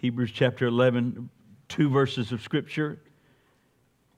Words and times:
Hebrews 0.00 0.30
chapter 0.32 0.64
11, 0.64 1.28
two 1.68 1.90
verses 1.90 2.32
of 2.32 2.40
Scripture. 2.40 2.98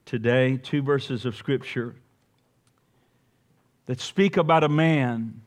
Today, 0.04 0.56
two 0.56 0.80
verses 0.80 1.24
of 1.24 1.34
Scripture 1.34 1.96
that 3.86 4.00
speak 4.00 4.36
about 4.36 4.62
a 4.62 4.68
man, 4.68 5.40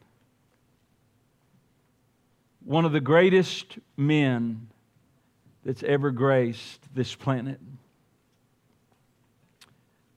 one 2.65 2.83
of 2.83 2.91
the 2.91 2.99
greatest 2.99 3.79
men 3.95 4.67
that's 5.63 5.83
ever 5.83 6.11
graced 6.11 6.81
this 6.93 7.15
planet. 7.15 7.61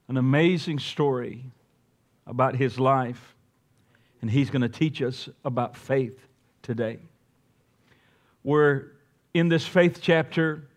An 0.09 0.17
amazing 0.17 0.81
story 0.81 1.45
about 2.27 2.57
his 2.57 2.81
life, 2.81 3.37
and 4.21 4.29
he's 4.29 4.51
going 4.51 4.63
to 4.63 4.69
teach 4.69 5.01
us 5.01 5.29
about 5.45 5.77
faith 5.77 6.19
today. 6.63 6.99
We're 8.43 8.98
in 9.39 9.49
this 9.49 9.67
faith 9.67 10.01
chapter 10.03 10.69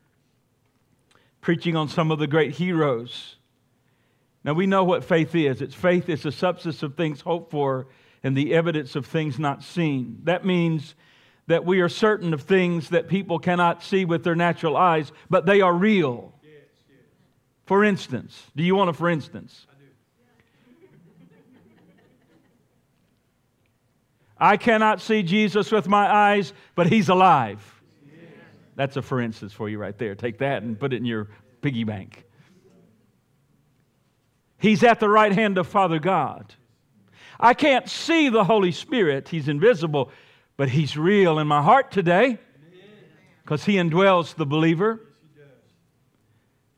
preaching 1.41 1.75
on 1.75 1.89
some 1.89 2.11
of 2.11 2.19
the 2.19 2.27
great 2.27 2.53
heroes. 2.53 3.35
Now, 4.43 4.53
we 4.53 4.67
know 4.67 4.83
what 4.83 5.03
faith 5.03 5.35
is 5.35 5.61
it's 5.61 5.75
faith 5.75 6.09
is 6.09 6.23
the 6.23 6.31
substance 6.31 6.83
of 6.83 6.95
things 6.95 7.21
hoped 7.21 7.51
for 7.51 7.87
and 8.23 8.37
the 8.37 8.53
evidence 8.53 8.95
of 8.95 9.05
things 9.05 9.39
not 9.39 9.63
seen. 9.63 10.19
That 10.23 10.45
means 10.45 10.95
that 11.47 11.65
we 11.65 11.81
are 11.81 11.89
certain 11.89 12.33
of 12.33 12.43
things 12.43 12.89
that 12.89 13.07
people 13.07 13.39
cannot 13.39 13.83
see 13.83 14.05
with 14.05 14.23
their 14.23 14.35
natural 14.35 14.77
eyes, 14.77 15.11
but 15.29 15.45
they 15.45 15.61
are 15.61 15.73
real. 15.73 16.33
Yes, 16.43 16.53
yes. 16.87 16.99
For 17.65 17.83
instance, 17.83 18.43
do 18.55 18.63
you 18.63 18.75
want 18.75 18.89
a 18.89 18.93
for 18.93 19.09
instance? 19.09 19.65
I 19.69 19.73
do. 19.73 20.87
I 24.37 24.57
cannot 24.57 25.01
see 25.01 25.23
Jesus 25.23 25.71
with 25.71 25.87
my 25.87 26.07
eyes, 26.07 26.53
but 26.75 26.87
he's 26.87 27.09
alive. 27.09 27.80
That's 28.81 28.97
a 28.97 29.03
for 29.03 29.21
instance 29.21 29.53
for 29.53 29.69
you 29.69 29.77
right 29.77 29.95
there. 29.95 30.15
Take 30.15 30.39
that 30.39 30.63
and 30.63 30.79
put 30.79 30.91
it 30.91 30.95
in 30.95 31.05
your 31.05 31.27
piggy 31.61 31.83
bank. 31.83 32.25
He's 34.57 34.81
at 34.81 34.99
the 34.99 35.07
right 35.07 35.31
hand 35.31 35.59
of 35.59 35.67
Father 35.67 35.99
God. 35.99 36.55
I 37.39 37.53
can't 37.53 37.87
see 37.87 38.29
the 38.29 38.43
Holy 38.43 38.71
Spirit, 38.71 39.29
He's 39.29 39.47
invisible, 39.47 40.09
but 40.57 40.69
He's 40.69 40.97
real 40.97 41.37
in 41.37 41.45
my 41.45 41.61
heart 41.61 41.91
today 41.91 42.39
because 43.43 43.65
He 43.65 43.75
indwells 43.75 44.33
the 44.33 44.47
believer. 44.47 44.99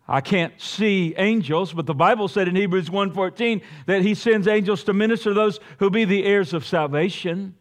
I 0.05 0.19
can't 0.19 0.59
see 0.59 1.15
angels, 1.17 1.71
but 1.71 1.85
the 1.85 1.93
Bible 1.93 2.27
said 2.27 2.49
in 2.49 2.57
Hebrews 2.57 2.89
1:14 2.89 3.61
that 3.85 4.01
he 4.01 4.13
sends 4.13 4.45
angels 4.45 4.83
to 4.83 4.93
minister 4.93 5.29
to 5.29 5.33
those 5.33 5.61
who 5.79 5.89
be 5.89 6.03
the 6.03 6.25
heirs 6.25 6.51
of 6.53 6.65
salvation. 6.65 7.55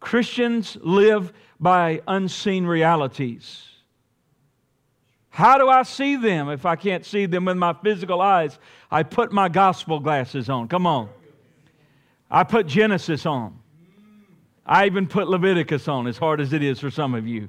Christians 0.00 0.76
live 0.80 1.32
by 1.60 2.02
unseen 2.06 2.66
realities. 2.66 3.64
How 5.30 5.58
do 5.58 5.68
I 5.68 5.82
see 5.82 6.16
them 6.16 6.48
if 6.48 6.66
I 6.66 6.76
can't 6.76 7.04
see 7.04 7.26
them 7.26 7.44
with 7.44 7.56
my 7.56 7.72
physical 7.72 8.20
eyes? 8.20 8.58
I 8.90 9.02
put 9.02 9.32
my 9.32 9.48
gospel 9.48 10.00
glasses 10.00 10.48
on. 10.48 10.68
Come 10.68 10.86
on. 10.86 11.08
I 12.30 12.44
put 12.44 12.66
Genesis 12.66 13.24
on. 13.24 13.58
I 14.66 14.86
even 14.86 15.06
put 15.06 15.28
Leviticus 15.28 15.88
on, 15.88 16.06
as 16.06 16.18
hard 16.18 16.40
as 16.40 16.52
it 16.52 16.62
is 16.62 16.78
for 16.78 16.90
some 16.90 17.14
of 17.14 17.26
you. 17.26 17.48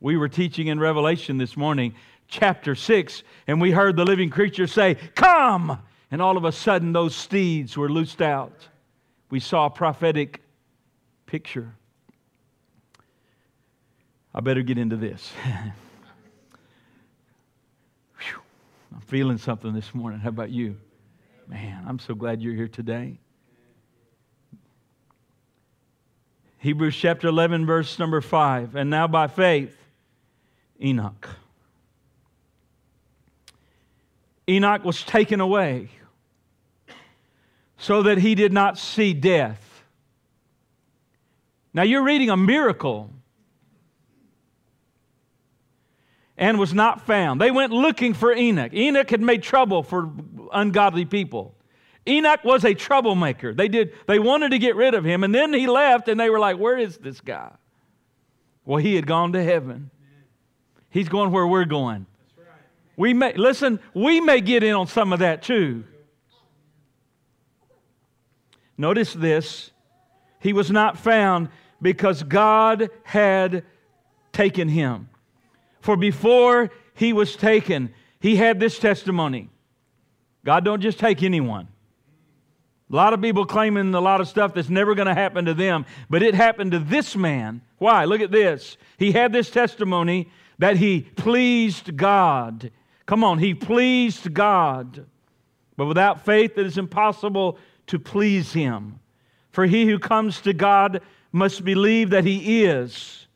We 0.00 0.16
were 0.16 0.28
teaching 0.28 0.68
in 0.68 0.78
Revelation 0.78 1.36
this 1.36 1.56
morning, 1.56 1.94
chapter 2.28 2.74
6, 2.74 3.22
and 3.46 3.60
we 3.60 3.70
heard 3.70 3.96
the 3.96 4.04
living 4.04 4.30
creature 4.30 4.66
say, 4.66 4.94
Come! 5.14 5.78
And 6.10 6.22
all 6.22 6.36
of 6.36 6.44
a 6.44 6.52
sudden, 6.52 6.92
those 6.92 7.14
steeds 7.14 7.76
were 7.76 7.88
loosed 7.88 8.22
out. 8.22 8.68
We 9.28 9.40
saw 9.40 9.68
prophetic 9.68 10.40
picture. 11.26 11.74
I 14.34 14.40
better 14.40 14.62
get 14.62 14.78
into 14.78 14.96
this. 14.96 15.32
I'm 18.92 19.00
feeling 19.02 19.36
something 19.36 19.74
this 19.74 19.94
morning. 19.94 20.20
How 20.20 20.30
about 20.30 20.50
you? 20.50 20.76
Man, 21.48 21.84
I'm 21.86 21.98
so 21.98 22.14
glad 22.14 22.40
you're 22.40 22.54
here 22.54 22.68
today. 22.68 23.18
Hebrews 26.58 26.96
chapter 26.96 27.28
11, 27.28 27.66
verse 27.66 27.98
number 27.98 28.20
5. 28.20 28.74
And 28.74 28.88
now 28.88 29.06
by 29.06 29.26
faith, 29.26 29.76
Enoch. 30.82 31.28
Enoch 34.48 34.84
was 34.84 35.02
taken 35.02 35.40
away 35.40 35.90
so 37.76 38.02
that 38.02 38.18
he 38.18 38.34
did 38.34 38.52
not 38.52 38.78
see 38.78 39.12
death. 39.12 39.65
Now 41.76 41.82
you're 41.82 42.02
reading 42.02 42.30
a 42.30 42.38
miracle 42.38 43.10
and 46.38 46.58
was 46.58 46.72
not 46.72 47.02
found. 47.02 47.38
They 47.38 47.50
went 47.50 47.70
looking 47.70 48.14
for 48.14 48.32
Enoch. 48.32 48.72
Enoch 48.72 49.10
had 49.10 49.20
made 49.20 49.42
trouble 49.42 49.82
for 49.82 50.10
ungodly 50.54 51.04
people. 51.04 51.54
Enoch 52.08 52.42
was 52.44 52.64
a 52.64 52.72
troublemaker. 52.72 53.52
They 53.52 53.68
did 53.68 53.92
they 54.06 54.18
wanted 54.18 54.52
to 54.52 54.58
get 54.58 54.74
rid 54.74 54.94
of 54.94 55.04
him 55.04 55.22
and 55.22 55.34
then 55.34 55.52
he 55.52 55.66
left 55.66 56.08
and 56.08 56.18
they 56.18 56.30
were 56.30 56.38
like, 56.38 56.56
"Where 56.56 56.78
is 56.78 56.96
this 56.96 57.20
guy?" 57.20 57.52
Well, 58.64 58.78
he 58.78 58.94
had 58.94 59.06
gone 59.06 59.34
to 59.34 59.44
heaven. 59.44 59.90
He's 60.88 61.10
going 61.10 61.30
where 61.30 61.46
we're 61.46 61.66
going. 61.66 62.06
We 62.96 63.12
may 63.12 63.34
listen, 63.34 63.80
we 63.92 64.22
may 64.22 64.40
get 64.40 64.62
in 64.62 64.72
on 64.72 64.86
some 64.86 65.12
of 65.12 65.18
that 65.18 65.42
too. 65.42 65.84
Notice 68.78 69.12
this. 69.12 69.72
He 70.40 70.54
was 70.54 70.70
not 70.70 70.96
found 70.96 71.50
because 71.80 72.22
God 72.22 72.90
had 73.04 73.64
taken 74.32 74.68
him. 74.68 75.08
For 75.80 75.96
before 75.96 76.70
he 76.94 77.12
was 77.12 77.36
taken, 77.36 77.92
he 78.20 78.36
had 78.36 78.58
this 78.58 78.78
testimony. 78.78 79.50
God 80.44 80.64
don't 80.64 80.80
just 80.80 80.98
take 80.98 81.22
anyone. 81.22 81.68
A 82.90 82.94
lot 82.94 83.12
of 83.12 83.20
people 83.20 83.46
claiming 83.46 83.92
a 83.94 84.00
lot 84.00 84.20
of 84.20 84.28
stuff 84.28 84.54
that's 84.54 84.68
never 84.68 84.94
going 84.94 85.08
to 85.08 85.14
happen 85.14 85.46
to 85.46 85.54
them, 85.54 85.86
but 86.08 86.22
it 86.22 86.34
happened 86.34 86.72
to 86.72 86.78
this 86.78 87.16
man. 87.16 87.60
Why? 87.78 88.04
Look 88.04 88.20
at 88.20 88.30
this. 88.30 88.76
He 88.96 89.12
had 89.12 89.32
this 89.32 89.50
testimony 89.50 90.30
that 90.58 90.76
he 90.76 91.00
pleased 91.00 91.96
God. 91.96 92.70
Come 93.04 93.24
on, 93.24 93.38
he 93.38 93.54
pleased 93.54 94.32
God. 94.32 95.06
But 95.76 95.86
without 95.86 96.24
faith, 96.24 96.56
it 96.56 96.66
is 96.66 96.78
impossible 96.78 97.58
to 97.88 97.98
please 97.98 98.52
him. 98.52 99.00
For 99.50 99.66
he 99.66 99.86
who 99.86 99.98
comes 99.98 100.40
to 100.42 100.52
God 100.52 101.02
must 101.36 101.64
believe 101.64 102.10
that 102.10 102.24
he 102.24 102.64
is, 102.64 103.26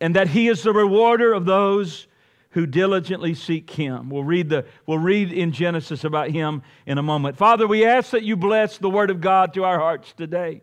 and 0.00 0.14
that 0.14 0.28
he 0.28 0.48
is 0.48 0.62
the 0.62 0.72
rewarder 0.72 1.32
of 1.34 1.44
those 1.44 2.06
who 2.50 2.66
diligently 2.66 3.34
seek 3.34 3.68
him. 3.70 4.08
We'll 4.08 4.24
read, 4.24 4.48
the, 4.48 4.64
we'll 4.86 4.98
read 4.98 5.32
in 5.32 5.52
Genesis 5.52 6.04
about 6.04 6.30
him 6.30 6.62
in 6.86 6.96
a 6.96 7.02
moment. 7.02 7.36
Father, 7.36 7.66
we 7.66 7.84
ask 7.84 8.12
that 8.12 8.22
you 8.22 8.36
bless 8.36 8.78
the 8.78 8.88
word 8.88 9.10
of 9.10 9.20
God 9.20 9.52
to 9.54 9.64
our 9.64 9.78
hearts 9.78 10.12
today. 10.12 10.62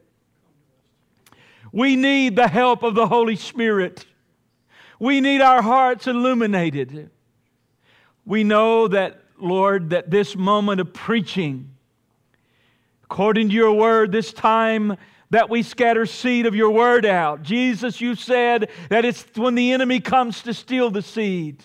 We 1.72 1.96
need 1.96 2.36
the 2.38 2.48
help 2.48 2.84
of 2.84 2.96
the 2.96 3.08
Holy 3.08 3.36
Spirit. 3.36 4.06
We 5.00 5.20
need 5.20 5.42
our 5.42 5.62
hearts 5.62 6.08
illuminated. 6.08 7.10
We 8.26 8.46
know 8.46 8.88
that, 8.88 9.22
Lord, 9.40 9.90
that 9.90 10.10
this 10.10 10.36
moment 10.36 10.80
of 10.80 10.94
preaching, 10.94 11.72
according 13.04 13.50
to 13.50 13.54
your 13.54 13.74
word, 13.74 14.12
this 14.14 14.32
time 14.32 14.98
that 15.30 15.50
we 15.50 15.64
scatter 15.64 16.06
seed 16.06 16.46
of 16.46 16.56
your 16.56 16.72
word 16.72 17.06
out. 17.06 17.42
Jesus, 17.42 18.00
you 18.02 18.16
said 18.16 18.70
that 18.90 19.06
it's 19.06 19.26
when 19.36 19.56
the 19.56 19.72
enemy 19.72 20.00
comes 20.00 20.44
to 20.44 20.54
steal 20.54 20.92
the 20.92 21.02
seed. 21.02 21.64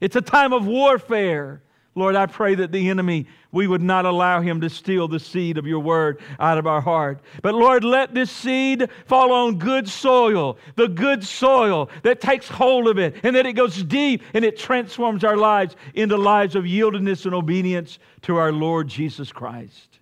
It's 0.00 0.16
a 0.16 0.22
time 0.22 0.52
of 0.52 0.66
warfare. 0.66 1.62
Lord, 1.94 2.14
I 2.14 2.26
pray 2.26 2.54
that 2.54 2.72
the 2.72 2.88
enemy, 2.88 3.26
we 3.50 3.66
would 3.66 3.82
not 3.82 4.06
allow 4.06 4.40
him 4.40 4.60
to 4.60 4.70
steal 4.70 5.08
the 5.08 5.18
seed 5.18 5.58
of 5.58 5.66
your 5.66 5.80
word 5.80 6.20
out 6.38 6.56
of 6.56 6.66
our 6.66 6.80
heart. 6.80 7.20
But 7.42 7.54
Lord, 7.54 7.82
let 7.82 8.14
this 8.14 8.30
seed 8.30 8.88
fall 9.06 9.32
on 9.32 9.58
good 9.58 9.88
soil, 9.88 10.56
the 10.76 10.88
good 10.88 11.24
soil 11.24 11.90
that 12.04 12.20
takes 12.20 12.48
hold 12.48 12.86
of 12.86 12.98
it 12.98 13.16
and 13.24 13.34
that 13.34 13.44
it 13.44 13.54
goes 13.54 13.82
deep 13.82 14.22
and 14.34 14.44
it 14.44 14.56
transforms 14.56 15.24
our 15.24 15.36
lives 15.36 15.74
into 15.94 16.16
lives 16.16 16.54
of 16.54 16.64
yieldedness 16.64 17.26
and 17.26 17.34
obedience 17.34 17.98
to 18.22 18.36
our 18.36 18.52
Lord 18.52 18.86
Jesus 18.86 19.32
Christ. 19.32 19.98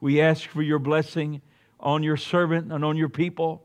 We 0.00 0.20
ask 0.20 0.48
for 0.48 0.62
your 0.62 0.78
blessing 0.78 1.42
on 1.80 2.02
your 2.02 2.16
servant 2.16 2.72
and 2.72 2.84
on 2.84 2.96
your 2.96 3.08
people. 3.08 3.62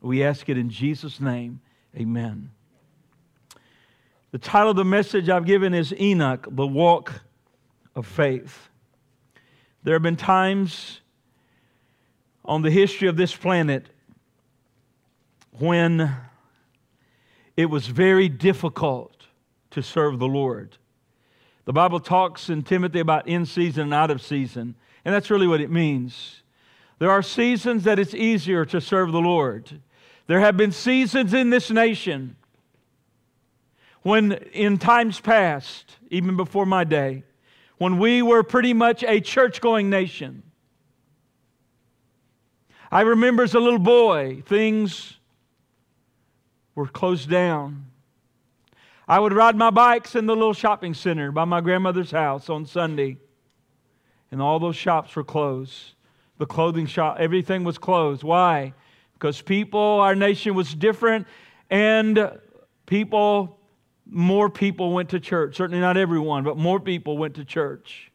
We 0.00 0.22
ask 0.22 0.48
it 0.48 0.58
in 0.58 0.70
Jesus' 0.70 1.20
name. 1.20 1.60
Amen. 1.96 2.50
The 4.32 4.38
title 4.38 4.70
of 4.70 4.76
the 4.76 4.84
message 4.84 5.28
I've 5.28 5.46
given 5.46 5.72
is 5.72 5.94
Enoch, 5.98 6.46
the 6.50 6.66
Walk 6.66 7.22
of 7.94 8.06
Faith. 8.06 8.68
There 9.82 9.94
have 9.94 10.02
been 10.02 10.16
times 10.16 11.00
on 12.44 12.62
the 12.62 12.70
history 12.70 13.08
of 13.08 13.16
this 13.16 13.34
planet 13.34 13.86
when 15.58 16.14
it 17.56 17.66
was 17.66 17.86
very 17.86 18.28
difficult 18.28 19.26
to 19.70 19.82
serve 19.82 20.18
the 20.18 20.26
Lord. 20.26 20.76
The 21.64 21.72
Bible 21.72 22.00
talks 22.00 22.48
in 22.48 22.62
Timothy 22.62 23.00
about 23.00 23.26
in 23.26 23.46
season 23.46 23.84
and 23.84 23.94
out 23.94 24.10
of 24.10 24.20
season, 24.20 24.74
and 25.04 25.14
that's 25.14 25.30
really 25.30 25.46
what 25.46 25.60
it 25.60 25.70
means. 25.70 26.42
There 26.98 27.10
are 27.10 27.22
seasons 27.22 27.84
that 27.84 27.98
it's 27.98 28.14
easier 28.14 28.64
to 28.66 28.80
serve 28.80 29.12
the 29.12 29.20
Lord. 29.20 29.80
There 30.26 30.40
have 30.40 30.56
been 30.56 30.72
seasons 30.72 31.34
in 31.34 31.50
this 31.50 31.70
nation 31.70 32.36
when, 34.02 34.32
in 34.52 34.78
times 34.78 35.20
past, 35.20 35.96
even 36.10 36.36
before 36.36 36.64
my 36.64 36.84
day, 36.84 37.24
when 37.78 37.98
we 37.98 38.22
were 38.22 38.42
pretty 38.42 38.72
much 38.72 39.02
a 39.02 39.20
church 39.20 39.60
going 39.60 39.90
nation. 39.90 40.42
I 42.90 43.02
remember 43.02 43.42
as 43.42 43.54
a 43.54 43.60
little 43.60 43.80
boy, 43.80 44.42
things 44.46 45.18
were 46.74 46.86
closed 46.86 47.28
down. 47.28 47.86
I 49.08 49.18
would 49.18 49.32
ride 49.32 49.56
my 49.56 49.70
bikes 49.70 50.14
in 50.14 50.26
the 50.26 50.34
little 50.34 50.54
shopping 50.54 50.94
center 50.94 51.30
by 51.30 51.44
my 51.44 51.60
grandmother's 51.60 52.10
house 52.10 52.48
on 52.48 52.64
Sunday, 52.64 53.18
and 54.30 54.40
all 54.40 54.58
those 54.58 54.76
shops 54.76 55.14
were 55.14 55.24
closed. 55.24 55.95
The 56.38 56.46
clothing 56.46 56.86
shop, 56.86 57.16
everything 57.18 57.64
was 57.64 57.78
closed. 57.78 58.22
Why? 58.22 58.74
Because 59.14 59.40
people, 59.40 59.80
our 59.80 60.14
nation 60.14 60.54
was 60.54 60.74
different, 60.74 61.26
and 61.70 62.38
people, 62.84 63.58
more 64.04 64.50
people 64.50 64.92
went 64.92 65.10
to 65.10 65.20
church. 65.20 65.56
Certainly 65.56 65.80
not 65.80 65.96
everyone, 65.96 66.44
but 66.44 66.58
more 66.58 66.78
people 66.78 67.16
went 67.16 67.34
to 67.36 67.44
church. 67.44 68.10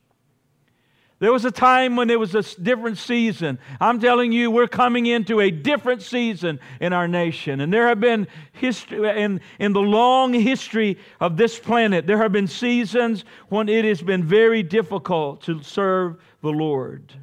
There 1.21 1.31
was 1.31 1.45
a 1.45 1.51
time 1.51 1.95
when 1.95 2.09
it 2.09 2.19
was 2.19 2.33
a 2.33 2.41
different 2.59 2.97
season. 2.97 3.59
I'm 3.79 3.99
telling 3.99 4.31
you, 4.31 4.49
we're 4.49 4.67
coming 4.67 5.05
into 5.05 5.39
a 5.39 5.51
different 5.51 6.01
season 6.01 6.59
in 6.79 6.93
our 6.93 7.07
nation. 7.07 7.61
And 7.61 7.71
there 7.71 7.87
have 7.89 7.99
been 7.99 8.27
history 8.53 9.21
in, 9.21 9.39
in 9.59 9.73
the 9.73 9.81
long 9.81 10.33
history 10.33 10.97
of 11.19 11.37
this 11.37 11.59
planet, 11.59 12.07
there 12.07 12.17
have 12.17 12.31
been 12.31 12.47
seasons 12.47 13.23
when 13.49 13.69
it 13.69 13.85
has 13.85 14.01
been 14.01 14.23
very 14.23 14.63
difficult 14.63 15.43
to 15.43 15.61
serve 15.61 16.17
the 16.41 16.49
Lord. 16.49 17.13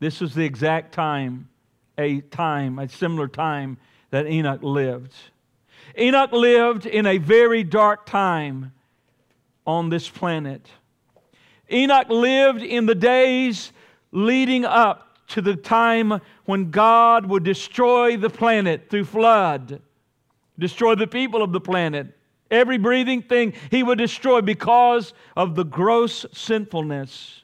This 0.00 0.20
was 0.20 0.34
the 0.34 0.44
exact 0.44 0.92
time, 0.92 1.48
a 1.96 2.20
time, 2.20 2.78
a 2.78 2.88
similar 2.88 3.28
time 3.28 3.78
that 4.10 4.26
Enoch 4.26 4.62
lived. 4.62 5.14
Enoch 5.98 6.32
lived 6.32 6.86
in 6.86 7.06
a 7.06 7.18
very 7.18 7.64
dark 7.64 8.06
time 8.06 8.72
on 9.66 9.88
this 9.88 10.08
planet. 10.08 10.68
Enoch 11.70 12.08
lived 12.08 12.62
in 12.62 12.86
the 12.86 12.94
days 12.94 13.72
leading 14.12 14.64
up 14.64 15.26
to 15.28 15.42
the 15.42 15.56
time 15.56 16.20
when 16.46 16.70
God 16.70 17.26
would 17.26 17.44
destroy 17.44 18.16
the 18.16 18.30
planet 18.30 18.88
through 18.88 19.04
flood, 19.04 19.82
destroy 20.58 20.94
the 20.94 21.06
people 21.06 21.42
of 21.42 21.52
the 21.52 21.60
planet. 21.60 22.06
Every 22.50 22.78
breathing 22.78 23.20
thing 23.20 23.52
he 23.70 23.82
would 23.82 23.98
destroy 23.98 24.40
because 24.40 25.12
of 25.36 25.54
the 25.54 25.64
gross 25.64 26.24
sinfulness 26.32 27.42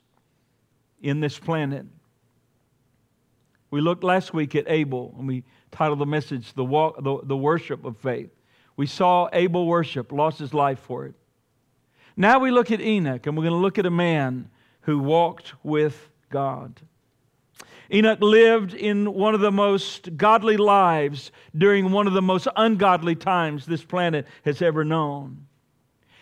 in 1.03 1.21
this 1.21 1.39
planet. 1.39 1.85
We 3.75 3.81
looked 3.81 4.05
last 4.05 4.33
week 4.33 4.55
at 4.55 4.67
Abel 4.69 5.13
and 5.19 5.27
we 5.27 5.43
titled 5.73 5.99
the 5.99 6.07
message 6.07 6.53
the, 6.53 6.65
walk, 6.65 7.03
the, 7.03 7.19
the 7.25 7.37
Worship 7.37 7.85
of 7.85 7.97
Faith. 7.97 8.31
We 8.77 8.87
saw 8.87 9.29
Abel 9.33 9.67
worship, 9.67 10.13
lost 10.13 10.39
his 10.39 10.55
life 10.55 10.79
for 10.79 11.07
it. 11.07 11.17
Now 12.17 12.39
we 12.39 12.53
look 12.53 12.71
at 12.71 12.81
Enoch, 12.81 13.27
and 13.27 13.37
we're 13.37 13.43
going 13.43 13.53
to 13.53 13.59
look 13.59 13.77
at 13.77 13.85
a 13.85 13.91
man 13.91 14.49
who 14.83 15.01
walked 15.01 15.55
with 15.65 16.09
God. 16.31 16.83
Enoch 17.93 18.21
lived 18.21 18.75
in 18.75 19.13
one 19.13 19.35
of 19.35 19.41
the 19.41 19.51
most 19.51 20.17
godly 20.17 20.57
lives 20.57 21.33
during 21.59 21.91
one 21.91 22.07
of 22.07 22.13
the 22.13 22.23
most 22.23 22.47
ungodly 22.55 23.17
times 23.17 23.67
this 23.67 23.83
planet 23.83 24.25
has 24.45 24.63
ever 24.63 24.85
known. 24.85 25.49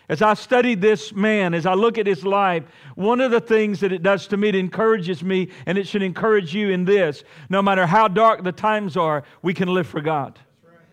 As 0.09 0.21
I 0.21 0.33
studied 0.33 0.81
this 0.81 1.13
man, 1.13 1.53
as 1.53 1.65
I 1.65 1.73
look 1.73 1.97
at 1.97 2.05
his 2.05 2.25
life, 2.25 2.63
one 2.95 3.21
of 3.21 3.31
the 3.31 3.39
things 3.39 3.79
that 3.79 3.93
it 3.93 4.03
does 4.03 4.27
to 4.27 4.37
me, 4.37 4.49
it 4.49 4.55
encourages 4.55 5.23
me, 5.23 5.49
and 5.65 5.77
it 5.77 5.87
should 5.87 6.03
encourage 6.03 6.53
you 6.53 6.69
in 6.69 6.83
this 6.83 7.23
no 7.49 7.61
matter 7.61 7.85
how 7.85 8.07
dark 8.07 8.43
the 8.43 8.51
times 8.51 8.97
are, 8.97 9.23
we 9.41 9.53
can 9.53 9.73
live 9.73 9.87
for 9.87 10.01
God. 10.01 10.37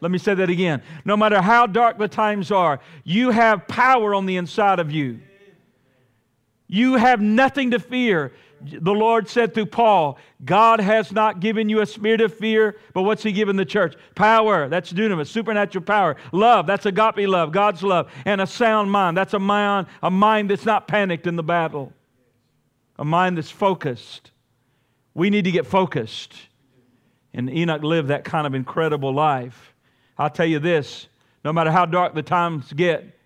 Let 0.00 0.10
me 0.10 0.18
say 0.18 0.34
that 0.34 0.48
again. 0.48 0.82
No 1.04 1.16
matter 1.16 1.42
how 1.42 1.66
dark 1.66 1.98
the 1.98 2.08
times 2.08 2.50
are, 2.50 2.80
you 3.04 3.30
have 3.30 3.68
power 3.68 4.14
on 4.14 4.26
the 4.26 4.36
inside 4.36 4.78
of 4.78 4.90
you. 4.90 5.20
You 6.68 6.94
have 6.94 7.20
nothing 7.20 7.72
to 7.72 7.78
fear. 7.78 8.32
The 8.62 8.92
Lord 8.92 9.28
said 9.28 9.54
through 9.54 9.66
Paul, 9.66 10.18
God 10.44 10.80
has 10.80 11.12
not 11.12 11.40
given 11.40 11.68
you 11.68 11.80
a 11.80 11.86
spirit 11.86 12.20
of 12.20 12.34
fear, 12.34 12.76
but 12.92 13.02
what's 13.02 13.22
He 13.22 13.32
given 13.32 13.56
the 13.56 13.64
church? 13.64 13.94
Power, 14.14 14.68
that's 14.68 14.92
dunamis, 14.92 15.28
supernatural 15.28 15.84
power. 15.84 16.16
Love, 16.32 16.66
that's 16.66 16.86
agape 16.86 17.28
love, 17.28 17.52
God's 17.52 17.82
love. 17.82 18.10
And 18.24 18.40
a 18.40 18.46
sound 18.46 18.90
mind, 18.90 19.16
that's 19.16 19.34
a 19.34 19.38
mind, 19.38 19.86
a 20.02 20.10
mind 20.10 20.50
that's 20.50 20.66
not 20.66 20.88
panicked 20.88 21.26
in 21.26 21.36
the 21.36 21.42
battle, 21.42 21.92
a 22.98 23.04
mind 23.04 23.38
that's 23.38 23.50
focused. 23.50 24.30
We 25.14 25.30
need 25.30 25.44
to 25.44 25.50
get 25.50 25.66
focused. 25.66 26.34
And 27.32 27.48
Enoch 27.48 27.82
lived 27.82 28.08
that 28.08 28.24
kind 28.24 28.46
of 28.46 28.54
incredible 28.54 29.12
life. 29.14 29.74
I'll 30.18 30.30
tell 30.30 30.46
you 30.46 30.58
this 30.58 31.08
no 31.44 31.52
matter 31.52 31.70
how 31.70 31.86
dark 31.86 32.14
the 32.14 32.22
times 32.22 32.72
get, 32.72 33.18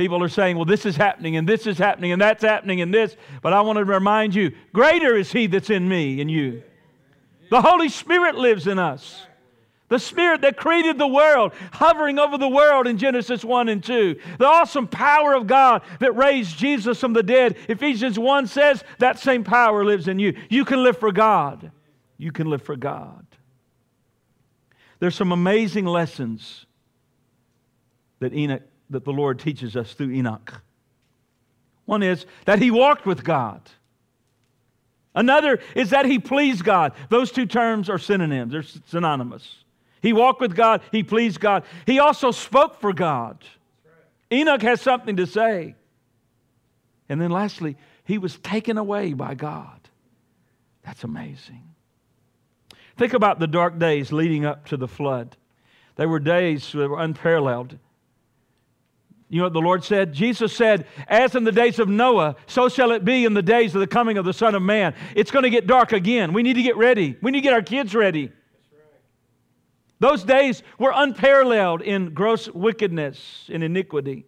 people 0.00 0.22
are 0.22 0.30
saying, 0.30 0.56
well, 0.56 0.64
this 0.64 0.86
is 0.86 0.96
happening 0.96 1.36
and 1.36 1.46
this 1.46 1.66
is 1.66 1.76
happening 1.76 2.10
and 2.10 2.22
that's 2.22 2.42
happening 2.42 2.80
and 2.80 2.92
this. 2.92 3.14
But 3.42 3.52
I 3.52 3.60
want 3.60 3.76
to 3.76 3.84
remind 3.84 4.34
you 4.34 4.50
greater 4.72 5.14
is 5.14 5.30
He 5.30 5.46
that's 5.46 5.68
in 5.68 5.86
me 5.86 6.22
and 6.22 6.30
you. 6.30 6.62
The 7.50 7.60
Holy 7.60 7.90
Spirit 7.90 8.34
lives 8.34 8.66
in 8.66 8.78
us. 8.78 9.26
The 9.88 9.98
Spirit 9.98 10.40
that 10.40 10.56
created 10.56 10.96
the 10.96 11.06
world, 11.06 11.52
hovering 11.72 12.18
over 12.18 12.38
the 12.38 12.48
world 12.48 12.86
in 12.86 12.96
Genesis 12.96 13.44
1 13.44 13.68
and 13.68 13.84
2. 13.84 14.18
The 14.38 14.46
awesome 14.46 14.88
power 14.88 15.34
of 15.34 15.46
God 15.46 15.82
that 15.98 16.16
raised 16.16 16.56
Jesus 16.56 16.98
from 16.98 17.12
the 17.12 17.22
dead. 17.22 17.58
Ephesians 17.68 18.18
1 18.18 18.46
says 18.46 18.82
that 19.00 19.18
same 19.18 19.44
power 19.44 19.84
lives 19.84 20.08
in 20.08 20.18
you. 20.18 20.34
You 20.48 20.64
can 20.64 20.82
live 20.82 20.96
for 20.96 21.12
God. 21.12 21.72
You 22.16 22.32
can 22.32 22.48
live 22.48 22.62
for 22.62 22.76
God. 22.76 23.26
There's 24.98 25.14
some 25.14 25.32
amazing 25.32 25.84
lessons 25.84 26.64
that 28.20 28.32
Enoch 28.32 28.62
that 28.90 29.04
the 29.04 29.12
Lord 29.12 29.38
teaches 29.38 29.76
us 29.76 29.92
through 29.94 30.10
Enoch. 30.10 30.62
One 31.86 32.02
is 32.02 32.26
that 32.44 32.60
he 32.60 32.70
walked 32.70 33.06
with 33.06 33.24
God. 33.24 33.62
Another 35.14 35.58
is 35.74 35.90
that 35.90 36.06
he 36.06 36.18
pleased 36.18 36.64
God. 36.64 36.92
Those 37.08 37.32
two 37.32 37.46
terms 37.46 37.88
are 37.88 37.98
synonyms, 37.98 38.52
they're 38.52 38.62
synonymous. 38.62 39.56
He 40.02 40.12
walked 40.12 40.40
with 40.40 40.54
God, 40.54 40.82
he 40.92 41.02
pleased 41.02 41.40
God. 41.40 41.64
He 41.86 41.98
also 41.98 42.30
spoke 42.30 42.80
for 42.80 42.92
God. 42.92 43.44
Enoch 44.32 44.62
has 44.62 44.80
something 44.80 45.16
to 45.16 45.26
say. 45.26 45.74
And 47.08 47.20
then 47.20 47.30
lastly, 47.30 47.76
he 48.04 48.18
was 48.18 48.38
taken 48.38 48.78
away 48.78 49.12
by 49.12 49.34
God. 49.34 49.80
That's 50.84 51.04
amazing. 51.04 51.62
Think 52.96 53.14
about 53.14 53.40
the 53.40 53.46
dark 53.46 53.78
days 53.78 54.12
leading 54.12 54.44
up 54.44 54.66
to 54.66 54.76
the 54.76 54.88
flood. 54.88 55.36
They 55.96 56.06
were 56.06 56.20
days 56.20 56.70
that 56.72 56.88
were 56.88 57.00
unparalleled. 57.00 57.78
You 59.30 59.38
know 59.38 59.44
what 59.44 59.52
the 59.52 59.60
Lord 59.60 59.84
said? 59.84 60.12
Jesus 60.12 60.52
said, 60.52 60.86
As 61.06 61.36
in 61.36 61.44
the 61.44 61.52
days 61.52 61.78
of 61.78 61.88
Noah, 61.88 62.34
so 62.48 62.68
shall 62.68 62.90
it 62.90 63.04
be 63.04 63.24
in 63.24 63.32
the 63.32 63.42
days 63.42 63.76
of 63.76 63.80
the 63.80 63.86
coming 63.86 64.18
of 64.18 64.24
the 64.24 64.32
Son 64.32 64.56
of 64.56 64.62
Man. 64.62 64.92
It's 65.14 65.30
going 65.30 65.44
to 65.44 65.50
get 65.50 65.68
dark 65.68 65.92
again. 65.92 66.32
We 66.32 66.42
need 66.42 66.54
to 66.54 66.62
get 66.62 66.76
ready. 66.76 67.16
We 67.22 67.30
need 67.30 67.38
to 67.38 67.42
get 67.42 67.54
our 67.54 67.62
kids 67.62 67.94
ready. 67.94 68.32
Those 70.00 70.24
days 70.24 70.64
were 70.78 70.92
unparalleled 70.92 71.80
in 71.80 72.12
gross 72.12 72.48
wickedness 72.48 73.48
and 73.52 73.62
iniquity. 73.62 74.26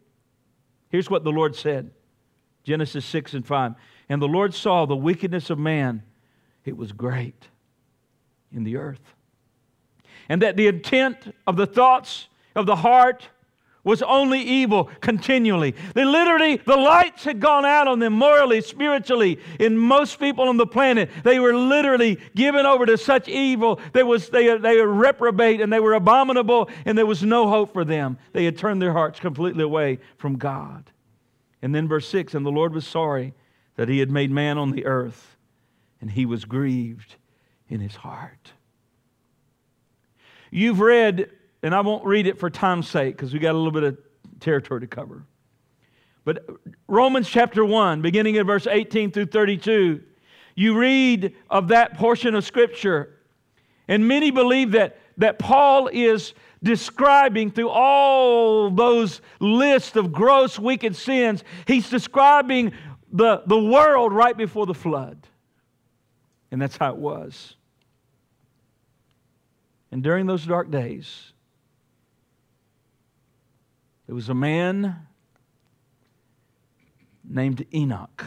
Here's 0.91 1.11
what 1.11 1.25
the 1.25 1.33
Lord 1.33 1.57
said 1.57 1.91
Genesis 2.63 3.05
6 3.05 3.35
and 3.35 3.45
5. 3.45 3.75
And 4.09 4.23
the 4.23 4.29
Lord 4.29 4.55
saw 4.55 4.87
the 4.87 4.95
wickedness 4.95 5.51
of 5.51 5.59
man, 5.59 6.05
it 6.65 6.77
was 6.77 6.93
great 6.93 7.49
in 8.53 8.63
the 8.63 8.77
earth. 8.77 9.15
And 10.29 10.43
that 10.43 10.57
the 10.57 10.69
intent 10.69 11.35
of 11.45 11.57
the 11.57 11.67
thoughts 11.67 12.29
of 12.55 12.67
the 12.67 12.77
heart 12.77 13.29
was 13.85 14.01
only 14.03 14.41
evil 14.41 14.85
continually. 15.01 15.75
They 15.95 16.05
literally, 16.05 16.57
the 16.57 16.77
lights 16.77 17.25
had 17.25 17.41
gone 17.41 17.65
out 17.65 17.89
on 17.89 17.99
them 17.99 18.13
morally, 18.13 18.61
spiritually. 18.61 19.41
In 19.59 19.77
most 19.77 20.21
people 20.21 20.49
on 20.49 20.57
the 20.57 20.67
planet, 20.67 21.11
they 21.25 21.41
were 21.41 21.55
literally 21.55 22.19
given 22.37 22.65
over 22.65 22.87
to 22.87 22.97
such 22.97 23.29
evil. 23.29 23.81
There 23.93 24.07
was, 24.07 24.29
they, 24.29 24.57
they 24.57 24.77
were 24.77 24.93
reprobate 24.93 25.61
and 25.61 25.73
they 25.73 25.81
were 25.81 25.95
abominable, 25.95 26.71
and 26.85 26.97
there 26.97 27.07
was 27.07 27.25
no 27.25 27.49
hope 27.49 27.73
for 27.73 27.85
them. 27.85 28.19
They 28.33 28.45
had 28.45 28.57
turned 28.57 28.81
their 28.81 28.93
hearts 28.93 29.19
completely 29.19 29.65
away 29.65 29.99
from 30.17 30.37
God. 30.37 30.91
And 31.61 31.75
then 31.75 31.89
verse 31.89 32.09
6 32.09 32.35
And 32.35 32.47
the 32.47 32.51
Lord 32.51 32.75
was 32.75 32.87
sorry 32.87 33.35
that 33.77 33.89
he 33.89 33.99
had 33.99 34.11
made 34.11 34.31
man 34.31 34.59
on 34.59 34.71
the 34.71 34.87
earth, 34.87 35.37
and 36.01 36.11
he 36.11 36.25
was 36.25 36.45
grieved 36.45 37.17
in 37.69 37.81
his 37.81 37.97
heart. 37.97 38.53
You've 40.51 40.81
read, 40.81 41.31
and 41.63 41.75
I 41.75 41.81
won't 41.81 42.05
read 42.05 42.27
it 42.27 42.39
for 42.39 42.51
time's 42.51 42.89
sake 42.89 43.17
because 43.17 43.33
we 43.33 43.39
got 43.39 43.55
a 43.55 43.59
little 43.59 43.73
bit 43.73 43.85
of 43.85 43.99
territory 44.41 44.81
to 44.81 44.87
cover. 44.87 45.25
But 46.25 46.47
Romans 46.87 47.29
chapter 47.29 47.65
1, 47.65 48.03
beginning 48.03 48.37
at 48.37 48.47
verse 48.47 48.67
18 48.67 49.11
through 49.11 49.27
32, 49.27 50.03
you 50.55 50.79
read 50.79 51.35
of 51.51 51.69
that 51.69 51.97
portion 51.97 52.35
of 52.35 52.45
Scripture. 52.45 53.19
And 53.89 54.07
many 54.07 54.31
believe 54.31 54.73
that, 54.73 54.99
that 55.19 55.39
Paul 55.39 55.89
is 55.89 56.35
describing 56.63 57.51
through 57.51 57.71
all 57.71 58.71
those 58.71 59.21
lists 59.41 59.97
of 59.97 60.13
gross, 60.13 60.59
wicked 60.59 60.95
sins, 60.95 61.43
he's 61.67 61.91
describing 61.91 62.73
the, 63.13 63.43
the 63.47 63.59
world 63.59 64.13
right 64.13 64.37
before 64.37 64.67
the 64.67 64.75
flood. 64.75 65.27
And 66.51 66.61
that's 66.61 66.77
how 66.77 66.91
it 66.91 66.99
was. 66.99 67.57
And 69.91 70.03
during 70.03 70.27
those 70.27 70.47
dark 70.47 70.71
days, 70.71 71.33
there 74.13 74.17
was 74.17 74.29
a 74.29 74.35
man 74.35 75.07
named 77.25 77.65
Enoch. 77.73 78.27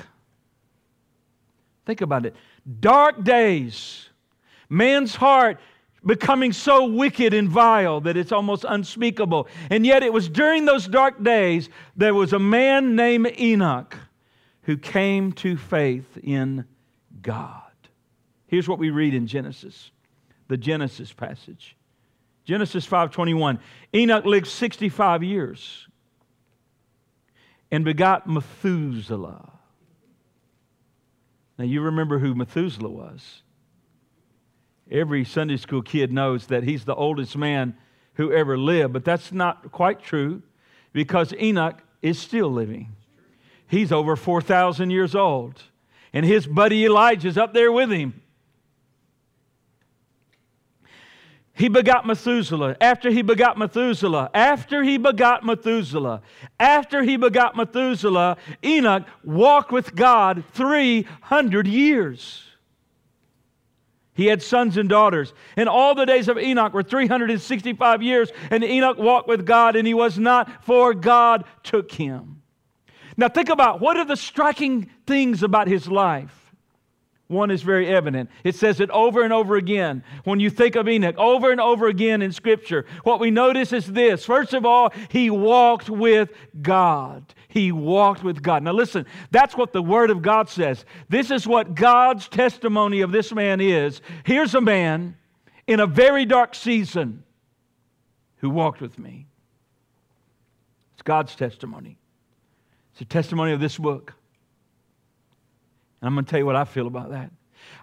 Think 1.85 2.01
about 2.01 2.25
it. 2.25 2.35
Dark 2.79 3.23
days, 3.23 4.09
man's 4.67 5.13
heart 5.13 5.59
becoming 6.03 6.53
so 6.53 6.87
wicked 6.87 7.35
and 7.35 7.47
vile 7.47 8.01
that 8.01 8.17
it's 8.17 8.31
almost 8.31 8.65
unspeakable. 8.67 9.47
And 9.69 9.85
yet, 9.85 10.01
it 10.01 10.11
was 10.11 10.27
during 10.27 10.65
those 10.65 10.87
dark 10.87 11.21
days 11.21 11.69
there 11.95 12.15
was 12.15 12.33
a 12.33 12.39
man 12.39 12.95
named 12.95 13.39
Enoch 13.39 13.95
who 14.63 14.77
came 14.77 15.33
to 15.33 15.55
faith 15.55 16.17
in 16.23 16.65
God. 17.21 17.61
Here's 18.47 18.67
what 18.67 18.79
we 18.79 18.89
read 18.89 19.13
in 19.13 19.27
Genesis, 19.27 19.91
the 20.47 20.57
Genesis 20.57 21.13
passage. 21.13 21.75
Genesis 22.45 22.85
5:21. 22.85 23.59
Enoch 23.93 24.25
lived 24.25 24.47
65 24.47 25.23
years 25.23 25.87
and 27.71 27.83
begot 27.83 28.27
Methuselah. 28.27 29.51
Now 31.57 31.65
you 31.65 31.81
remember 31.81 32.19
who 32.19 32.35
Methuselah 32.35 32.89
was. 32.89 33.41
Every 34.89 35.25
Sunday 35.25 35.57
school 35.57 35.81
kid 35.81 36.13
knows 36.13 36.47
that 36.47 36.63
he's 36.63 36.85
the 36.85 36.93
oldest 36.93 37.35
man 37.35 37.75
who 38.13 38.31
ever 38.31 38.57
lived, 38.57 38.93
but 38.93 39.03
that's 39.03 39.31
not 39.31 39.71
quite 39.71 40.01
true 40.01 40.43
because 40.93 41.33
Enoch 41.33 41.81
is 42.01 42.19
still 42.19 42.51
living. 42.51 42.95
He's 43.67 43.91
over 43.91 44.15
4,000 44.15 44.91
years 44.91 45.15
old, 45.15 45.63
and 46.13 46.23
his 46.23 46.45
buddy 46.45 46.85
Elijah's 46.85 47.37
up 47.37 47.53
there 47.53 47.71
with 47.71 47.89
him. 47.89 48.21
He 51.55 51.69
begot 51.69 52.05
Methuselah. 52.05 52.75
After 52.81 53.09
he 53.09 53.21
begot 53.21 53.57
Methuselah, 53.57 54.29
after 54.33 54.83
he 54.83 54.97
begot 54.97 55.45
Methuselah, 55.45 56.21
after 56.59 57.01
he 57.01 57.15
begot 57.15 57.55
Methuselah, 57.55 58.35
Enoch 58.63 59.03
walked 59.23 59.71
with 59.71 59.95
God 59.95 60.43
300 60.53 61.65
years. 61.65 62.43
He 64.15 64.25
had 64.25 64.43
sons 64.43 64.75
and 64.75 64.89
daughters. 64.89 65.33
And 65.55 65.69
all 65.69 65.95
the 65.95 66.05
days 66.05 66.27
of 66.27 66.37
Enoch 66.37 66.73
were 66.73 66.83
365 66.83 68.01
years, 68.01 68.31
and 68.51 68.61
Enoch 68.61 68.97
walked 68.97 69.29
with 69.29 69.45
God, 69.45 69.77
and 69.77 69.87
he 69.87 69.93
was 69.93 70.19
not, 70.19 70.65
for 70.65 70.93
God 70.93 71.45
took 71.63 71.89
him. 71.91 72.41
Now, 73.15 73.29
think 73.29 73.47
about 73.47 73.79
what 73.79 73.95
are 73.95 74.05
the 74.05 74.17
striking 74.17 74.89
things 75.07 75.41
about 75.41 75.69
his 75.69 75.87
life? 75.87 76.44
One 77.27 77.49
is 77.49 77.63
very 77.63 77.87
evident. 77.87 78.29
It 78.43 78.53
says 78.53 78.79
it 78.79 78.91
over 78.91 79.23
and 79.23 79.33
over 79.33 79.55
again. 79.55 80.03
When 80.25 80.39
you 80.39 80.51
think 80.51 80.75
of 80.75 80.87
Enoch, 80.87 81.17
over 81.17 81.51
and 81.51 81.59
over 81.59 81.87
again 81.87 82.21
in 82.21 82.31
Scripture, 82.31 82.85
what 83.03 83.19
we 83.19 83.31
notice 83.31 83.73
is 83.73 83.87
this. 83.87 84.23
First 84.23 84.53
of 84.53 84.63
all, 84.63 84.93
he 85.09 85.31
walked 85.31 85.89
with 85.89 86.29
God. 86.61 87.33
He 87.47 87.71
walked 87.71 88.23
with 88.23 88.43
God. 88.43 88.61
Now, 88.61 88.73
listen, 88.73 89.07
that's 89.31 89.57
what 89.57 89.73
the 89.73 89.81
Word 89.81 90.11
of 90.11 90.21
God 90.21 90.49
says. 90.49 90.85
This 91.09 91.31
is 91.31 91.47
what 91.47 91.73
God's 91.73 92.27
testimony 92.27 93.01
of 93.01 93.11
this 93.11 93.33
man 93.33 93.59
is. 93.59 94.01
Here's 94.23 94.53
a 94.53 94.61
man 94.61 95.17
in 95.65 95.79
a 95.79 95.87
very 95.87 96.25
dark 96.25 96.53
season 96.53 97.23
who 98.37 98.51
walked 98.51 98.81
with 98.81 98.99
me. 98.99 99.25
It's 100.93 101.01
God's 101.01 101.35
testimony, 101.35 101.97
it's 102.91 103.01
a 103.01 103.05
testimony 103.05 103.51
of 103.51 103.59
this 103.59 103.79
book. 103.79 104.13
And 106.05 106.11
I'm 106.11 106.13
going 106.13 106.25
to 106.25 106.29
tell 106.29 106.37
you 106.37 106.45
what 106.45 106.55
I 106.55 106.65
feel 106.65 106.85
about 106.85 107.09
that. 107.09 107.31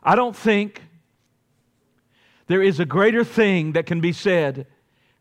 I 0.00 0.14
don't 0.14 0.37
think 0.37 0.81
there 2.47 2.62
is 2.62 2.79
a 2.79 2.85
greater 2.85 3.25
thing 3.25 3.73
that 3.73 3.85
can 3.85 4.00
be 4.00 4.12
said 4.12 4.69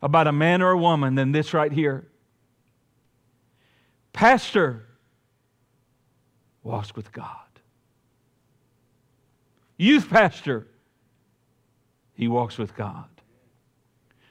about 0.00 0.28
a 0.28 0.32
man 0.32 0.62
or 0.62 0.70
a 0.70 0.78
woman 0.78 1.16
than 1.16 1.32
this 1.32 1.52
right 1.52 1.72
here. 1.72 2.06
Pastor 4.12 4.86
walks 6.62 6.94
with 6.94 7.10
God. 7.10 7.26
Youth 9.76 10.08
pastor, 10.08 10.68
he 12.14 12.28
walks 12.28 12.56
with 12.56 12.76
God. 12.76 13.08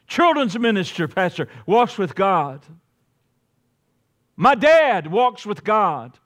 Children's 0.07 0.57
minister, 0.57 1.09
pastor, 1.09 1.49
walks 1.65 1.97
with 1.97 2.15
God. 2.15 2.65
My 4.37 4.55
dad 4.55 5.07
walks 5.07 5.45
with 5.45 5.65
God. 5.65 6.17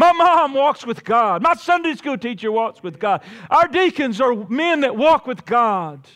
My 0.00 0.12
mom 0.12 0.54
walks 0.54 0.86
with 0.86 1.04
God. 1.04 1.42
My 1.42 1.52
Sunday 1.52 1.94
school 1.94 2.16
teacher 2.16 2.50
walks 2.50 2.82
with 2.82 2.98
God. 2.98 3.22
Our 3.50 3.68
deacons 3.68 4.18
are 4.18 4.34
men 4.48 4.80
that 4.80 4.96
walk 4.96 5.26
with 5.26 5.44
God. 5.44 6.08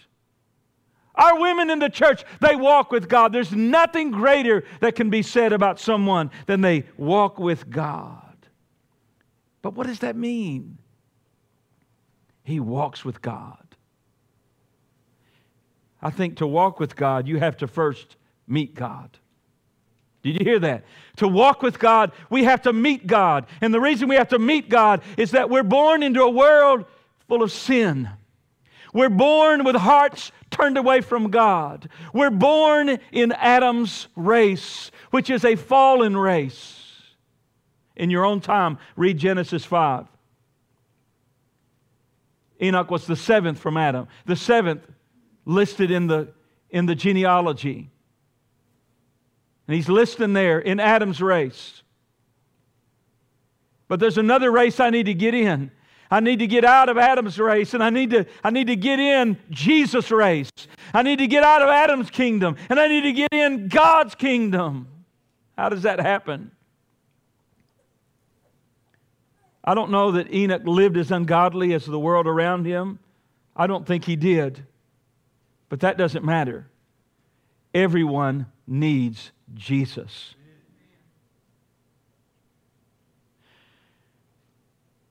Our 1.15 1.39
women 1.39 1.69
in 1.69 1.81
the 1.81 1.91
church, 1.91 2.25
they 2.41 2.57
walk 2.57 2.91
with 2.91 3.11
God. 3.11 3.35
There's 3.35 3.53
nothing 3.53 4.11
greater 4.11 4.65
that 4.81 4.95
can 4.95 5.11
be 5.11 5.21
said 5.21 5.53
about 5.53 5.79
someone 5.79 6.31
than 6.47 6.63
they 6.63 6.85
walk 6.97 7.39
with 7.39 7.69
God. 7.69 8.35
But 9.61 9.75
what 9.75 9.87
does 9.87 9.99
that 9.99 10.17
mean? 10.17 10.79
He 12.43 12.61
walks 12.61 13.05
with 13.05 13.21
God. 13.21 13.59
I 16.01 16.09
think 16.09 16.39
to 16.39 16.47
walk 16.47 16.81
with 16.81 16.97
God, 16.97 17.29
you 17.29 17.39
have 17.39 17.59
to 17.59 17.69
first 17.69 18.17
meet 18.49 18.75
God. 18.75 19.19
Did 20.25 20.41
you 20.41 20.45
hear 20.45 20.59
that? 20.61 20.85
To 21.17 21.29
walk 21.29 21.63
with 21.63 21.79
God, 21.79 22.11
we 22.31 22.45
have 22.45 22.63
to 22.63 22.73
meet 22.73 23.07
God. 23.07 23.47
And 23.61 23.73
the 23.73 23.81
reason 23.81 24.09
we 24.09 24.17
have 24.17 24.31
to 24.31 24.39
meet 24.39 24.71
God 24.71 25.03
is 25.19 25.33
that 25.33 25.51
we're 25.51 25.63
born 25.63 26.03
into 26.03 26.23
a 26.23 26.31
world 26.31 26.87
full 27.29 27.43
of 27.43 27.53
sin. 27.53 28.09
We're 28.95 29.11
born 29.11 29.65
with 29.65 29.77
hearts 29.77 30.33
turned 30.51 30.79
away 30.79 31.03
from 31.03 31.31
God. 31.31 31.91
We're 32.15 32.31
born 32.31 32.99
in 33.13 33.33
Adam's 33.33 34.09
race, 34.17 34.91
which 35.11 35.29
is 35.29 35.45
a 35.45 35.57
fallen 35.57 36.17
race. 36.17 36.81
In 37.95 38.09
your 38.09 38.25
own 38.25 38.41
time, 38.41 38.79
read 38.97 39.19
Genesis 39.19 39.65
5. 39.65 40.07
Enoch 42.63 42.91
was 42.91 43.07
the 43.07 43.17
seventh 43.17 43.59
from 43.59 43.77
Adam, 43.77 44.09
the 44.25 44.37
seventh 44.37 44.87
listed 45.45 45.91
in 45.91 46.07
the, 46.07 46.33
in 46.71 46.87
the 46.87 46.95
genealogy. 46.95 47.91
And 49.67 49.75
he's 49.75 49.89
listing 49.89 50.33
there 50.33 50.59
in 50.59 50.79
Adam's 50.79 51.21
race. 51.21 51.83
But 53.89 54.01
there's 54.01 54.19
another 54.19 54.51
race 54.51 54.81
I 54.81 54.91
need 54.91 55.07
to 55.07 55.15
get 55.15 55.35
in. 55.35 55.71
I 56.11 56.21
need 56.21 56.39
to 56.41 56.47
get 56.47 56.65
out 56.65 56.89
of 56.89 56.99
Adam's 56.99 57.39
race 57.39 57.75
and 57.75 57.83
I 57.83 57.91
need 57.91 58.11
to, 58.11 58.27
I 58.43 58.51
need 58.51 58.67
to 58.69 58.77
get 58.77 59.01
in 59.01 59.39
Jesus' 59.51 60.11
race. 60.11 60.51
I 60.93 61.03
need 61.03 61.19
to 61.19 61.27
get 61.27 61.43
out 61.43 61.63
of 61.63 61.69
Adam's 61.69 62.11
kingdom 62.11 62.57
and 62.69 62.79
I 62.79 62.89
need 62.89 63.03
to 63.03 63.13
get 63.13 63.29
in 63.33 63.69
God's 63.69 64.15
kingdom. 64.15 64.89
How 65.57 65.69
does 65.69 65.83
that 65.83 65.99
happen? 65.99 66.51
I 69.65 69.75
don't 69.75 69.91
know 69.91 70.13
that 70.13 70.33
Enoch 70.33 70.63
lived 70.67 70.99
as 70.99 71.11
ungodly 71.11 71.73
as 71.73 71.87
the 71.87 71.99
world 71.99 72.27
around 72.27 72.67
him. 72.67 72.99
I 73.57 73.67
don't 73.67 73.87
think 73.87 74.05
he 74.05 74.15
did. 74.15 74.67
But 75.69 75.81
that 75.81 75.97
doesn't 75.97 76.25
matter. 76.25 76.69
Everyone 77.73 78.47
needs 78.67 79.33
Jesus. 79.55 80.35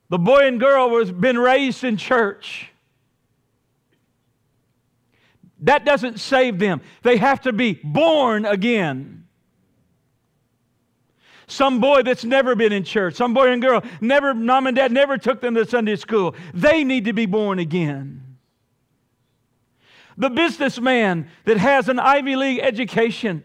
The 0.10 0.20
boy 0.20 0.48
and 0.48 0.60
girl 0.60 0.90
was 0.90 1.12
been 1.12 1.40
raised 1.40 1.84
in 1.84 1.98
church. 1.98 2.70
That 5.62 5.86
doesn't 5.86 6.20
save 6.20 6.60
them. 6.60 6.82
They 7.02 7.18
have 7.18 7.42
to 7.42 7.54
be 7.54 7.80
born 7.84 8.46
again. 8.46 9.26
Some 11.48 11.80
boy 11.80 12.04
that's 12.04 12.24
never 12.24 12.56
been 12.56 12.72
in 12.72 12.84
church, 12.84 13.16
some 13.16 13.34
boy 13.34 13.52
and 13.52 13.62
girl, 13.62 13.84
never, 14.02 14.34
mom 14.34 14.68
and 14.68 14.76
dad 14.76 14.92
never 14.92 15.18
took 15.18 15.42
them 15.42 15.56
to 15.56 15.66
Sunday 15.66 15.96
school. 15.96 16.36
They 16.54 16.84
need 16.84 17.06
to 17.06 17.14
be 17.14 17.26
born 17.26 17.60
again. 17.60 18.38
The 20.18 20.30
businessman 20.30 21.30
that 21.46 21.58
has 21.58 21.90
an 21.90 22.00
Ivy 22.00 22.36
League 22.36 22.60
education, 22.60 23.44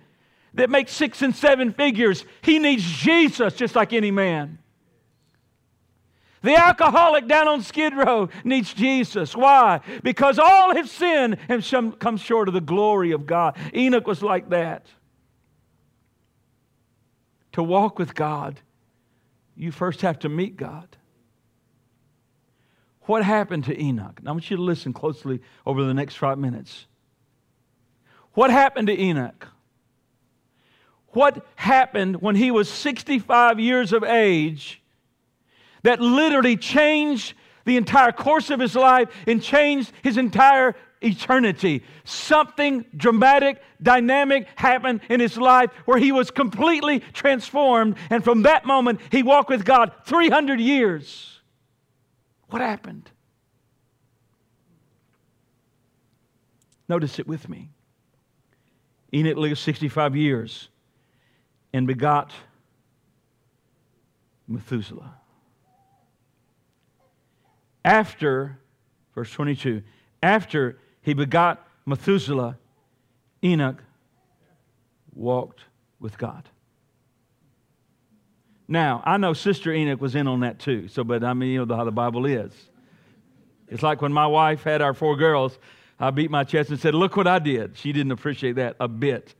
that 0.58 0.70
makes 0.70 0.92
six 0.92 1.22
and 1.22 1.34
seven 1.34 1.72
figures, 1.72 2.24
he 2.42 2.58
needs 2.58 2.82
Jesus 2.82 3.54
just 3.54 3.76
like 3.76 3.92
any 3.92 4.10
man. 4.10 4.58
The 6.42 6.56
alcoholic 6.56 7.28
down 7.28 7.46
on 7.46 7.62
Skid 7.62 7.94
Row 7.94 8.28
needs 8.42 8.74
Jesus. 8.74 9.36
Why? 9.36 9.80
Because 10.02 10.38
all 10.38 10.74
have 10.74 10.88
sinned 10.88 11.36
and 11.48 11.64
come 11.98 12.16
short 12.16 12.48
of 12.48 12.54
the 12.54 12.60
glory 12.60 13.12
of 13.12 13.24
God. 13.24 13.56
Enoch 13.74 14.06
was 14.06 14.22
like 14.22 14.50
that. 14.50 14.86
To 17.52 17.62
walk 17.62 17.98
with 17.98 18.14
God, 18.14 18.60
you 19.56 19.72
first 19.72 20.02
have 20.02 20.18
to 20.20 20.28
meet 20.28 20.56
God. 20.56 20.96
What 23.02 23.24
happened 23.24 23.64
to 23.64 23.80
Enoch? 23.80 24.22
Now, 24.22 24.30
I 24.30 24.32
want 24.32 24.50
you 24.50 24.56
to 24.56 24.62
listen 24.62 24.92
closely 24.92 25.40
over 25.64 25.84
the 25.84 25.94
next 25.94 26.16
five 26.16 26.38
minutes. 26.38 26.86
What 28.34 28.50
happened 28.50 28.88
to 28.88 29.00
Enoch? 29.00 29.48
What 31.10 31.46
happened 31.56 32.20
when 32.20 32.36
he 32.36 32.50
was 32.50 32.68
65 32.68 33.58
years 33.58 33.92
of 33.92 34.04
age 34.04 34.82
that 35.82 36.00
literally 36.00 36.56
changed 36.56 37.34
the 37.64 37.76
entire 37.76 38.12
course 38.12 38.50
of 38.50 38.60
his 38.60 38.74
life 38.74 39.08
and 39.26 39.42
changed 39.42 39.92
his 40.02 40.16
entire 40.16 40.74
eternity. 41.00 41.82
Something 42.04 42.84
dramatic, 42.96 43.62
dynamic 43.82 44.48
happened 44.56 45.00
in 45.08 45.20
his 45.20 45.36
life 45.36 45.70
where 45.84 45.98
he 45.98 46.12
was 46.12 46.30
completely 46.30 47.00
transformed. 47.12 47.96
And 48.10 48.24
from 48.24 48.42
that 48.42 48.64
moment, 48.64 49.00
he 49.10 49.22
walked 49.22 49.50
with 49.50 49.64
God 49.64 49.92
300 50.06 50.60
years. 50.60 51.40
What 52.48 52.62
happened? 52.62 53.10
Notice 56.88 57.18
it 57.18 57.28
with 57.28 57.48
me. 57.48 57.70
Enoch 59.12 59.36
lived 59.36 59.58
65 59.58 60.16
years 60.16 60.68
and 61.72 61.86
begot 61.86 62.32
Methuselah. 64.46 65.14
After, 67.84 68.58
verse 69.14 69.30
22, 69.30 69.82
after 70.22 70.78
he 71.02 71.14
begot 71.14 71.66
Methuselah, 71.86 72.58
Enoch 73.42 73.82
walked 75.14 75.62
with 76.00 76.18
God. 76.18 76.48
Now, 78.66 79.02
I 79.06 79.16
know 79.16 79.32
Sister 79.32 79.72
Enoch 79.72 80.00
was 80.00 80.14
in 80.14 80.26
on 80.26 80.40
that 80.40 80.58
too, 80.58 80.88
so, 80.88 81.02
but 81.02 81.24
I 81.24 81.32
mean, 81.32 81.50
you 81.50 81.64
know 81.64 81.76
how 81.76 81.84
the 81.84 81.90
Bible 81.90 82.26
is. 82.26 82.52
It's 83.68 83.82
like 83.82 84.02
when 84.02 84.12
my 84.12 84.26
wife 84.26 84.62
had 84.62 84.82
our 84.82 84.94
four 84.94 85.16
girls, 85.16 85.58
I 85.98 86.10
beat 86.10 86.30
my 86.30 86.44
chest 86.44 86.70
and 86.70 86.78
said, 86.78 86.94
Look 86.94 87.16
what 87.16 87.26
I 87.26 87.38
did. 87.38 87.76
She 87.76 87.92
didn't 87.92 88.12
appreciate 88.12 88.56
that 88.56 88.76
a 88.80 88.88
bit. 88.88 89.34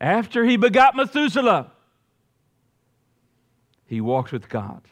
After 0.00 0.44
he 0.44 0.56
begot 0.56 0.94
Methuselah, 0.94 1.72
he 3.86 4.00
walked 4.00 4.32
with 4.32 4.48
God. 4.48 4.82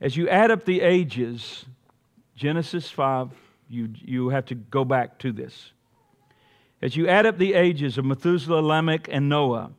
As 0.00 0.16
you 0.16 0.28
add 0.28 0.50
up 0.50 0.64
the 0.64 0.80
ages, 0.80 1.64
Genesis 2.34 2.90
5, 2.90 3.30
you, 3.68 3.88
you 3.94 4.30
have 4.30 4.46
to 4.46 4.54
go 4.54 4.84
back 4.84 5.18
to 5.18 5.32
this. 5.32 5.72
As 6.80 6.96
you 6.96 7.06
add 7.06 7.26
up 7.26 7.38
the 7.38 7.54
ages 7.54 7.98
of 7.98 8.04
Methuselah, 8.04 8.60
Lamech, 8.60 9.08
and 9.10 9.28
Noah, 9.28 9.70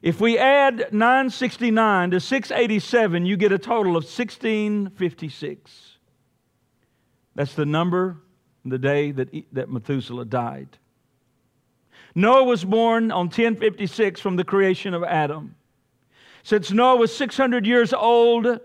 If 0.00 0.20
we 0.20 0.38
add 0.38 0.92
969 0.92 2.10
to 2.12 2.20
687, 2.20 3.26
you 3.26 3.36
get 3.36 3.52
a 3.52 3.58
total 3.58 3.92
of 3.92 4.04
1656. 4.04 5.98
That's 7.34 7.54
the 7.54 7.66
number, 7.66 8.16
the 8.64 8.78
day 8.78 9.12
that, 9.12 9.28
that 9.52 9.70
Methuselah 9.70 10.24
died. 10.24 10.78
Noah 12.14 12.44
was 12.44 12.64
born 12.64 13.10
on 13.10 13.26
1056 13.26 14.20
from 14.20 14.36
the 14.36 14.44
creation 14.44 14.92
of 14.94 15.04
Adam. 15.04 15.54
Since 16.42 16.72
Noah 16.72 16.96
was 16.96 17.14
600 17.14 17.66
years 17.66 17.92
old 17.92 18.60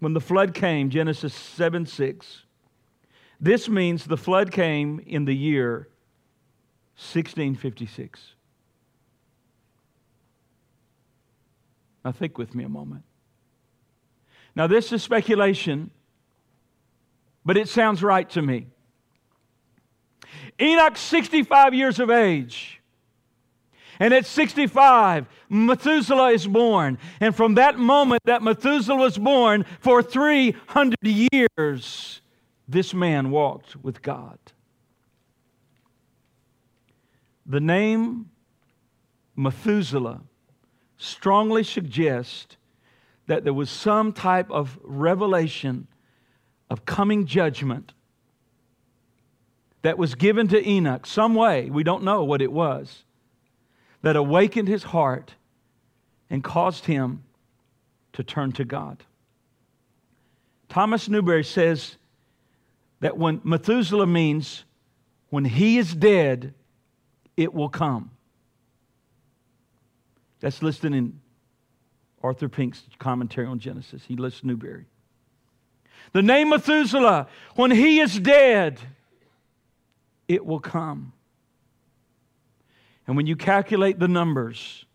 when 0.00 0.12
the 0.12 0.20
flood 0.20 0.54
came, 0.54 0.90
Genesis 0.90 1.34
7 1.34 1.86
6, 1.86 2.42
this 3.40 3.68
means 3.68 4.04
the 4.04 4.16
flood 4.16 4.50
came 4.50 5.00
in 5.06 5.24
the 5.24 5.34
year 5.34 5.88
1656. 6.96 8.34
Now, 12.04 12.12
think 12.12 12.38
with 12.38 12.54
me 12.54 12.64
a 12.64 12.68
moment. 12.68 13.02
Now, 14.54 14.66
this 14.66 14.92
is 14.92 15.02
speculation, 15.02 15.90
but 17.44 17.56
it 17.56 17.68
sounds 17.68 18.02
right 18.02 18.28
to 18.30 18.42
me. 18.42 18.66
Enoch, 20.60 20.96
65 20.96 21.74
years 21.74 21.98
of 21.98 22.10
age. 22.10 22.80
And 24.00 24.12
at 24.12 24.26
65, 24.26 25.26
Methuselah 25.48 26.32
is 26.32 26.46
born. 26.46 26.98
And 27.20 27.34
from 27.34 27.54
that 27.54 27.78
moment 27.78 28.22
that 28.24 28.42
Methuselah 28.42 28.96
was 28.96 29.18
born, 29.18 29.64
for 29.80 30.02
300 30.02 30.96
years, 31.02 32.20
this 32.66 32.94
man 32.94 33.30
walked 33.30 33.76
with 33.76 34.02
God. 34.02 34.38
The 37.46 37.60
name 37.60 38.30
Methuselah 39.36 40.22
strongly 40.96 41.62
suggests 41.62 42.56
that 43.26 43.44
there 43.44 43.52
was 43.52 43.70
some 43.70 44.12
type 44.12 44.50
of 44.50 44.78
revelation 44.82 45.86
of 46.70 46.84
coming 46.84 47.26
judgment 47.26 47.92
that 49.82 49.98
was 49.98 50.14
given 50.14 50.48
to 50.48 50.66
Enoch, 50.66 51.06
some 51.06 51.34
way, 51.34 51.68
we 51.68 51.84
don't 51.84 52.02
know 52.02 52.24
what 52.24 52.40
it 52.40 52.50
was 52.50 53.04
that 54.04 54.16
awakened 54.16 54.68
his 54.68 54.82
heart 54.82 55.34
and 56.28 56.44
caused 56.44 56.84
him 56.84 57.24
to 58.12 58.22
turn 58.22 58.52
to 58.52 58.62
God. 58.62 59.02
Thomas 60.68 61.08
Newberry 61.08 61.42
says 61.42 61.96
that 63.00 63.16
when 63.16 63.40
Methuselah 63.44 64.06
means 64.06 64.64
when 65.30 65.46
he 65.46 65.78
is 65.78 65.94
dead, 65.94 66.52
it 67.34 67.54
will 67.54 67.70
come. 67.70 68.10
That's 70.40 70.62
listed 70.62 70.92
in 70.92 71.18
Arthur 72.22 72.50
Pink's 72.50 72.82
commentary 72.98 73.46
on 73.46 73.58
Genesis. 73.58 74.02
He 74.06 74.16
lists 74.16 74.44
Newberry. 74.44 74.84
The 76.12 76.20
name 76.20 76.50
Methuselah, 76.50 77.26
when 77.54 77.70
he 77.70 78.00
is 78.00 78.20
dead, 78.20 78.80
it 80.28 80.44
will 80.44 80.60
come. 80.60 81.14
And 83.06 83.16
when 83.16 83.26
you 83.26 83.36
calculate 83.36 83.98
the 83.98 84.08
numbers 84.08 84.86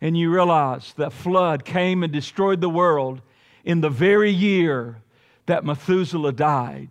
and 0.00 0.16
you 0.16 0.30
realize 0.32 0.94
that 0.96 1.12
flood 1.12 1.64
came 1.64 2.02
and 2.02 2.12
destroyed 2.12 2.60
the 2.60 2.70
world 2.70 3.20
in 3.64 3.80
the 3.80 3.90
very 3.90 4.30
year 4.30 5.02
that 5.46 5.64
Methuselah 5.64 6.32
died, 6.32 6.90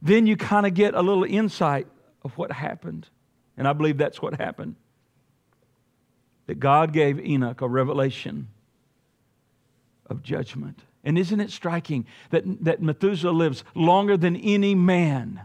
then 0.00 0.26
you 0.26 0.36
kind 0.36 0.66
of 0.66 0.74
get 0.74 0.94
a 0.94 1.02
little 1.02 1.24
insight 1.24 1.86
of 2.22 2.36
what 2.38 2.52
happened. 2.52 3.08
And 3.56 3.66
I 3.66 3.72
believe 3.72 3.98
that's 3.98 4.22
what 4.22 4.34
happened. 4.34 4.76
That 6.46 6.60
God 6.60 6.92
gave 6.92 7.18
Enoch 7.18 7.60
a 7.60 7.68
revelation 7.68 8.48
of 10.06 10.22
judgment. 10.22 10.80
And 11.04 11.18
isn't 11.18 11.40
it 11.40 11.50
striking 11.50 12.06
that, 12.30 12.44
that 12.64 12.82
Methuselah 12.82 13.32
lives 13.32 13.64
longer 13.74 14.16
than 14.16 14.36
any 14.36 14.74
man? 14.74 15.42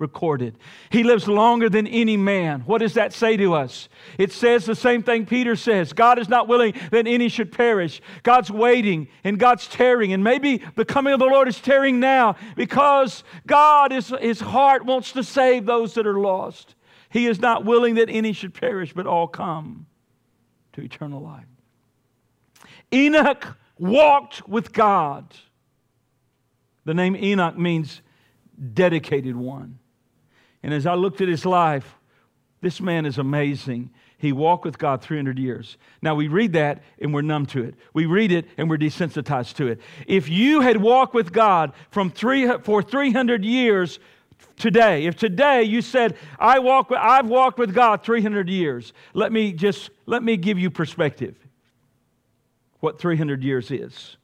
Recorded. 0.00 0.58
He 0.90 1.02
lives 1.02 1.28
longer 1.28 1.68
than 1.68 1.86
any 1.86 2.16
man. 2.16 2.60
What 2.62 2.78
does 2.78 2.94
that 2.94 3.12
say 3.12 3.36
to 3.36 3.54
us? 3.54 3.88
It 4.18 4.32
says 4.32 4.64
the 4.64 4.74
same 4.74 5.02
thing 5.02 5.26
Peter 5.26 5.56
says 5.56 5.92
God 5.92 6.18
is 6.18 6.28
not 6.28 6.48
willing 6.48 6.74
that 6.90 7.06
any 7.06 7.28
should 7.28 7.52
perish. 7.52 8.00
God's 8.22 8.50
waiting 8.50 9.08
and 9.24 9.38
God's 9.38 9.66
tearing. 9.68 10.12
And 10.12 10.24
maybe 10.24 10.62
the 10.76 10.84
coming 10.84 11.12
of 11.12 11.18
the 11.18 11.26
Lord 11.26 11.48
is 11.48 11.60
tearing 11.60 12.00
now 12.00 12.36
because 12.56 13.22
God, 13.46 13.92
is, 13.92 14.12
his 14.20 14.40
heart 14.40 14.84
wants 14.84 15.12
to 15.12 15.22
save 15.22 15.66
those 15.66 15.94
that 15.94 16.06
are 16.06 16.18
lost. 16.18 16.74
He 17.10 17.26
is 17.26 17.40
not 17.40 17.64
willing 17.64 17.96
that 17.96 18.08
any 18.08 18.32
should 18.32 18.54
perish, 18.54 18.92
but 18.92 19.06
all 19.06 19.28
come 19.28 19.86
to 20.72 20.80
eternal 20.80 21.20
life. 21.20 21.46
Enoch 22.92 23.56
walked 23.78 24.48
with 24.48 24.72
God. 24.72 25.34
The 26.84 26.94
name 26.94 27.16
Enoch 27.16 27.58
means 27.58 28.02
dedicated 28.74 29.36
one. 29.36 29.78
And 30.62 30.74
as 30.74 30.86
I 30.86 30.94
looked 30.94 31.20
at 31.20 31.28
his 31.28 31.46
life, 31.46 31.96
this 32.60 32.80
man 32.80 33.06
is 33.06 33.18
amazing. 33.18 33.90
He 34.18 34.32
walked 34.32 34.66
with 34.66 34.78
God 34.78 35.00
300 35.00 35.38
years. 35.38 35.78
Now 36.02 36.14
we 36.14 36.28
read 36.28 36.52
that 36.52 36.82
and 37.00 37.14
we're 37.14 37.22
numb 37.22 37.46
to 37.46 37.64
it. 37.64 37.74
We 37.94 38.04
read 38.04 38.32
it 38.32 38.46
and 38.58 38.68
we're 38.68 38.76
desensitized 38.76 39.54
to 39.56 39.68
it. 39.68 39.80
If 40.06 40.28
you 40.28 40.60
had 40.60 40.76
walked 40.76 41.14
with 41.14 41.32
God 41.32 41.72
from 41.90 42.10
three, 42.10 42.46
for 42.58 42.82
300 42.82 43.44
years 43.44 43.98
today, 44.56 45.06
if 45.06 45.16
today 45.16 45.62
you 45.62 45.80
said, 45.80 46.16
I 46.38 46.58
walk, 46.58 46.92
I've 46.94 47.28
walked 47.28 47.58
with 47.58 47.74
God 47.74 48.02
300 48.02 48.50
years, 48.50 48.92
let 49.14 49.32
me 49.32 49.52
just, 49.52 49.88
let 50.04 50.22
me 50.22 50.36
give 50.36 50.58
you 50.58 50.70
perspective 50.70 51.36
what 52.80 52.98
300 52.98 53.42
years 53.42 53.70
is. 53.70 54.18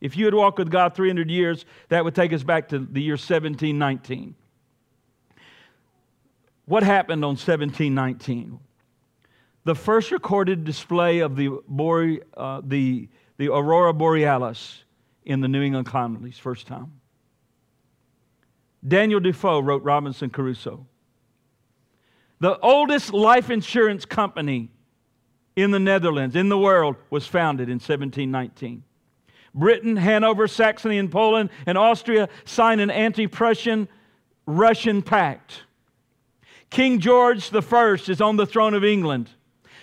If 0.00 0.16
you 0.16 0.24
had 0.24 0.34
walked 0.34 0.58
with 0.58 0.70
God 0.70 0.94
300 0.94 1.30
years, 1.30 1.66
that 1.88 2.02
would 2.04 2.14
take 2.14 2.32
us 2.32 2.42
back 2.42 2.68
to 2.68 2.78
the 2.78 3.02
year 3.02 3.14
1719. 3.14 4.34
What 6.68 6.82
happened 6.82 7.24
on 7.24 7.30
1719? 7.30 8.60
The 9.64 9.74
first 9.74 10.10
recorded 10.10 10.64
display 10.64 11.20
of 11.20 11.34
the, 11.34 11.60
Bore, 11.66 12.18
uh, 12.36 12.60
the, 12.62 13.08
the 13.38 13.48
aurora 13.48 13.94
borealis 13.94 14.84
in 15.24 15.40
the 15.40 15.48
New 15.48 15.62
England 15.62 15.86
colonies, 15.86 16.38
first 16.38 16.66
time. 16.66 16.92
Daniel 18.86 19.18
Defoe 19.18 19.60
wrote 19.60 19.82
Robinson 19.82 20.28
Crusoe. 20.28 20.86
The 22.40 22.58
oldest 22.58 23.14
life 23.14 23.48
insurance 23.48 24.04
company 24.04 24.70
in 25.56 25.70
the 25.70 25.80
Netherlands, 25.80 26.36
in 26.36 26.50
the 26.50 26.58
world, 26.58 26.96
was 27.08 27.26
founded 27.26 27.70
in 27.70 27.76
1719. 27.76 28.84
Britain, 29.54 29.96
Hanover, 29.96 30.46
Saxony, 30.46 30.98
and 30.98 31.10
Poland 31.10 31.48
and 31.64 31.78
Austria 31.78 32.28
signed 32.44 32.82
an 32.82 32.90
anti 32.90 33.26
Prussian 33.26 33.88
Russian 34.44 35.00
pact. 35.00 35.62
King 36.70 37.00
George 37.00 37.52
I 37.52 37.96
is 38.08 38.20
on 38.20 38.36
the 38.36 38.46
throne 38.46 38.74
of 38.74 38.84
England. 38.84 39.30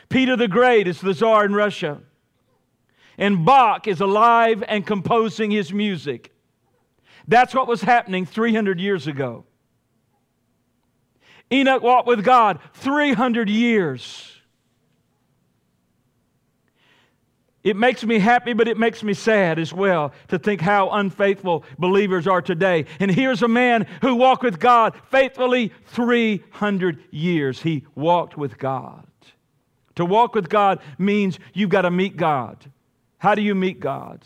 Peter 0.10 0.36
the 0.36 0.48
Great 0.48 0.88
is 0.88 1.02
the 1.02 1.14
czar 1.14 1.46
in 1.46 1.54
Russia. 1.54 2.02
And 3.18 3.46
Bach 3.46 3.88
is 3.88 4.02
alive 4.02 4.64
and 4.68 4.86
composing 4.86 5.52
his 5.52 5.74
music. 5.74 6.34
That's 7.28 7.56
what 7.56 7.68
was 7.68 7.82
happening 7.82 8.26
300 8.26 8.80
years 8.80 9.08
ago. 9.08 9.46
Enoch 11.52 11.82
walked 11.82 12.08
with 12.08 12.24
God 12.24 12.60
300 12.74 13.50
years. 13.50 14.35
It 17.66 17.76
makes 17.76 18.04
me 18.04 18.20
happy, 18.20 18.54
but 18.54 18.68
it 18.68 18.78
makes 18.78 19.02
me 19.02 19.16
sad 19.16 19.58
as 19.58 19.74
well 19.74 20.14
to 20.28 20.38
think 20.38 20.62
how 20.62 20.92
unfaithful 20.92 21.64
believers 21.80 22.28
are 22.28 22.42
today. 22.42 22.86
And 23.00 23.10
here's 23.10 23.42
a 23.42 23.48
man 23.48 23.88
who 24.02 24.14
walked 24.14 24.44
with 24.44 24.60
God 24.60 24.94
faithfully 25.10 25.74
300 25.88 27.04
years. 27.10 27.64
He 27.64 27.84
walked 27.96 28.38
with 28.38 28.60
God. 28.60 29.08
To 29.96 30.06
walk 30.06 30.36
with 30.36 30.48
God 30.48 30.80
means 31.00 31.40
you've 31.56 31.72
got 31.72 31.82
to 31.82 31.92
meet 31.92 32.18
God. 32.18 32.72
How 33.18 33.34
do 33.34 33.42
you 33.42 33.56
meet 33.56 33.80
God? 33.80 34.24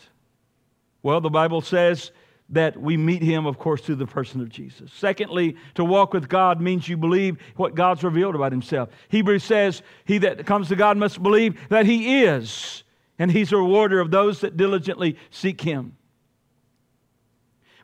Well, 1.02 1.22
the 1.22 1.30
Bible 1.30 1.62
says 1.62 2.12
that 2.50 2.78
we 2.78 2.98
meet 2.98 3.22
him, 3.22 3.46
of 3.46 3.58
course, 3.58 3.80
through 3.80 3.94
the 3.94 4.06
person 4.06 4.42
of 4.42 4.50
Jesus. 4.50 4.92
Secondly, 4.92 5.56
to 5.76 5.84
walk 5.84 6.12
with 6.12 6.28
God 6.28 6.60
means 6.60 6.90
you 6.90 6.98
believe 6.98 7.38
what 7.56 7.74
God's 7.74 8.04
revealed 8.04 8.34
about 8.34 8.52
himself. 8.52 8.90
Hebrews 9.08 9.44
says, 9.44 9.80
He 10.04 10.18
that 10.18 10.44
comes 10.44 10.68
to 10.68 10.76
God 10.76 10.98
must 10.98 11.22
believe 11.22 11.58
that 11.70 11.86
he 11.86 12.24
is 12.24 12.82
and 13.20 13.30
he's 13.30 13.52
a 13.52 13.56
rewarder 13.56 14.00
of 14.00 14.10
those 14.10 14.40
that 14.40 14.56
diligently 14.56 15.16
seek 15.30 15.60
him. 15.60 15.94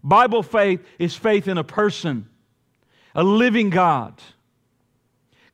Bible 0.02 0.42
faith 0.42 0.80
is 0.98 1.14
faith 1.14 1.46
in 1.46 1.58
a 1.58 1.64
person, 1.64 2.26
a 3.14 3.22
living 3.22 3.68
God. 3.68 4.14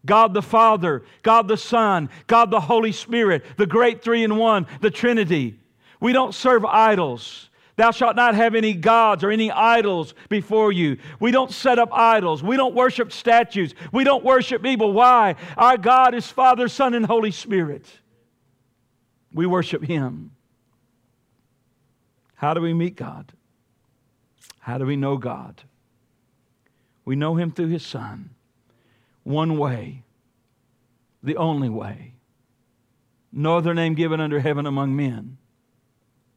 God 0.06 0.34
the 0.34 0.42
Father, 0.42 1.02
God 1.22 1.48
the 1.48 1.56
Son, 1.56 2.10
God 2.28 2.52
the 2.52 2.60
Holy 2.60 2.92
Spirit, 2.92 3.44
the 3.56 3.66
great 3.66 4.02
three 4.02 4.22
in 4.22 4.36
one, 4.36 4.68
the 4.80 4.90
Trinity. 4.90 5.58
We 6.00 6.12
don't 6.12 6.34
serve 6.34 6.64
idols. 6.64 7.50
Thou 7.74 7.90
shalt 7.90 8.14
not 8.14 8.36
have 8.36 8.54
any 8.54 8.74
gods 8.74 9.24
or 9.24 9.32
any 9.32 9.50
idols 9.50 10.14
before 10.28 10.70
you. 10.70 10.98
We 11.18 11.32
don't 11.32 11.50
set 11.50 11.80
up 11.80 11.92
idols. 11.92 12.40
We 12.40 12.56
don't 12.56 12.74
worship 12.74 13.10
statues. 13.10 13.74
We 13.90 14.04
don't 14.04 14.24
worship 14.24 14.64
evil. 14.64 14.92
Why? 14.92 15.34
Our 15.56 15.76
God 15.76 16.14
is 16.14 16.26
Father, 16.26 16.68
Son, 16.68 16.94
and 16.94 17.06
Holy 17.06 17.32
Spirit. 17.32 17.86
We 19.32 19.46
worship 19.46 19.84
Him. 19.84 20.32
How 22.34 22.54
do 22.54 22.60
we 22.60 22.74
meet 22.74 22.96
God? 22.96 23.32
How 24.58 24.78
do 24.78 24.86
we 24.86 24.96
know 24.96 25.16
God? 25.16 25.62
We 27.04 27.16
know 27.16 27.36
Him 27.36 27.50
through 27.50 27.68
His 27.68 27.84
Son. 27.84 28.30
One 29.24 29.58
way, 29.58 30.02
the 31.22 31.36
only 31.36 31.68
way. 31.68 32.14
No 33.32 33.56
other 33.56 33.74
name 33.74 33.94
given 33.94 34.20
under 34.20 34.40
heaven 34.40 34.66
among 34.66 34.94
men 34.94 35.38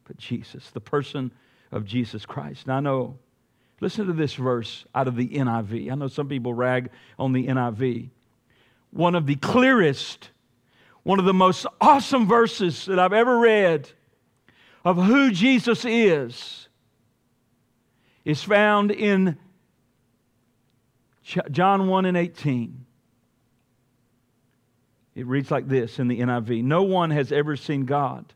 but 0.06 0.16
Jesus, 0.16 0.70
the 0.70 0.80
person 0.80 1.32
of 1.72 1.84
Jesus 1.84 2.24
Christ. 2.24 2.66
Now, 2.66 2.76
I 2.76 2.80
know, 2.80 3.18
listen 3.80 4.06
to 4.06 4.12
this 4.12 4.34
verse 4.34 4.84
out 4.94 5.08
of 5.08 5.16
the 5.16 5.28
NIV. 5.28 5.90
I 5.90 5.94
know 5.94 6.08
some 6.08 6.28
people 6.28 6.54
rag 6.54 6.90
on 7.18 7.32
the 7.32 7.46
NIV. 7.46 8.10
One 8.90 9.14
of 9.14 9.26
the 9.26 9.36
clearest 9.36 10.30
one 11.06 11.20
of 11.20 11.24
the 11.24 11.32
most 11.32 11.66
awesome 11.80 12.26
verses 12.26 12.86
that 12.86 12.98
I've 12.98 13.12
ever 13.12 13.38
read 13.38 13.88
of 14.84 14.96
who 14.96 15.30
Jesus 15.30 15.84
is 15.84 16.68
is 18.24 18.42
found 18.42 18.90
in 18.90 19.38
John 21.52 21.86
1 21.86 22.06
and 22.06 22.16
18. 22.16 22.86
It 25.14 25.26
reads 25.28 25.48
like 25.48 25.68
this 25.68 26.00
in 26.00 26.08
the 26.08 26.18
NIV 26.18 26.64
No 26.64 26.82
one 26.82 27.12
has 27.12 27.30
ever 27.30 27.54
seen 27.54 27.84
God, 27.84 28.34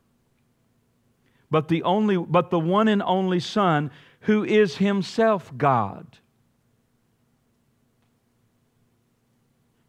but 1.50 1.66
the, 1.66 1.83
only, 1.83 2.18
but 2.18 2.50
the 2.50 2.61
one 2.61 2.87
and 2.87 3.02
only 3.02 3.40
Son 3.40 3.90
who 4.20 4.44
is 4.44 4.76
himself 4.76 5.50
God. 5.59 6.18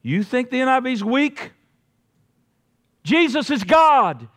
You 0.02 0.24
think 0.24 0.50
the 0.50 0.62
NIV's 0.62 1.04
weak? 1.04 1.52
Jesus 3.04 3.50
is 3.50 3.64
God. 3.64 4.28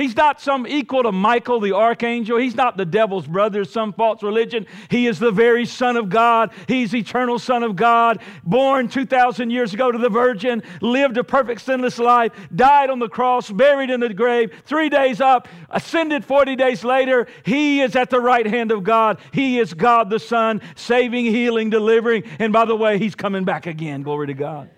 He's 0.00 0.16
not 0.16 0.40
some 0.40 0.66
equal 0.66 1.02
to 1.02 1.12
Michael 1.12 1.60
the 1.60 1.74
archangel. 1.74 2.38
He's 2.38 2.54
not 2.54 2.78
the 2.78 2.86
devil's 2.86 3.26
brother, 3.26 3.64
some 3.64 3.92
false 3.92 4.22
religion. 4.22 4.66
He 4.88 5.06
is 5.06 5.18
the 5.18 5.30
very 5.30 5.66
Son 5.66 5.98
of 5.98 6.08
God. 6.08 6.52
He's 6.68 6.94
eternal 6.94 7.38
Son 7.38 7.62
of 7.62 7.76
God, 7.76 8.22
born 8.42 8.88
2,000 8.88 9.50
years 9.50 9.74
ago 9.74 9.92
to 9.92 9.98
the 9.98 10.08
Virgin, 10.08 10.62
lived 10.80 11.18
a 11.18 11.24
perfect 11.24 11.60
sinless 11.60 11.98
life, 11.98 12.32
died 12.54 12.88
on 12.88 12.98
the 12.98 13.10
cross, 13.10 13.50
buried 13.50 13.90
in 13.90 14.00
the 14.00 14.14
grave, 14.14 14.52
three 14.64 14.88
days 14.88 15.20
up, 15.20 15.48
ascended 15.68 16.24
40 16.24 16.56
days 16.56 16.82
later. 16.82 17.26
He 17.44 17.82
is 17.82 17.94
at 17.94 18.08
the 18.08 18.20
right 18.20 18.46
hand 18.46 18.72
of 18.72 18.84
God. 18.84 19.18
He 19.32 19.58
is 19.58 19.74
God 19.74 20.08
the 20.08 20.20
Son, 20.20 20.62
saving, 20.76 21.26
healing, 21.26 21.68
delivering. 21.68 22.22
And 22.38 22.54
by 22.54 22.64
the 22.64 22.76
way, 22.76 22.98
He's 22.98 23.14
coming 23.14 23.44
back 23.44 23.66
again. 23.66 24.02
Glory 24.02 24.28
to 24.28 24.34
God. 24.34 24.70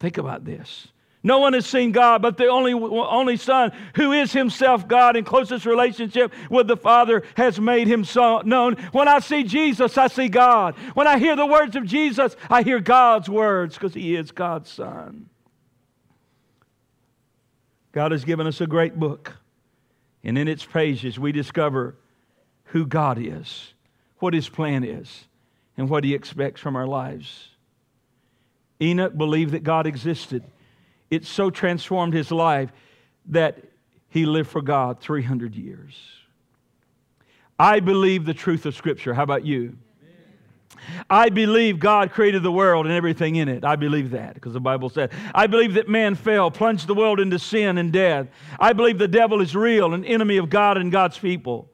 Think 0.00 0.18
about 0.18 0.44
this. 0.44 0.88
No 1.22 1.38
one 1.38 1.52
has 1.52 1.66
seen 1.66 1.92
God, 1.92 2.22
but 2.22 2.38
the 2.38 2.46
only, 2.46 2.72
only 2.72 3.36
Son, 3.36 3.72
who 3.94 4.12
is 4.12 4.32
himself 4.32 4.88
God 4.88 5.16
in 5.16 5.24
closest 5.24 5.66
relationship 5.66 6.32
with 6.48 6.66
the 6.66 6.78
Father, 6.78 7.22
has 7.36 7.60
made 7.60 7.86
him 7.88 8.04
so 8.04 8.40
known. 8.40 8.76
When 8.92 9.06
I 9.06 9.18
see 9.18 9.44
Jesus, 9.44 9.98
I 9.98 10.06
see 10.06 10.28
God. 10.28 10.76
When 10.94 11.06
I 11.06 11.18
hear 11.18 11.36
the 11.36 11.44
words 11.44 11.76
of 11.76 11.84
Jesus, 11.84 12.36
I 12.48 12.62
hear 12.62 12.80
God's 12.80 13.28
words 13.28 13.74
because 13.74 13.92
he 13.92 14.16
is 14.16 14.30
God's 14.30 14.70
Son. 14.70 15.28
God 17.92 18.12
has 18.12 18.24
given 18.24 18.46
us 18.46 18.62
a 18.62 18.66
great 18.66 18.98
book, 18.98 19.36
and 20.24 20.38
in 20.38 20.48
its 20.48 20.64
pages, 20.64 21.18
we 21.18 21.32
discover 21.32 21.96
who 22.66 22.86
God 22.86 23.18
is, 23.20 23.74
what 24.20 24.32
his 24.32 24.48
plan 24.48 24.84
is, 24.84 25.26
and 25.76 25.90
what 25.90 26.04
he 26.04 26.14
expects 26.14 26.62
from 26.62 26.76
our 26.76 26.86
lives. 26.86 27.48
Enoch 28.80 29.18
believed 29.18 29.52
that 29.52 29.64
God 29.64 29.86
existed 29.86 30.44
it 31.10 31.24
so 31.24 31.50
transformed 31.50 32.14
his 32.14 32.30
life 32.30 32.70
that 33.26 33.58
he 34.08 34.26
lived 34.26 34.50
for 34.50 34.62
God 34.62 35.00
300 35.00 35.54
years. 35.54 35.96
I 37.58 37.80
believe 37.80 38.24
the 38.24 38.34
truth 38.34 38.66
of 38.66 38.74
Scripture. 38.74 39.14
How 39.14 39.22
about 39.22 39.44
you? 39.44 39.76
I 41.08 41.28
believe 41.28 41.78
God 41.78 42.10
created 42.10 42.42
the 42.42 42.52
world 42.52 42.86
and 42.86 42.94
everything 42.94 43.36
in 43.36 43.48
it. 43.48 43.64
I 43.64 43.76
believe 43.76 44.10
that 44.10 44.34
because 44.34 44.52
the 44.52 44.60
Bible 44.60 44.88
said. 44.88 45.12
I 45.34 45.46
believe 45.46 45.74
that 45.74 45.88
man 45.88 46.14
fell, 46.14 46.50
plunged 46.50 46.86
the 46.86 46.94
world 46.94 47.20
into 47.20 47.38
sin 47.38 47.78
and 47.78 47.92
death. 47.92 48.28
I 48.58 48.72
believe 48.72 48.98
the 48.98 49.08
devil 49.08 49.40
is 49.40 49.54
real, 49.54 49.94
an 49.94 50.04
enemy 50.04 50.38
of 50.38 50.50
God 50.50 50.78
and 50.78 50.90
God's 50.90 51.18
people. 51.18 51.69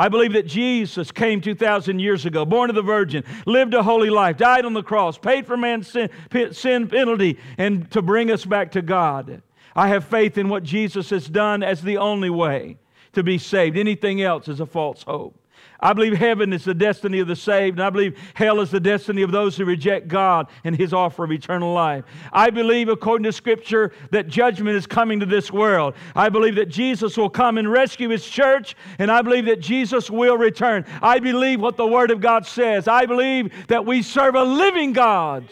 I 0.00 0.08
believe 0.08 0.32
that 0.32 0.46
Jesus 0.46 1.12
came 1.12 1.42
2,000 1.42 1.98
years 1.98 2.24
ago, 2.24 2.46
born 2.46 2.70
of 2.70 2.74
the 2.74 2.80
Virgin, 2.80 3.22
lived 3.44 3.74
a 3.74 3.82
holy 3.82 4.08
life, 4.08 4.38
died 4.38 4.64
on 4.64 4.72
the 4.72 4.82
cross, 4.82 5.18
paid 5.18 5.46
for 5.46 5.58
man's 5.58 5.88
sin, 5.88 6.08
sin 6.52 6.88
penalty, 6.88 7.38
and 7.58 7.90
to 7.90 8.00
bring 8.00 8.30
us 8.30 8.46
back 8.46 8.72
to 8.72 8.80
God. 8.80 9.42
I 9.76 9.88
have 9.88 10.06
faith 10.06 10.38
in 10.38 10.48
what 10.48 10.62
Jesus 10.62 11.10
has 11.10 11.26
done 11.26 11.62
as 11.62 11.82
the 11.82 11.98
only 11.98 12.30
way 12.30 12.78
to 13.12 13.22
be 13.22 13.36
saved. 13.36 13.76
Anything 13.76 14.22
else 14.22 14.48
is 14.48 14.60
a 14.60 14.64
false 14.64 15.02
hope. 15.02 15.38
I 15.80 15.92
believe 15.92 16.12
heaven 16.12 16.52
is 16.52 16.64
the 16.64 16.74
destiny 16.74 17.20
of 17.20 17.28
the 17.28 17.36
saved, 17.36 17.78
and 17.78 17.86
I 17.86 17.90
believe 17.90 18.18
hell 18.34 18.60
is 18.60 18.70
the 18.70 18.80
destiny 18.80 19.22
of 19.22 19.30
those 19.30 19.56
who 19.56 19.64
reject 19.64 20.08
God 20.08 20.48
and 20.64 20.76
His 20.76 20.92
offer 20.92 21.24
of 21.24 21.32
eternal 21.32 21.72
life. 21.72 22.04
I 22.32 22.50
believe, 22.50 22.88
according 22.88 23.24
to 23.24 23.32
Scripture, 23.32 23.92
that 24.10 24.28
judgment 24.28 24.76
is 24.76 24.86
coming 24.86 25.20
to 25.20 25.26
this 25.26 25.50
world. 25.50 25.94
I 26.14 26.28
believe 26.28 26.56
that 26.56 26.68
Jesus 26.68 27.16
will 27.16 27.30
come 27.30 27.58
and 27.58 27.70
rescue 27.70 28.10
His 28.10 28.26
church, 28.26 28.76
and 28.98 29.10
I 29.10 29.22
believe 29.22 29.46
that 29.46 29.60
Jesus 29.60 30.10
will 30.10 30.36
return. 30.36 30.84
I 31.02 31.18
believe 31.18 31.60
what 31.60 31.76
the 31.76 31.86
Word 31.86 32.10
of 32.10 32.20
God 32.20 32.46
says. 32.46 32.88
I 32.88 33.06
believe 33.06 33.52
that 33.68 33.86
we 33.86 34.02
serve 34.02 34.34
a 34.34 34.44
living 34.44 34.92
God. 34.92 35.48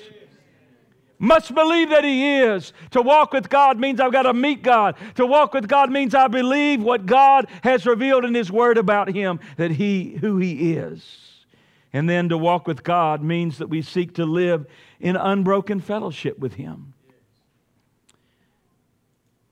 Must 1.19 1.55
believe 1.55 1.91
that 1.91 2.05
He 2.05 2.39
is. 2.39 2.73
To 2.93 3.03
walk 3.03 3.33
with 3.33 3.49
God 3.49 3.79
means 3.79 4.01
I've 4.01 4.13
got 4.13 4.23
to 4.23 4.35
meet 4.35 4.63
God. 4.63 4.97
To 5.17 5.27
walk 5.27 5.53
with 5.53 5.69
God 5.69 5.91
means 5.91 6.15
I 6.15 6.29
believe 6.29 6.83
what 6.83 7.07
God 7.07 7.47
has 7.63 7.87
revealed 7.87 8.25
in 8.25 8.35
His 8.35 8.53
Word 8.53 8.79
about 8.79 9.09
Him, 9.09 9.41
that 9.57 9.73
He, 9.73 10.17
who 10.21 10.39
He 10.39 10.75
is. 10.75 11.45
And 11.93 12.09
then 12.09 12.29
to 12.29 12.39
walk 12.39 12.67
with 12.67 12.85
God 12.85 13.23
means 13.23 13.59
that 13.59 13.69
we 13.69 13.83
seek 13.83 14.15
to 14.15 14.25
live 14.25 14.67
in 15.01 15.17
unbroken 15.17 15.81
fellowship 15.81 16.39
with 16.39 16.55
Him. 16.55 16.95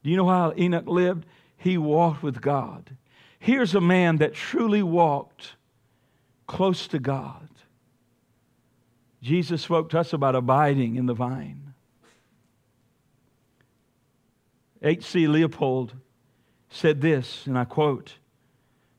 Do 0.05 0.11
you 0.11 0.17
know 0.17 0.29
how 0.29 0.53
Enoch 0.57 0.87
lived? 0.87 1.27
He 1.57 1.77
walked 1.79 2.23
with 2.23 2.41
God. 2.41 2.97
Here's 3.41 3.75
a 3.75 3.81
man 3.81 4.19
that 4.19 4.35
truly 4.35 4.83
walked 4.83 5.57
close 6.47 6.87
to 6.89 7.01
God. 7.01 7.46
Jesus 9.23 9.63
spoke 9.63 9.91
to 9.91 10.01
us 10.01 10.13
about 10.13 10.35
abiding 10.35 10.97
in 10.97 11.07
the 11.07 11.15
vine. 11.15 11.75
H.C. 14.83 15.27
Leupold 15.27 15.93
said 16.69 17.01
this, 17.01 17.47
and 17.47 17.59
I 17.59 17.65
quote 17.65 18.15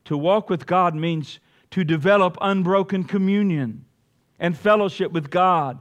To 0.06 0.16
walk 0.16 0.50
with 0.50 0.66
God 0.66 0.94
means 0.94 1.38
to 1.70 1.84
develop 1.84 2.36
unbroken 2.40 3.04
communion 3.04 3.84
and 4.38 4.56
fellowship 4.56 5.12
with 5.12 5.30
God 5.30 5.80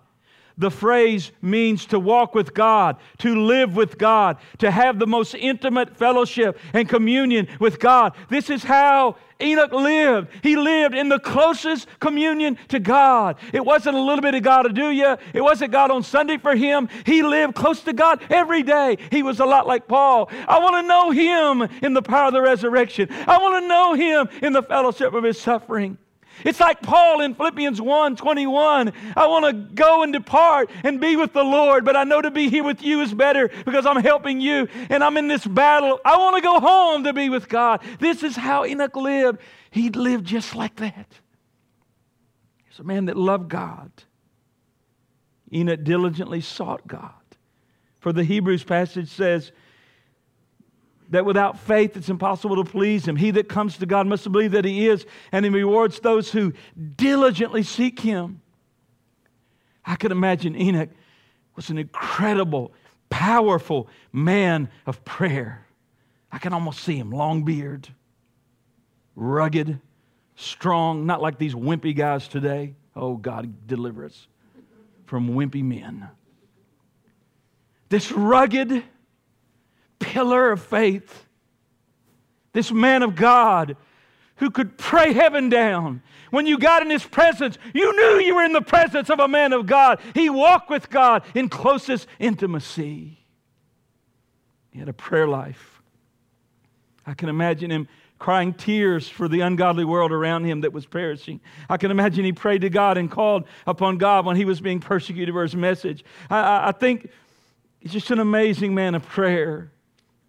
the 0.57 0.71
phrase 0.71 1.31
means 1.41 1.85
to 1.87 1.99
walk 1.99 2.33
with 2.33 2.53
God, 2.53 2.97
to 3.19 3.43
live 3.43 3.75
with 3.75 3.97
God, 3.97 4.37
to 4.57 4.71
have 4.71 4.97
the 4.97 5.05
most 5.05 5.35
intimate 5.35 5.95
fellowship 5.95 6.57
and 6.73 6.89
communion 6.89 7.47
with 7.59 7.79
God. 7.79 8.13
This 8.29 8.49
is 8.49 8.63
how 8.63 9.17
Enoch 9.41 9.71
lived. 9.71 10.29
He 10.41 10.55
lived 10.55 10.95
in 10.95 11.09
the 11.09 11.19
closest 11.19 11.87
communion 11.99 12.57
to 12.69 12.79
God. 12.79 13.37
It 13.53 13.63
wasn't 13.63 13.95
a 13.95 14.01
little 14.01 14.21
bit 14.21 14.35
of 14.35 14.43
God 14.43 14.63
to 14.63 14.69
do 14.69 14.89
you. 14.89 15.17
It 15.33 15.41
wasn't 15.41 15.71
God 15.71 15.91
on 15.91 16.03
Sunday 16.03 16.37
for 16.37 16.55
him. 16.55 16.89
He 17.05 17.23
lived 17.23 17.55
close 17.55 17.81
to 17.81 17.93
God 17.93 18.23
every 18.29 18.63
day. 18.63 18.97
He 19.11 19.23
was 19.23 19.39
a 19.39 19.45
lot 19.45 19.67
like 19.67 19.87
Paul. 19.87 20.29
I 20.47 20.59
want 20.59 20.75
to 20.75 20.87
know 20.87 21.11
him 21.11 21.69
in 21.83 21.93
the 21.93 22.01
power 22.01 22.27
of 22.27 22.33
the 22.33 22.41
resurrection. 22.41 23.09
I 23.11 23.37
want 23.37 23.63
to 23.63 23.67
know 23.67 23.93
him 23.93 24.29
in 24.41 24.53
the 24.53 24.63
fellowship 24.63 25.13
of 25.13 25.23
his 25.23 25.39
suffering. 25.39 25.97
It's 26.43 26.59
like 26.59 26.81
Paul 26.81 27.21
in 27.21 27.33
Philippians 27.33 27.81
1 27.81 28.15
21. 28.15 28.93
I 29.15 29.27
want 29.27 29.45
to 29.45 29.53
go 29.73 30.03
and 30.03 30.13
depart 30.13 30.69
and 30.83 30.99
be 30.99 31.15
with 31.15 31.33
the 31.33 31.43
Lord, 31.43 31.85
but 31.85 31.95
I 31.95 32.03
know 32.03 32.21
to 32.21 32.31
be 32.31 32.49
here 32.49 32.63
with 32.63 32.81
you 32.81 33.01
is 33.01 33.13
better 33.13 33.49
because 33.65 33.85
I'm 33.85 34.01
helping 34.01 34.39
you 34.41 34.67
and 34.89 35.03
I'm 35.03 35.17
in 35.17 35.27
this 35.27 35.45
battle. 35.45 35.99
I 36.05 36.17
want 36.17 36.35
to 36.35 36.41
go 36.41 36.59
home 36.59 37.03
to 37.03 37.13
be 37.13 37.29
with 37.29 37.49
God. 37.49 37.81
This 37.99 38.23
is 38.23 38.35
how 38.35 38.65
Enoch 38.65 38.95
lived. 38.95 39.39
He 39.71 39.89
lived 39.89 40.25
just 40.25 40.55
like 40.55 40.75
that. 40.77 41.07
He's 42.65 42.79
a 42.79 42.83
man 42.83 43.05
that 43.05 43.17
loved 43.17 43.49
God. 43.49 43.91
Enoch 45.53 45.83
diligently 45.83 46.41
sought 46.41 46.87
God. 46.87 47.11
For 47.99 48.13
the 48.13 48.23
Hebrews 48.23 48.63
passage 48.63 49.09
says, 49.09 49.51
that 51.09 51.25
without 51.25 51.59
faith 51.59 51.95
it's 51.95 52.09
impossible 52.09 52.55
to 52.57 52.69
please 52.69 53.07
him. 53.07 53.15
He 53.15 53.31
that 53.31 53.49
comes 53.49 53.77
to 53.77 53.85
God 53.85 54.07
must 54.07 54.29
believe 54.31 54.51
that 54.51 54.65
he 54.65 54.87
is, 54.87 55.05
and 55.31 55.45
he 55.45 55.51
rewards 55.51 55.99
those 55.99 56.31
who 56.31 56.53
diligently 56.95 57.63
seek 57.63 57.99
him. 57.99 58.41
I 59.85 59.95
can 59.95 60.11
imagine 60.11 60.55
Enoch 60.55 60.89
was 61.55 61.69
an 61.69 61.77
incredible, 61.77 62.73
powerful 63.09 63.87
man 64.11 64.69
of 64.85 65.03
prayer. 65.05 65.65
I 66.31 66.39
can 66.39 66.53
almost 66.53 66.83
see 66.83 66.97
him, 66.97 67.11
long 67.11 67.43
beard, 67.43 67.87
rugged, 69.15 69.79
strong, 70.35 71.05
not 71.05 71.21
like 71.21 71.37
these 71.37 71.55
wimpy 71.55 71.95
guys 71.95 72.27
today. 72.27 72.75
Oh, 72.95 73.15
God, 73.15 73.67
deliver 73.67 74.05
us 74.05 74.27
from 75.05 75.29
wimpy 75.29 75.63
men. 75.63 76.09
This 77.89 78.11
rugged, 78.11 78.83
pillar 79.99 80.51
of 80.51 80.61
faith. 80.61 81.25
This 82.53 82.71
man 82.71 83.03
of 83.03 83.15
God 83.15 83.77
who 84.37 84.49
could 84.49 84.77
pray 84.77 85.13
heaven 85.13 85.49
down. 85.49 86.01
When 86.31 86.45
you 86.45 86.57
got 86.57 86.81
in 86.81 86.89
his 86.89 87.03
presence, 87.03 87.57
you 87.73 87.95
knew 87.95 88.25
you 88.25 88.35
were 88.35 88.43
in 88.43 88.53
the 88.53 88.61
presence 88.61 89.09
of 89.09 89.19
a 89.19 89.27
man 89.27 89.53
of 89.53 89.65
God. 89.65 89.99
He 90.13 90.29
walked 90.29 90.69
with 90.69 90.89
God 90.89 91.23
in 91.33 91.49
closest 91.49 92.07
intimacy. 92.19 93.17
He 94.71 94.79
had 94.79 94.89
a 94.89 94.93
prayer 94.93 95.27
life. 95.27 95.81
I 97.05 97.13
can 97.13 97.29
imagine 97.29 97.71
him 97.71 97.87
crying 98.19 98.53
tears 98.53 99.07
for 99.07 99.27
the 99.27 99.41
ungodly 99.41 99.85
world 99.85 100.11
around 100.11 100.43
him 100.43 100.61
that 100.61 100.73
was 100.73 100.85
perishing. 100.85 101.39
I 101.69 101.77
can 101.77 101.91
imagine 101.91 102.25
he 102.25 102.33
prayed 102.33 102.61
to 102.61 102.69
God 102.69 102.97
and 102.97 103.09
called 103.09 103.47
upon 103.65 103.97
God 103.97 104.25
when 104.25 104.35
he 104.35 104.45
was 104.45 104.59
being 104.59 104.79
persecuted 104.79 105.33
for 105.33 105.43
his 105.43 105.55
message. 105.55 106.03
I, 106.29 106.69
I 106.69 106.71
think 106.71 107.09
he's 107.79 107.93
just 107.93 108.11
an 108.11 108.19
amazing 108.19 108.73
man 108.75 108.95
of 108.95 109.07
prayer 109.07 109.71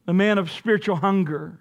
a 0.09 0.13
man 0.15 0.39
of 0.39 0.51
spiritual 0.51 0.97
hunger. 0.97 1.61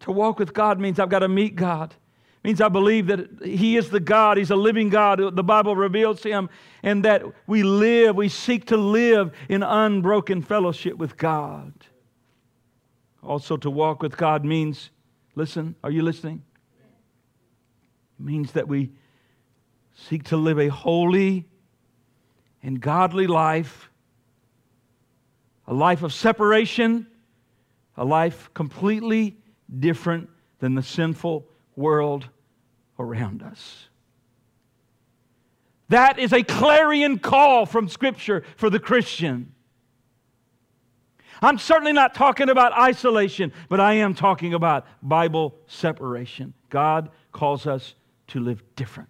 To 0.00 0.10
walk 0.10 0.38
with 0.38 0.54
God 0.54 0.80
means 0.80 0.98
I've 0.98 1.10
got 1.10 1.20
to 1.20 1.28
meet 1.28 1.54
God. 1.54 1.92
It 1.92 2.48
means 2.48 2.60
I 2.60 2.68
believe 2.68 3.06
that 3.08 3.44
He 3.44 3.76
is 3.76 3.90
the 3.90 4.00
God, 4.00 4.38
He's 4.38 4.50
a 4.50 4.56
living 4.56 4.88
God. 4.88 5.36
The 5.36 5.44
Bible 5.44 5.76
reveals 5.76 6.22
Him, 6.22 6.48
and 6.82 7.04
that 7.04 7.22
we 7.46 7.62
live, 7.62 8.16
we 8.16 8.28
seek 8.28 8.64
to 8.66 8.76
live 8.78 9.32
in 9.50 9.62
unbroken 9.62 10.42
fellowship 10.42 10.96
with 10.96 11.16
God. 11.18 11.72
Also, 13.22 13.56
to 13.58 13.70
walk 13.70 14.02
with 14.02 14.16
God 14.16 14.44
means, 14.44 14.90
listen, 15.36 15.76
are 15.84 15.90
you 15.90 16.02
listening? 16.02 16.42
It 18.18 18.24
means 18.24 18.52
that 18.52 18.66
we 18.66 18.90
seek 19.94 20.24
to 20.24 20.38
live 20.38 20.58
a 20.58 20.68
holy 20.68 21.46
and 22.62 22.80
godly 22.80 23.26
life 23.26 23.91
a 25.72 25.74
life 25.74 26.02
of 26.02 26.12
separation, 26.12 27.06
a 27.96 28.04
life 28.04 28.50
completely 28.52 29.38
different 29.78 30.28
than 30.58 30.74
the 30.74 30.82
sinful 30.82 31.46
world 31.76 32.28
around 32.98 33.42
us. 33.42 33.88
That 35.88 36.18
is 36.18 36.34
a 36.34 36.42
clarion 36.42 37.18
call 37.18 37.64
from 37.64 37.88
Scripture 37.88 38.44
for 38.56 38.68
the 38.68 38.78
Christian. 38.78 39.54
I'm 41.40 41.56
certainly 41.56 41.94
not 41.94 42.14
talking 42.14 42.50
about 42.50 42.74
isolation, 42.78 43.50
but 43.70 43.80
I 43.80 43.94
am 43.94 44.12
talking 44.12 44.52
about 44.52 44.86
Bible 45.02 45.54
separation. 45.68 46.52
God 46.68 47.08
calls 47.32 47.66
us 47.66 47.94
to 48.26 48.40
live 48.40 48.62
different. 48.76 49.08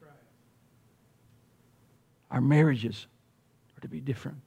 Our 2.31 2.41
marriages 2.41 3.09
are 3.77 3.81
to 3.81 3.89
be 3.89 4.01
different. 4.01 4.39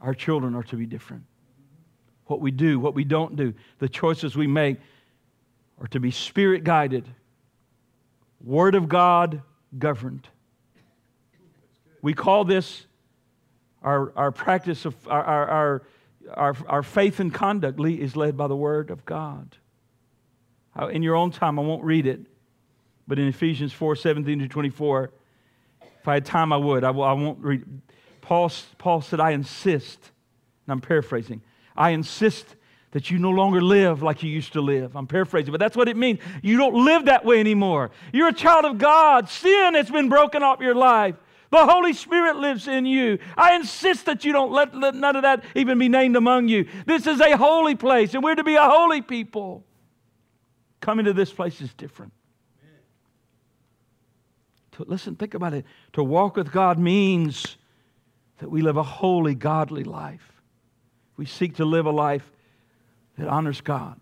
Our 0.00 0.14
children 0.14 0.54
are 0.54 0.62
to 0.64 0.76
be 0.76 0.86
different. 0.86 1.24
What 2.26 2.40
we 2.40 2.50
do, 2.50 2.78
what 2.78 2.94
we 2.94 3.04
don't 3.04 3.36
do, 3.36 3.54
the 3.78 3.88
choices 3.88 4.36
we 4.36 4.46
make 4.46 4.78
are 5.80 5.88
to 5.88 6.00
be 6.00 6.10
spirit 6.10 6.64
guided, 6.64 7.08
Word 8.42 8.74
of 8.74 8.88
God 8.88 9.42
governed. 9.78 10.28
We 12.02 12.14
call 12.14 12.44
this 12.44 12.86
our, 13.82 14.12
our 14.16 14.30
practice 14.30 14.84
of 14.84 14.94
our, 15.08 15.24
our, 15.24 15.82
our, 16.34 16.56
our 16.66 16.82
faith 16.82 17.20
and 17.20 17.32
conduct 17.32 17.80
is 17.80 18.16
led 18.16 18.36
by 18.36 18.46
the 18.46 18.56
Word 18.56 18.90
of 18.90 19.04
God. 19.04 19.56
In 20.92 21.02
your 21.02 21.16
own 21.16 21.30
time, 21.30 21.58
I 21.58 21.62
won't 21.62 21.84
read 21.84 22.06
it, 22.06 22.20
but 23.06 23.18
in 23.18 23.26
Ephesians 23.28 23.72
4 23.72 23.96
17 23.96 24.38
to 24.38 24.48
24, 24.48 25.10
if 26.00 26.08
I 26.08 26.14
had 26.14 26.24
time, 26.24 26.52
I 26.52 26.56
would. 26.56 26.84
I, 26.84 26.88
I 26.88 27.12
won't 27.12 27.38
read. 27.40 27.64
Paul, 28.30 28.52
Paul 28.78 29.00
said, 29.00 29.18
I 29.18 29.32
insist, 29.32 29.98
and 30.64 30.72
I'm 30.72 30.80
paraphrasing, 30.80 31.42
I 31.76 31.90
insist 31.90 32.46
that 32.92 33.10
you 33.10 33.18
no 33.18 33.30
longer 33.30 33.60
live 33.60 34.04
like 34.04 34.22
you 34.22 34.30
used 34.30 34.52
to 34.52 34.60
live. 34.60 34.94
I'm 34.94 35.08
paraphrasing, 35.08 35.50
but 35.50 35.58
that's 35.58 35.76
what 35.76 35.88
it 35.88 35.96
means. 35.96 36.20
You 36.40 36.56
don't 36.56 36.84
live 36.84 37.06
that 37.06 37.24
way 37.24 37.40
anymore. 37.40 37.90
You're 38.12 38.28
a 38.28 38.32
child 38.32 38.66
of 38.66 38.78
God. 38.78 39.28
Sin 39.28 39.74
has 39.74 39.90
been 39.90 40.08
broken 40.08 40.44
off 40.44 40.60
your 40.60 40.76
life. 40.76 41.16
The 41.50 41.66
Holy 41.66 41.92
Spirit 41.92 42.36
lives 42.36 42.68
in 42.68 42.86
you. 42.86 43.18
I 43.36 43.56
insist 43.56 44.06
that 44.06 44.24
you 44.24 44.32
don't 44.32 44.52
let, 44.52 44.76
let 44.76 44.94
none 44.94 45.16
of 45.16 45.22
that 45.22 45.42
even 45.56 45.80
be 45.80 45.88
named 45.88 46.14
among 46.14 46.46
you. 46.46 46.68
This 46.86 47.08
is 47.08 47.20
a 47.20 47.36
holy 47.36 47.74
place, 47.74 48.14
and 48.14 48.22
we're 48.22 48.36
to 48.36 48.44
be 48.44 48.54
a 48.54 48.62
holy 48.62 49.02
people. 49.02 49.64
Coming 50.80 51.06
to 51.06 51.12
this 51.12 51.32
place 51.32 51.60
is 51.60 51.74
different. 51.74 52.12
To, 54.76 54.84
listen, 54.84 55.16
think 55.16 55.34
about 55.34 55.52
it. 55.52 55.64
To 55.94 56.04
walk 56.04 56.36
with 56.36 56.52
God 56.52 56.78
means 56.78 57.56
that 58.40 58.50
we 58.50 58.62
live 58.62 58.76
a 58.76 58.82
holy, 58.82 59.34
godly 59.34 59.84
life. 59.84 60.32
We 61.16 61.26
seek 61.26 61.56
to 61.56 61.64
live 61.64 61.86
a 61.86 61.90
life 61.90 62.30
that 63.18 63.28
honors 63.28 63.60
God. 63.60 64.00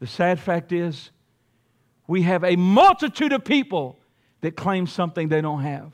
The 0.00 0.08
sad 0.08 0.40
fact 0.40 0.72
is, 0.72 1.12
we 2.08 2.22
have 2.22 2.42
a 2.42 2.56
multitude 2.56 3.32
of 3.32 3.44
people 3.44 3.96
that 4.40 4.56
claim 4.56 4.88
something 4.88 5.28
they 5.28 5.40
don't 5.40 5.62
have. 5.62 5.92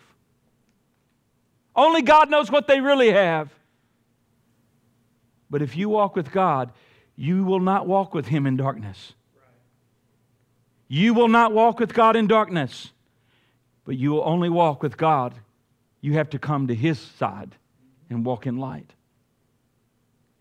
Only 1.77 2.01
God 2.01 2.31
knows 2.31 2.51
what 2.51 2.67
they 2.67 2.81
really 2.81 3.11
have. 3.11 3.51
But 5.51 5.61
if 5.61 5.77
you 5.77 5.91
walk 5.91 6.17
with 6.17 6.33
God, 6.33 6.73
you 7.15 7.45
will 7.45 7.61
not 7.61 7.87
walk 7.87 8.15
with 8.15 8.27
Him 8.27 8.47
in 8.47 8.57
darkness. 8.57 9.13
You 10.89 11.13
will 11.13 11.29
not 11.29 11.53
walk 11.53 11.79
with 11.79 11.93
God 11.93 12.17
in 12.17 12.27
darkness. 12.27 12.93
But 13.89 13.97
you 13.97 14.11
will 14.11 14.23
only 14.29 14.51
walk 14.51 14.83
with 14.83 14.99
God. 14.99 15.35
You 16.03 16.13
have 16.13 16.29
to 16.31 16.39
come 16.39 16.67
to 16.67 16.75
His 16.75 16.99
side 16.99 17.55
and 18.11 18.23
walk 18.23 18.47
in 18.47 18.59
light. 18.59 18.93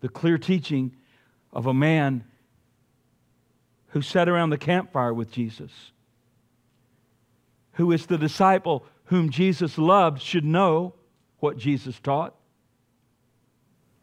The 0.02 0.10
clear 0.10 0.36
teaching 0.36 0.94
of 1.50 1.64
a 1.64 1.72
man 1.72 2.24
who 3.88 4.02
sat 4.02 4.28
around 4.28 4.50
the 4.50 4.58
campfire 4.58 5.14
with 5.14 5.30
Jesus, 5.30 5.70
who 7.72 7.90
is 7.90 8.04
the 8.04 8.18
disciple 8.18 8.84
whom 9.04 9.30
Jesus 9.30 9.78
loved, 9.78 10.20
should 10.20 10.44
know 10.44 10.92
what 11.38 11.56
Jesus 11.56 11.98
taught. 12.00 12.34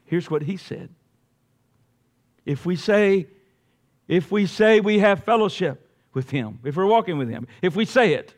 Here's 0.06 0.28
what 0.28 0.42
he 0.42 0.56
said. 0.56 0.88
If 2.44 2.66
we 2.66 2.74
say, 2.74 3.28
if 4.08 4.32
we 4.32 4.46
say 4.46 4.80
we 4.80 4.98
have 4.98 5.22
fellowship 5.22 5.88
with 6.14 6.30
him, 6.30 6.58
if 6.64 6.74
we're 6.76 6.84
walking 6.84 7.16
with 7.16 7.28
him, 7.28 7.46
if 7.62 7.76
we 7.76 7.84
say 7.84 8.14
it, 8.14 8.34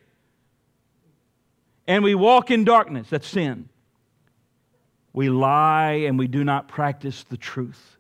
and 1.88 2.04
we 2.04 2.14
walk 2.14 2.50
in 2.50 2.64
darkness, 2.64 3.08
that's 3.08 3.26
sin. 3.26 3.70
We 5.14 5.30
lie 5.30 6.04
and 6.06 6.18
we 6.18 6.28
do 6.28 6.44
not 6.44 6.68
practice 6.68 7.24
the 7.24 7.38
truth. 7.38 7.96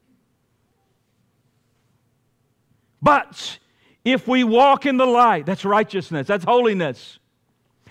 But 3.00 3.58
if 4.04 4.28
we 4.28 4.44
walk 4.44 4.84
in 4.84 4.98
the 4.98 5.06
light, 5.06 5.46
that's 5.46 5.64
righteousness, 5.64 6.26
that's 6.26 6.44
holiness, 6.44 7.18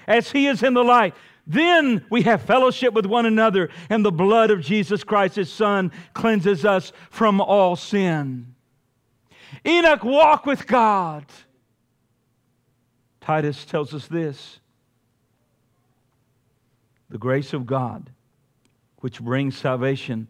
as 0.07 0.31
He 0.31 0.47
is 0.47 0.61
in 0.61 0.75
the 0.75 0.83
light, 0.83 1.15
then 1.47 2.05
we 2.11 2.21
have 2.21 2.43
fellowship 2.43 2.93
with 2.93 3.05
one 3.05 3.25
another, 3.25 3.69
and 3.89 4.05
the 4.05 4.11
blood 4.11 4.51
of 4.51 4.61
Jesus 4.61 5.03
Christ, 5.03 5.35
His 5.35 5.51
Son, 5.51 5.91
cleanses 6.13 6.63
us 6.63 6.91
from 7.09 7.41
all 7.41 7.75
sin. 7.75 8.53
Enoch 9.65 10.03
walked 10.03 10.45
with 10.45 10.67
God. 10.67 11.25
Titus 13.21 13.65
tells 13.65 13.93
us 13.93 14.07
this 14.07 14.59
the 17.09 17.17
grace 17.17 17.53
of 17.53 17.65
God, 17.65 18.09
which 18.97 19.21
brings 19.21 19.57
salvation, 19.57 20.27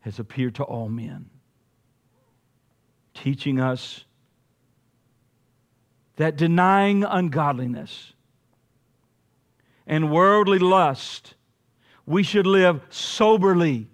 has 0.00 0.18
appeared 0.18 0.54
to 0.56 0.62
all 0.62 0.88
men, 0.88 1.30
teaching 3.14 3.60
us 3.60 4.04
that 6.16 6.36
denying 6.36 7.04
ungodliness 7.04 8.12
and 9.86 10.10
worldly 10.10 10.58
lust, 10.58 11.34
we 12.06 12.22
should 12.22 12.46
live 12.46 12.80
soberly. 12.90 13.88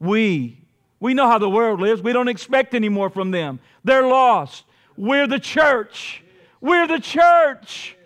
We, 0.00 0.64
we 0.98 1.14
know 1.14 1.28
how 1.28 1.38
the 1.38 1.50
world 1.50 1.80
lives. 1.80 2.02
We 2.02 2.12
don't 2.12 2.28
expect 2.28 2.74
any 2.74 2.88
more 2.88 3.10
from 3.10 3.30
them. 3.30 3.60
They're 3.84 4.06
lost. 4.06 4.64
We're 4.96 5.26
the 5.26 5.38
church. 5.38 6.24
We're 6.60 6.86
the 6.86 7.00
church. 7.00 7.96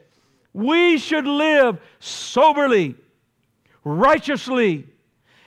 We 0.52 0.98
should 0.98 1.26
live 1.26 1.78
soberly, 2.00 2.96
righteously, 3.86 4.84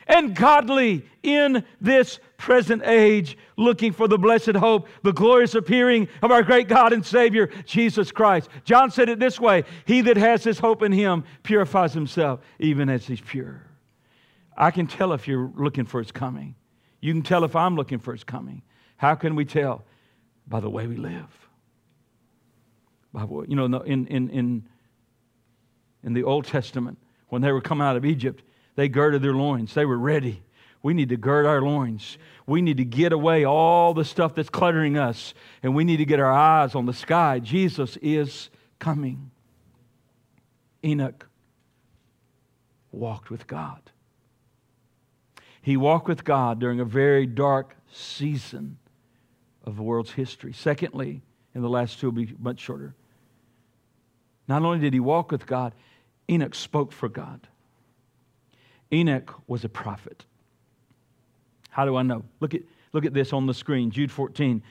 and 0.08 0.34
godly 0.34 1.06
in 1.22 1.64
this 1.82 2.20
present 2.38 2.82
age, 2.86 3.38
looking 3.58 3.92
for 3.92 4.08
the 4.08 4.18
blessed 4.18 4.56
hope, 4.56 4.88
the 5.04 5.12
glorious 5.12 5.54
appearing 5.56 6.08
of 6.24 6.32
our 6.32 6.42
great 6.42 6.70
God 6.70 6.94
and 6.94 7.06
Savior, 7.06 7.48
Jesus 7.66 8.12
Christ. 8.12 8.50
John 8.64 8.92
said 8.92 9.10
it 9.10 9.20
this 9.20 9.40
way 9.40 9.66
He 9.86 10.02
that 10.02 10.18
has 10.18 10.44
this 10.44 10.58
hope 10.58 10.82
in 10.82 10.94
him 10.94 11.26
purifies 11.44 11.94
himself, 11.94 12.40
even 12.60 12.90
as 12.90 13.06
he's 13.06 13.22
pure. 13.22 13.62
I 14.58 14.72
can 14.72 14.88
tell 14.88 15.12
if 15.12 15.28
you're 15.28 15.52
looking 15.56 15.86
for 15.86 16.00
his 16.00 16.12
coming. 16.12 16.56
You 17.02 17.14
can 17.14 17.22
tell 17.22 17.44
if 17.44 17.56
I'm 17.56 17.76
looking 17.76 18.00
for 18.00 18.14
his 18.14 18.24
coming. 18.24 18.62
How 18.98 19.16
can 19.16 19.36
we 19.36 19.46
tell? 19.46 19.84
By 20.48 20.62
the 20.62 20.70
way 20.70 20.88
we 20.88 20.96
live. 20.96 21.28
By 23.14 23.26
what, 23.26 23.50
you 23.50 23.56
know, 23.56 23.66
in, 23.82 24.08
in, 24.08 24.30
in, 24.30 24.68
in 26.04 26.14
the 26.14 26.24
Old 26.24 26.46
Testament, 26.46 26.98
when 27.30 27.42
they 27.42 27.52
were 27.52 27.62
coming 27.62 27.86
out 27.86 27.96
of 27.96 28.06
Egypt, 28.06 28.44
they 28.76 28.90
girded 28.90 29.22
their 29.22 29.34
loins. 29.34 29.74
They 29.74 29.86
were 29.86 29.98
ready. 29.98 30.44
We 30.82 30.94
need 30.94 31.10
to 31.10 31.18
gird 31.18 31.46
our 31.46 31.62
loins. 31.62 32.18
We 32.46 32.62
need 32.62 32.78
to 32.78 32.86
get 32.86 33.12
away 33.12 33.46
all 33.46 33.94
the 33.94 34.06
stuff 34.06 34.36
that's 34.36 34.50
cluttering 34.50 34.98
us, 34.98 35.34
and 35.62 35.76
we 35.76 35.84
need 35.84 35.98
to 35.98 36.06
get 36.06 36.20
our 36.20 36.32
eyes 36.32 36.76
on 36.76 36.86
the 36.86 36.94
sky. 36.94 37.40
Jesus 37.40 37.98
is 37.98 38.50
coming. 38.80 39.32
Enoch 40.84 41.28
walked 42.92 43.30
with 43.30 43.46
God. 43.48 43.82
He 45.62 45.78
walked 45.78 46.08
with 46.08 46.24
God 46.24 46.60
during 46.60 46.80
a 46.80 46.86
very 46.86 47.26
dark 47.26 47.76
season 47.92 48.78
of 49.66 49.76
the 49.76 49.84
world's 49.84 50.12
history. 50.12 50.54
Secondly, 50.54 51.22
and 51.54 51.64
the 51.64 51.70
last 51.70 52.00
two 52.00 52.08
will 52.08 52.26
be 52.26 52.34
much 52.40 52.60
shorter. 52.60 52.96
Not 54.48 54.64
only 54.64 54.80
did 54.80 54.94
he 54.94 55.00
walk 55.00 55.32
with 55.32 55.46
God, 55.46 55.74
Enoch 56.30 56.54
spoke 56.56 56.92
for 56.92 57.10
God. 57.10 57.48
Enoch 58.92 59.42
was 59.48 59.64
a 59.64 59.70
prophet. 59.70 60.26
How 61.70 61.86
do 61.86 61.96
I 61.96 62.04
know? 62.04 62.24
Look 62.40 62.54
at, 62.54 62.62
look 62.94 63.06
at 63.06 63.14
this 63.14 63.34
on 63.34 63.46
the 63.46 63.54
screen, 63.54 63.92
Jude 63.92 64.12
14. 64.12 64.62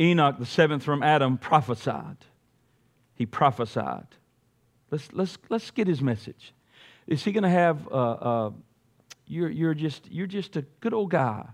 Enoch, 0.00 0.38
the 0.38 0.46
seventh 0.46 0.82
from 0.82 1.02
Adam, 1.02 1.38
prophesied. 1.38 2.18
He 3.14 3.26
prophesied. 3.26 4.06
Let's, 4.90 5.08
let's, 5.12 5.38
let's 5.48 5.70
get 5.70 5.86
his 5.86 6.00
message. 6.00 6.54
Is 7.06 7.24
he 7.24 7.32
going 7.32 7.42
to 7.42 7.50
have, 7.50 7.86
uh, 7.88 8.10
uh, 8.10 8.50
you're, 9.26 9.50
you're, 9.50 9.74
just, 9.74 10.10
you're 10.10 10.26
just 10.26 10.56
a 10.56 10.62
good 10.80 10.94
old 10.94 11.10
guy? 11.10 11.46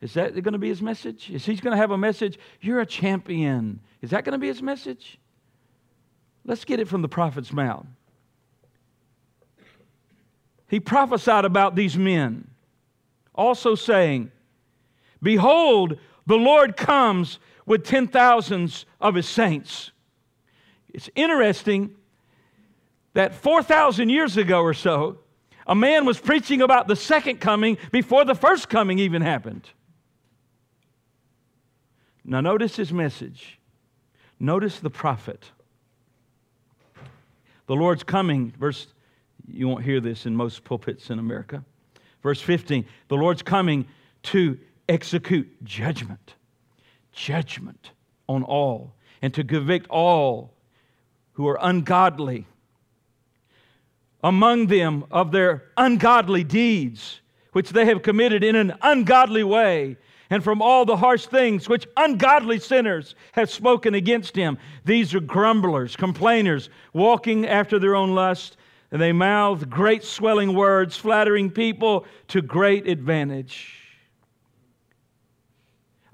Is 0.00 0.14
that 0.14 0.34
going 0.34 0.52
to 0.52 0.58
be 0.58 0.68
his 0.68 0.82
message? 0.82 1.30
Is 1.30 1.44
he 1.46 1.56
going 1.56 1.72
to 1.72 1.80
have 1.80 1.90
a 1.90 1.98
message? 1.98 2.38
You're 2.60 2.80
a 2.80 2.86
champion. 2.86 3.80
Is 4.02 4.10
that 4.10 4.24
going 4.24 4.32
to 4.32 4.38
be 4.38 4.48
his 4.48 4.62
message? 4.62 5.18
Let's 6.44 6.64
get 6.64 6.80
it 6.80 6.88
from 6.88 7.02
the 7.02 7.08
prophet's 7.08 7.52
mouth. 7.52 7.86
He 10.68 10.80
prophesied 10.80 11.44
about 11.44 11.76
these 11.76 11.96
men, 11.96 12.48
also 13.34 13.74
saying, 13.74 14.32
Behold, 15.22 15.98
the 16.26 16.36
Lord 16.36 16.76
comes 16.76 17.38
with 17.64 17.84
ten 17.84 18.08
thousands 18.08 18.84
of 19.00 19.14
his 19.14 19.28
saints. 19.28 19.92
It's 20.92 21.10
interesting 21.14 21.94
that 23.14 23.34
4,000 23.34 24.08
years 24.08 24.36
ago 24.36 24.60
or 24.60 24.74
so, 24.74 25.18
a 25.66 25.74
man 25.74 26.04
was 26.04 26.18
preaching 26.18 26.62
about 26.62 26.86
the 26.86 26.96
second 26.96 27.40
coming 27.40 27.76
before 27.90 28.24
the 28.24 28.34
first 28.34 28.68
coming 28.68 28.98
even 28.98 29.22
happened. 29.22 29.68
Now, 32.24 32.40
notice 32.40 32.76
his 32.76 32.92
message. 32.92 33.58
Notice 34.38 34.80
the 34.80 34.90
prophet. 34.90 35.50
The 37.66 37.74
Lord's 37.74 38.02
coming, 38.02 38.52
verse, 38.58 38.86
you 39.48 39.68
won't 39.68 39.84
hear 39.84 40.00
this 40.00 40.26
in 40.26 40.34
most 40.34 40.64
pulpits 40.64 41.10
in 41.10 41.18
America. 41.18 41.64
Verse 42.22 42.40
15, 42.40 42.84
the 43.08 43.14
Lord's 43.14 43.42
coming 43.42 43.86
to 44.24 44.58
execute 44.88 45.62
judgment, 45.64 46.34
judgment 47.12 47.90
on 48.28 48.42
all, 48.42 48.94
and 49.22 49.32
to 49.34 49.44
convict 49.44 49.86
all 49.88 50.52
who 51.32 51.46
are 51.46 51.58
ungodly 51.60 52.46
among 54.22 54.66
them 54.66 55.04
of 55.10 55.30
their 55.30 55.64
ungodly 55.76 56.42
deeds, 56.42 57.20
which 57.52 57.70
they 57.70 57.84
have 57.84 58.02
committed 58.02 58.42
in 58.42 58.56
an 58.56 58.74
ungodly 58.82 59.44
way, 59.44 59.96
and 60.30 60.42
from 60.42 60.60
all 60.60 60.84
the 60.84 60.96
harsh 60.96 61.26
things 61.26 61.68
which 61.68 61.86
ungodly 61.96 62.58
sinners 62.58 63.14
have 63.32 63.50
spoken 63.50 63.94
against 63.94 64.34
him. 64.34 64.58
These 64.84 65.14
are 65.14 65.20
grumblers, 65.20 65.94
complainers, 65.94 66.68
walking 66.92 67.46
after 67.46 67.78
their 67.78 67.94
own 67.94 68.14
lust, 68.14 68.56
and 68.90 69.00
they 69.00 69.12
mouth 69.12 69.68
great 69.68 70.04
swelling 70.04 70.54
words, 70.54 70.96
flattering 70.96 71.50
people 71.50 72.04
to 72.28 72.42
great 72.42 72.88
advantage. 72.88 73.82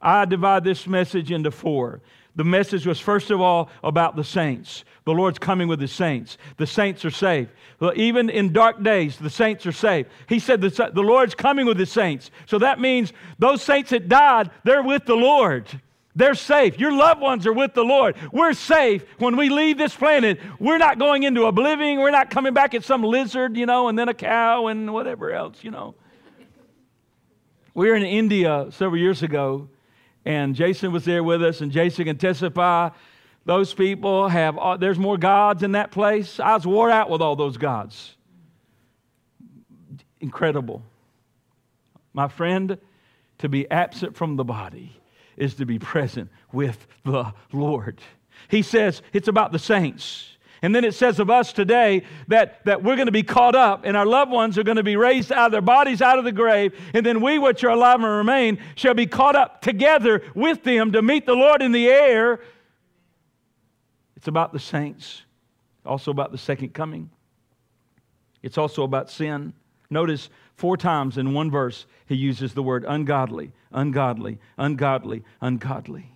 I 0.01 0.25
divide 0.25 0.65
this 0.65 0.87
message 0.87 1.31
into 1.31 1.51
four. 1.51 2.01
The 2.35 2.45
message 2.45 2.87
was, 2.87 2.99
first 2.99 3.31
of 3.31 3.41
all, 3.41 3.69
about 3.85 4.17
the 4.17 4.25
saints. 4.25 4.85
The 5.05 5.13
Lord's 5.13 5.39
coming 5.39 5.69
with 5.69 5.81
his 5.81 5.93
saints. 5.93 6.39
The 6.57 6.67
saints 6.67 7.05
are 7.05 7.11
saved. 7.11 7.51
Even 7.95 8.31
in 8.31 8.53
dark 8.53 8.83
days, 8.83 9.19
the 9.19 9.29
saints 9.29 9.67
are 9.67 9.73
saved. 9.73 10.09
He 10.29 10.39
said 10.39 10.61
the, 10.61 10.91
the 10.95 11.03
Lord's 11.03 11.35
coming 11.35 11.67
with 11.67 11.79
his 11.79 11.93
saints. 11.93 12.31
So 12.47 12.59
that 12.59 12.81
means 12.81 13.13
those 13.39 13.63
saints 13.63 13.91
that 13.91 14.09
died, 14.09 14.51
they're 14.65 14.83
with 14.83 15.05
the 15.05 15.15
Lord. 15.15 15.67
They're 16.15 16.35
safe. 16.35 16.79
Your 16.79 16.93
loved 16.93 17.23
ones 17.23 17.47
are 17.47 17.53
with 17.53 17.73
the 17.73 17.85
Lord. 17.85 18.17
We're 18.33 18.53
safe 18.53 19.05
when 19.19 19.37
we 19.37 19.49
leave 19.49 19.79
this 19.79 19.95
planet. 19.95 20.39
We're 20.59 20.79
not 20.79 20.99
going 20.99 21.23
into 21.23 21.47
oblivion. 21.47 22.01
We're 22.01 22.11
not 22.11 22.29
coming 22.29 22.53
back 22.53 22.75
as 22.75 22.85
some 22.85 23.03
lizard, 23.03 23.57
you 23.57 23.65
know, 23.65 23.89
and 23.89 23.99
then 23.99 24.11
a 24.11 24.15
cow 24.15 24.67
and 24.67 24.93
whatever 24.93 25.33
else, 25.33 25.65
you 25.65 25.71
know. 25.71 25.95
We 27.75 27.89
were 27.89 27.95
in 27.95 28.03
India 28.03 28.67
several 28.71 29.01
years 29.01 29.23
ago, 29.23 29.69
and 30.27 30.55
Jason 30.55 30.93
was 30.93 31.07
there 31.07 31.25
with 31.25 31.43
us, 31.43 31.63
and 31.63 31.73
Jason 31.73 32.05
can 32.05 32.19
testify. 32.19 32.91
Those 33.47 33.73
people 33.73 34.29
have, 34.29 34.59
uh, 34.59 34.77
there's 34.77 34.99
more 34.99 35.17
gods 35.17 35.63
in 35.63 35.73
that 35.73 35.91
place. 35.91 36.39
I 36.39 36.55
was 36.55 36.67
wore 36.67 36.91
out 36.91 37.09
with 37.09 37.23
all 37.23 37.37
those 37.37 37.57
gods. 37.57 38.17
Incredible. 40.21 40.83
My 42.13 42.29
friend, 42.29 42.77
to 43.39 43.49
be 43.49 43.69
absent 43.71 44.15
from 44.15 44.37
the 44.37 44.45
body 44.45 45.02
is 45.37 45.55
to 45.57 45.67
be 45.67 45.79
present 45.79 46.31
with 46.53 46.87
the 47.05 47.33
Lord. 47.53 48.01
He 48.49 48.63
says 48.63 49.03
it's 49.13 49.29
about 49.29 49.53
the 49.53 49.59
saints. 49.59 50.29
And 50.65 50.73
then 50.73 50.85
it 50.85 50.95
says 50.95 51.19
of 51.19 51.29
us 51.29 51.53
today 51.53 52.05
that, 52.29 52.65
that 52.67 52.85
we're 52.85 52.95
going 52.95 53.07
to 53.07 53.13
be 53.13 53.25
caught 53.25 53.57
up 53.57 53.83
and 53.85 53.97
our 53.97 54.07
loved 54.07 54.31
ones 54.31 54.57
are 54.57 54.63
going 54.63 54.77
to 54.77 54.85
be 54.85 54.97
raised 54.97 55.33
out 55.33 55.47
of 55.47 55.53
their 55.53 55.61
bodies 55.61 56.01
out 56.01 56.21
of 56.21 56.25
the 56.25 56.31
grave. 56.31 56.73
And 56.95 57.05
then 57.05 57.21
we, 57.21 57.39
which 57.39 57.65
are 57.65 57.71
alive 57.71 57.97
and 57.97 58.05
remain, 58.05 58.61
shall 58.77 58.95
be 58.95 59.07
caught 59.07 59.35
up 59.35 59.61
together 59.61 60.23
with 60.37 60.63
them 60.63 60.93
to 60.93 61.03
meet 61.03 61.27
the 61.27 61.35
Lord 61.35 61.63
in 61.63 61.73
the 61.73 61.89
air. 61.89 62.41
It's 64.17 64.29
about 64.29 64.53
the 64.53 64.61
saints, 64.61 65.23
also 65.85 66.13
about 66.13 66.31
the 66.31 66.39
second 66.39 66.75
coming. 66.75 67.11
It's 68.41 68.57
also 68.57 68.85
about 68.85 69.11
sin. 69.11 69.55
Notice 69.91 70.31
four 70.55 70.77
times 70.77 71.19
in 71.19 71.35
one 71.35 71.51
verse 71.51 71.87
he 72.07 72.15
uses 72.15 72.55
the 72.55 72.63
word 72.63 72.85
ungodly, 72.87 73.51
ungodly, 73.73 74.39
ungodly, 74.57 75.23
ungodly. 75.41 76.13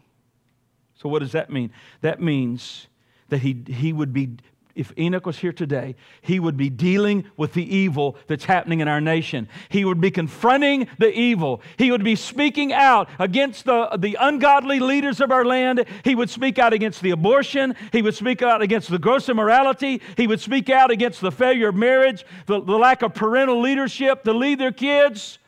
So, 0.94 1.08
what 1.08 1.20
does 1.20 1.32
that 1.32 1.50
mean? 1.50 1.70
That 2.00 2.20
means 2.20 2.86
that 3.28 3.38
he, 3.38 3.64
he 3.66 3.92
would 3.92 4.12
be, 4.12 4.36
if 4.74 4.92
Enoch 4.98 5.26
was 5.26 5.38
here 5.38 5.52
today, 5.52 5.94
he 6.22 6.40
would 6.40 6.56
be 6.56 6.70
dealing 6.70 7.24
with 7.36 7.52
the 7.52 7.74
evil 7.74 8.16
that's 8.28 8.44
happening 8.44 8.80
in 8.80 8.88
our 8.88 9.00
nation. 9.00 9.48
He 9.68 9.84
would 9.84 10.00
be 10.00 10.10
confronting 10.10 10.88
the 10.98 11.12
evil. 11.12 11.60
He 11.76 11.90
would 11.90 12.04
be 12.04 12.16
speaking 12.16 12.72
out 12.72 13.08
against 13.18 13.64
the, 13.64 13.88
the 13.98 14.16
ungodly 14.20 14.80
leaders 14.80 15.20
of 15.20 15.30
our 15.30 15.44
land. 15.44 15.84
He 16.04 16.14
would 16.14 16.30
speak 16.30 16.58
out 16.58 16.72
against 16.72 17.02
the 17.02 17.10
abortion. 17.10 17.74
He 17.92 18.02
would 18.02 18.14
speak 18.14 18.42
out 18.42 18.62
against 18.62 18.90
the 18.90 18.98
gross 18.98 19.28
immorality. 19.28 20.00
He 20.16 20.26
would 20.26 20.40
speak 20.40 20.70
out 20.70 20.90
against 20.90 21.20
the 21.20 21.32
failure 21.32 21.68
of 21.68 21.74
marriage, 21.74 22.24
the, 22.46 22.60
the 22.60 22.76
lack 22.76 23.02
of 23.02 23.14
parental 23.14 23.60
leadership 23.60 24.24
to 24.24 24.32
lead 24.32 24.58
their 24.58 24.72
kids. 24.72 25.38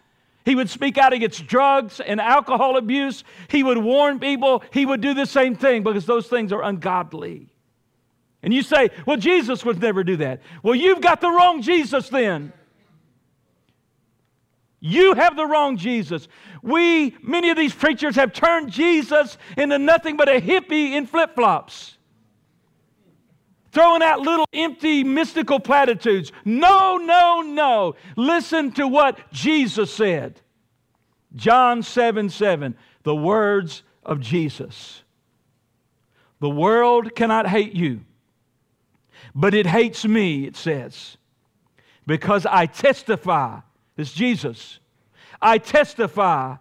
He 0.44 0.54
would 0.54 0.70
speak 0.70 0.96
out 0.96 1.12
against 1.12 1.46
drugs 1.46 2.00
and 2.00 2.20
alcohol 2.20 2.76
abuse. 2.76 3.22
He 3.48 3.62
would 3.62 3.78
warn 3.78 4.18
people. 4.18 4.62
He 4.72 4.86
would 4.86 5.00
do 5.00 5.12
the 5.12 5.26
same 5.26 5.54
thing 5.54 5.82
because 5.82 6.06
those 6.06 6.26
things 6.26 6.52
are 6.52 6.62
ungodly. 6.62 7.48
And 8.42 8.54
you 8.54 8.62
say, 8.62 8.90
well, 9.04 9.16
Jesus 9.16 9.64
would 9.64 9.80
never 9.80 10.04
do 10.04 10.16
that. 10.18 10.40
Well, 10.62 10.74
you've 10.74 11.00
got 11.00 11.20
the 11.20 11.30
wrong 11.30 11.60
Jesus 11.60 12.08
then. 12.08 12.52
You 14.80 15.14
have 15.14 15.36
the 15.36 15.44
wrong 15.44 15.76
Jesus. 15.76 16.28
We, 16.62 17.16
many 17.20 17.50
of 17.50 17.56
these 17.56 17.74
preachers, 17.74 18.14
have 18.16 18.32
turned 18.32 18.70
Jesus 18.70 19.36
into 19.56 19.78
nothing 19.78 20.16
but 20.16 20.28
a 20.28 20.40
hippie 20.40 20.92
in 20.92 21.06
flip 21.06 21.34
flops, 21.34 21.97
throwing 23.72 24.02
out 24.02 24.20
little 24.20 24.46
empty 24.52 25.04
mystical 25.04 25.60
platitudes. 25.60 26.32
No, 26.44 26.96
no, 26.96 27.42
no. 27.42 27.94
Listen 28.16 28.72
to 28.72 28.86
what 28.86 29.30
Jesus 29.32 29.92
said. 29.92 30.40
John 31.34 31.82
7 31.82 32.30
7, 32.30 32.76
the 33.02 33.14
words 33.14 33.82
of 34.02 34.20
Jesus. 34.20 35.02
The 36.40 36.48
world 36.48 37.14
cannot 37.14 37.48
hate 37.48 37.74
you 37.74 38.00
but 39.34 39.54
it 39.54 39.66
hates 39.66 40.04
me, 40.04 40.46
it 40.46 40.56
says, 40.56 41.16
because 42.06 42.46
I 42.46 42.66
testify, 42.66 43.60
this 43.94 44.12
Jesus, 44.12 44.80
I 45.40 45.58
testify 45.58 46.56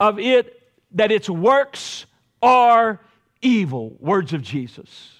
of 0.00 0.18
it 0.18 0.62
that 0.92 1.12
its 1.12 1.28
works 1.28 2.06
are 2.40 3.00
evil. 3.42 3.96
Words 4.00 4.32
of 4.32 4.40
Jesus. 4.40 5.15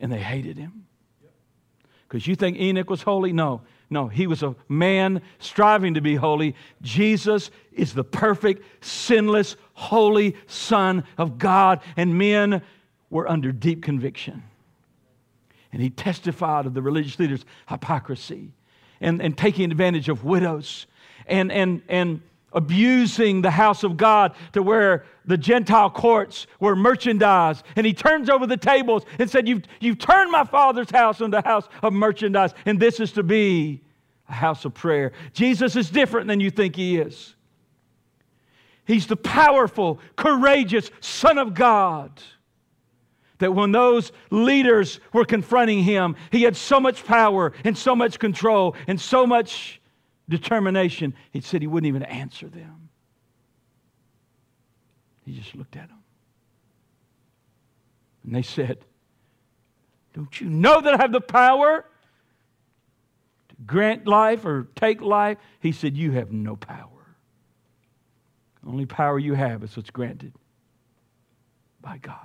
And 0.00 0.12
they 0.12 0.20
hated 0.20 0.56
him. 0.56 0.86
Because 2.08 2.26
you 2.26 2.34
think 2.34 2.58
Enoch 2.58 2.88
was 2.88 3.02
holy? 3.02 3.32
No, 3.32 3.62
no, 3.90 4.08
he 4.08 4.26
was 4.26 4.42
a 4.42 4.54
man 4.68 5.22
striving 5.38 5.94
to 5.94 6.00
be 6.00 6.14
holy. 6.14 6.54
Jesus 6.82 7.50
is 7.72 7.94
the 7.94 8.04
perfect, 8.04 8.62
sinless, 8.84 9.56
holy 9.74 10.36
Son 10.46 11.04
of 11.16 11.38
God, 11.38 11.80
and 11.96 12.16
men 12.16 12.62
were 13.10 13.28
under 13.28 13.52
deep 13.52 13.82
conviction. 13.82 14.42
And 15.72 15.82
he 15.82 15.90
testified 15.90 16.66
of 16.66 16.74
the 16.74 16.82
religious 16.82 17.18
leaders' 17.18 17.44
hypocrisy 17.68 18.52
and, 19.00 19.20
and 19.20 19.36
taking 19.36 19.70
advantage 19.70 20.08
of 20.08 20.24
widows 20.24 20.86
and, 21.26 21.52
and, 21.52 21.82
and 21.88 22.22
abusing 22.52 23.42
the 23.42 23.50
house 23.50 23.82
of 23.82 23.96
God 23.96 24.34
to 24.52 24.62
where 24.62 25.04
the 25.24 25.36
Gentile 25.36 25.90
courts 25.90 26.46
were 26.60 26.74
merchandise. 26.74 27.62
And 27.76 27.86
he 27.86 27.92
turns 27.92 28.30
over 28.30 28.46
the 28.46 28.56
tables 28.56 29.04
and 29.18 29.28
said, 29.28 29.46
You've, 29.46 29.64
you've 29.80 29.98
turned 29.98 30.30
my 30.30 30.44
father's 30.44 30.90
house 30.90 31.20
into 31.20 31.38
a 31.38 31.46
house 31.46 31.68
of 31.82 31.92
merchandise, 31.92 32.54
and 32.64 32.80
this 32.80 33.00
is 33.00 33.12
to 33.12 33.22
be 33.22 33.82
a 34.28 34.32
house 34.32 34.64
of 34.64 34.74
prayer. 34.74 35.12
Jesus 35.32 35.76
is 35.76 35.90
different 35.90 36.26
than 36.26 36.40
you 36.40 36.50
think 36.50 36.76
he 36.76 36.98
is. 36.98 37.34
He's 38.86 39.06
the 39.06 39.16
powerful, 39.16 40.00
courageous 40.16 40.90
Son 41.00 41.36
of 41.36 41.54
God 41.54 42.22
that 43.38 43.54
when 43.54 43.72
those 43.72 44.12
leaders 44.30 45.00
were 45.12 45.24
confronting 45.24 45.82
him, 45.82 46.16
he 46.30 46.42
had 46.42 46.56
so 46.56 46.80
much 46.80 47.04
power 47.04 47.52
and 47.64 47.76
so 47.76 47.94
much 47.94 48.18
control 48.18 48.74
and 48.86 49.00
so 49.00 49.26
much 49.26 49.80
determination, 50.28 51.14
he 51.30 51.40
said 51.40 51.62
he 51.62 51.66
wouldn't 51.66 51.88
even 51.88 52.02
answer 52.02 52.48
them. 52.48 52.88
He 55.24 55.32
just 55.32 55.54
looked 55.54 55.76
at 55.76 55.88
them. 55.88 55.98
And 58.24 58.34
they 58.34 58.42
said, 58.42 58.78
Don't 60.14 60.40
you 60.40 60.48
know 60.48 60.80
that 60.80 60.94
I 60.94 60.96
have 60.98 61.12
the 61.12 61.20
power 61.20 61.84
to 63.48 63.54
grant 63.66 64.06
life 64.06 64.44
or 64.44 64.68
take 64.74 65.00
life? 65.00 65.38
He 65.60 65.72
said, 65.72 65.96
You 65.96 66.12
have 66.12 66.32
no 66.32 66.56
power. 66.56 66.88
The 68.62 68.68
only 68.68 68.86
power 68.86 69.18
you 69.18 69.34
have 69.34 69.62
is 69.62 69.76
what's 69.76 69.90
granted 69.90 70.32
by 71.80 71.98
God. 71.98 72.16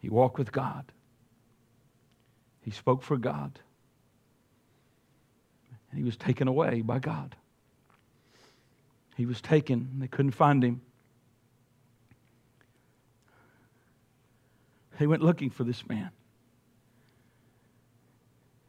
He 0.00 0.10
walked 0.10 0.38
with 0.38 0.52
God. 0.52 0.84
He 2.64 2.70
spoke 2.70 3.02
for 3.02 3.16
God. 3.18 3.58
And 5.90 5.98
he 5.98 6.04
was 6.04 6.16
taken 6.16 6.48
away 6.48 6.80
by 6.80 6.98
God. 6.98 7.36
He 9.16 9.26
was 9.26 9.40
taken, 9.40 9.88
they 9.98 10.08
couldn't 10.08 10.32
find 10.32 10.64
him. 10.64 10.80
They 14.98 15.06
went 15.06 15.22
looking 15.22 15.50
for 15.50 15.62
this 15.62 15.86
man. 15.88 16.10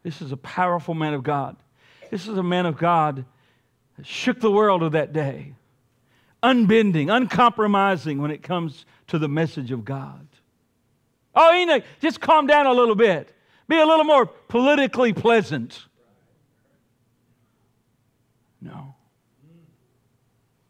This 0.03 0.21
is 0.21 0.31
a 0.31 0.37
powerful 0.37 0.93
man 0.93 1.13
of 1.13 1.23
God. 1.23 1.55
This 2.11 2.27
is 2.27 2.37
a 2.37 2.43
man 2.43 2.65
of 2.65 2.77
God 2.77 3.25
that 3.97 4.05
shook 4.05 4.39
the 4.39 4.51
world 4.51 4.83
of 4.83 4.91
that 4.91 5.13
day, 5.13 5.53
unbending, 6.43 7.09
uncompromising 7.09 8.21
when 8.21 8.29
it 8.29 8.43
comes 8.43 8.85
to 9.07 9.17
the 9.17 9.27
message 9.27 9.71
of 9.71 9.85
God. 9.85 10.27
Oh, 11.33 11.53
Enoch, 11.53 11.83
just 12.01 12.21
calm 12.21 12.45
down 12.45 12.65
a 12.67 12.73
little 12.73 12.95
bit. 12.95 13.34
Be 13.67 13.79
a 13.79 13.85
little 13.85 14.03
more 14.03 14.25
politically 14.25 15.13
pleasant. 15.13 15.85
No. 18.61 18.95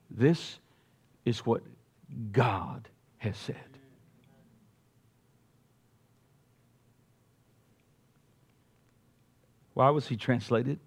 This 0.10 0.60
is 1.26 1.40
what 1.40 1.62
God 2.32 2.88
has 3.18 3.36
said. 3.38 3.56
Why 9.74 9.90
was 9.90 10.08
he 10.08 10.16
translated? 10.16 10.80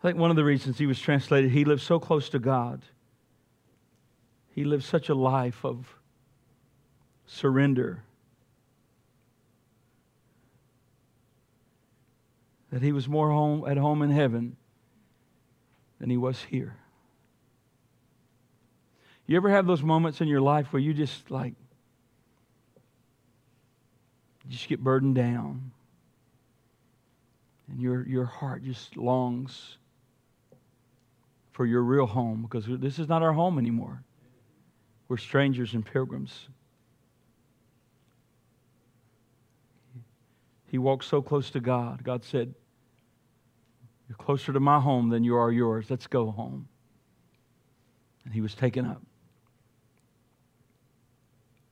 I 0.00 0.08
think 0.08 0.18
one 0.18 0.30
of 0.30 0.36
the 0.36 0.44
reasons 0.44 0.78
he 0.78 0.86
was 0.86 1.00
translated, 1.00 1.50
he 1.50 1.64
lived 1.64 1.82
so 1.82 1.98
close 1.98 2.28
to 2.28 2.38
God. 2.38 2.84
He 4.50 4.62
lived 4.64 4.84
such 4.84 5.08
a 5.08 5.14
life 5.14 5.64
of 5.64 5.98
surrender. 7.26 8.04
That 12.74 12.82
he 12.82 12.90
was 12.90 13.08
more 13.08 13.30
home, 13.30 13.68
at 13.68 13.76
home 13.76 14.02
in 14.02 14.10
heaven 14.10 14.56
than 16.00 16.10
he 16.10 16.16
was 16.16 16.42
here. 16.42 16.74
You 19.28 19.36
ever 19.36 19.48
have 19.48 19.64
those 19.64 19.84
moments 19.84 20.20
in 20.20 20.26
your 20.26 20.40
life 20.40 20.72
where 20.72 20.82
you 20.82 20.92
just 20.92 21.30
like, 21.30 21.54
just 24.48 24.66
get 24.66 24.82
burdened 24.82 25.14
down 25.14 25.70
and 27.68 27.80
your, 27.80 28.04
your 28.08 28.24
heart 28.24 28.64
just 28.64 28.96
longs 28.96 29.78
for 31.52 31.66
your 31.66 31.82
real 31.82 32.06
home 32.06 32.42
because 32.42 32.64
this 32.66 32.98
is 32.98 33.08
not 33.08 33.22
our 33.22 33.32
home 33.32 33.56
anymore. 33.56 34.02
We're 35.06 35.18
strangers 35.18 35.74
and 35.74 35.86
pilgrims. 35.86 36.48
He 40.66 40.78
walked 40.78 41.04
so 41.04 41.22
close 41.22 41.50
to 41.50 41.60
God. 41.60 42.02
God 42.02 42.24
said, 42.24 42.52
You're 44.08 44.16
closer 44.16 44.52
to 44.52 44.60
my 44.60 44.80
home 44.80 45.08
than 45.08 45.24
you 45.24 45.36
are 45.36 45.50
yours. 45.50 45.86
Let's 45.88 46.06
go 46.06 46.30
home. 46.30 46.68
And 48.24 48.34
he 48.34 48.40
was 48.40 48.54
taken 48.54 48.86
up. 48.86 49.02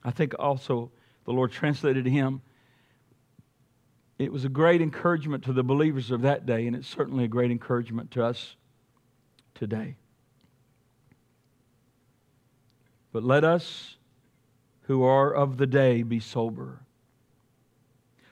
I 0.04 0.10
think 0.10 0.34
also 0.38 0.90
the 1.24 1.32
Lord 1.32 1.52
translated 1.52 2.06
him. 2.06 2.42
It 4.18 4.32
was 4.32 4.44
a 4.44 4.48
great 4.48 4.80
encouragement 4.80 5.44
to 5.44 5.52
the 5.52 5.62
believers 5.62 6.10
of 6.10 6.22
that 6.22 6.46
day, 6.46 6.66
and 6.66 6.76
it's 6.76 6.88
certainly 6.88 7.24
a 7.24 7.28
great 7.28 7.50
encouragement 7.50 8.10
to 8.12 8.24
us 8.24 8.56
today. 9.54 9.96
But 13.12 13.24
let 13.24 13.44
us 13.44 13.96
who 14.82 15.02
are 15.02 15.32
of 15.32 15.58
the 15.58 15.66
day 15.66 16.02
be 16.02 16.18
sober, 16.18 16.80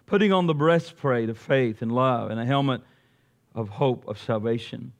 putting 0.06 0.32
on 0.32 0.46
the 0.46 0.54
breastplate 0.54 1.28
of 1.28 1.38
faith 1.38 1.82
and 1.82 1.92
love 1.92 2.30
and 2.30 2.40
a 2.40 2.44
helmet 2.44 2.82
of 3.54 3.68
hope 3.68 4.06
of 4.06 4.18
salvation. 4.18 4.92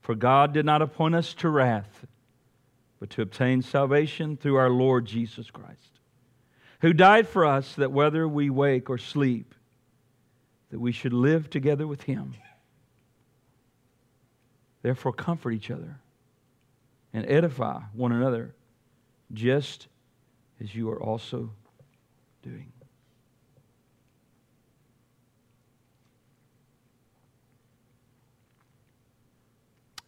For 0.00 0.14
God 0.14 0.52
did 0.52 0.64
not 0.64 0.82
appoint 0.82 1.14
us 1.14 1.34
to 1.34 1.48
wrath, 1.48 2.06
but 2.98 3.10
to 3.10 3.22
obtain 3.22 3.62
salvation 3.62 4.36
through 4.36 4.56
our 4.56 4.70
Lord 4.70 5.06
Jesus 5.06 5.50
Christ, 5.50 6.00
who 6.80 6.92
died 6.92 7.28
for 7.28 7.44
us 7.44 7.74
that 7.74 7.92
whether 7.92 8.26
we 8.26 8.50
wake 8.50 8.90
or 8.90 8.98
sleep, 8.98 9.54
that 10.70 10.78
we 10.78 10.92
should 10.92 11.12
live 11.12 11.50
together 11.50 11.86
with 11.86 12.02
him. 12.02 12.34
Therefore, 14.82 15.12
comfort 15.12 15.52
each 15.52 15.70
other 15.70 16.00
and 17.12 17.26
edify 17.26 17.80
one 17.92 18.12
another, 18.12 18.54
just 19.32 19.88
as 20.60 20.74
you 20.74 20.90
are 20.90 21.02
also 21.02 21.50
doing. 22.42 22.72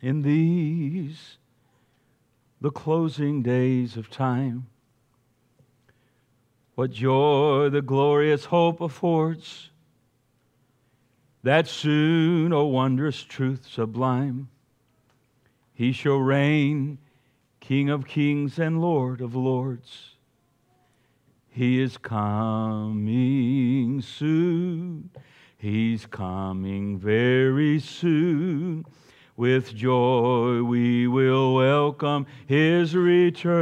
In 0.03 0.23
these, 0.23 1.39
the 2.61 2.73
closing 2.73 3.43
days 3.43 3.97
of 3.97 4.11
time, 4.11 4.67
what 6.75 6.91
joy 6.91 7.69
the 7.71 7.83
glorious 7.83 8.47
hope 8.47 8.81
affords, 8.81 9.71
that 11.45 11.69
soon, 11.69 12.53
O 12.53 12.67
wondrous 12.67 13.23
truth 13.23 13.69
sublime, 13.71 14.49
he 15.73 15.93
shall 15.93 16.19
reign, 16.19 16.99
King 17.61 17.89
of 17.89 18.07
kings 18.07 18.59
and 18.59 18.81
Lord 18.81 19.21
of 19.21 19.37
lords. 19.37 20.17
He 21.49 21.81
is 21.81 21.97
coming 21.97 24.03
soon. 24.03 25.11
He's 25.57 26.07
coming 26.07 26.99
very 26.99 27.79
soon. 27.79 28.85
With 29.37 29.75
joy 29.75 30.63
we 30.63 31.09
will 31.09 31.55
welcome 31.55 32.27
his 32.47 32.95
returning. 32.95 33.57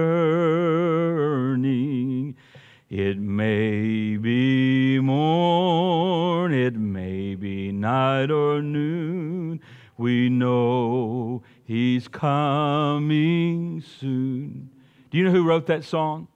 It 2.89 3.19
may 3.19 4.17
be 4.17 4.99
morn, 4.99 6.53
it 6.53 6.75
may 6.75 7.37
be 7.37 7.71
night 7.71 8.33
or 8.33 8.61
noon. 8.61 9.61
We 9.97 10.29
know 10.29 11.45
he's 11.63 12.09
coming 12.09 13.81
soon. 13.81 14.71
Do 15.11 15.19
you 15.19 15.25
know 15.25 15.31
who 15.31 15.47
wrote 15.47 15.67
that 15.67 15.85
song? 15.85 16.27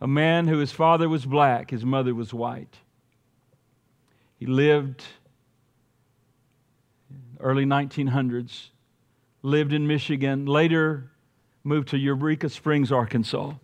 A 0.00 0.06
man 0.06 0.46
who 0.46 0.58
his 0.58 0.70
father 0.70 1.08
was 1.08 1.26
black, 1.26 1.70
his 1.70 1.84
mother 1.84 2.14
was 2.14 2.32
white. 2.32 2.76
He 4.38 4.46
lived 4.46 5.02
early 7.40 7.64
1900s, 7.64 8.68
lived 9.42 9.72
in 9.72 9.86
Michigan, 9.86 10.46
later 10.46 11.10
moved 11.64 11.88
to 11.88 11.98
Eureka 11.98 12.48
Springs, 12.48 12.92
Arkansas 12.92 13.54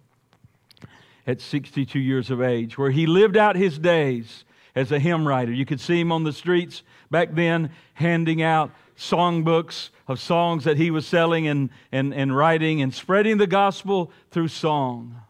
at 1.27 1.41
62 1.41 1.99
years 1.99 2.31
of 2.31 2.43
age, 2.43 2.77
where 2.77 2.91
he 2.91 3.07
lived 3.07 3.37
out 3.37 3.57
his 3.57 3.79
days 3.79 4.45
as 4.75 4.91
a 4.91 4.99
hymn 4.99 5.27
writer. 5.27 5.53
You 5.53 5.65
could 5.65 5.81
see 5.81 6.01
him 6.01 6.11
on 6.11 6.25
the 6.25 6.33
streets 6.33 6.83
back 7.11 7.35
then 7.35 7.71
handing 7.95 8.43
out 8.43 8.73
songbooks 8.97 9.91
of 10.09 10.21
songs 10.21 10.65
that 10.65 10.77
he 10.77 10.91
was 10.91 11.07
selling 11.07 11.47
and, 11.47 11.71
and, 11.91 12.13
and 12.15 12.37
writing 12.37 12.83
and 12.83 12.93
spreading 12.93 13.39
the 13.39 13.47
gospel 13.47 14.11
through 14.31 14.49
song. 14.49 15.21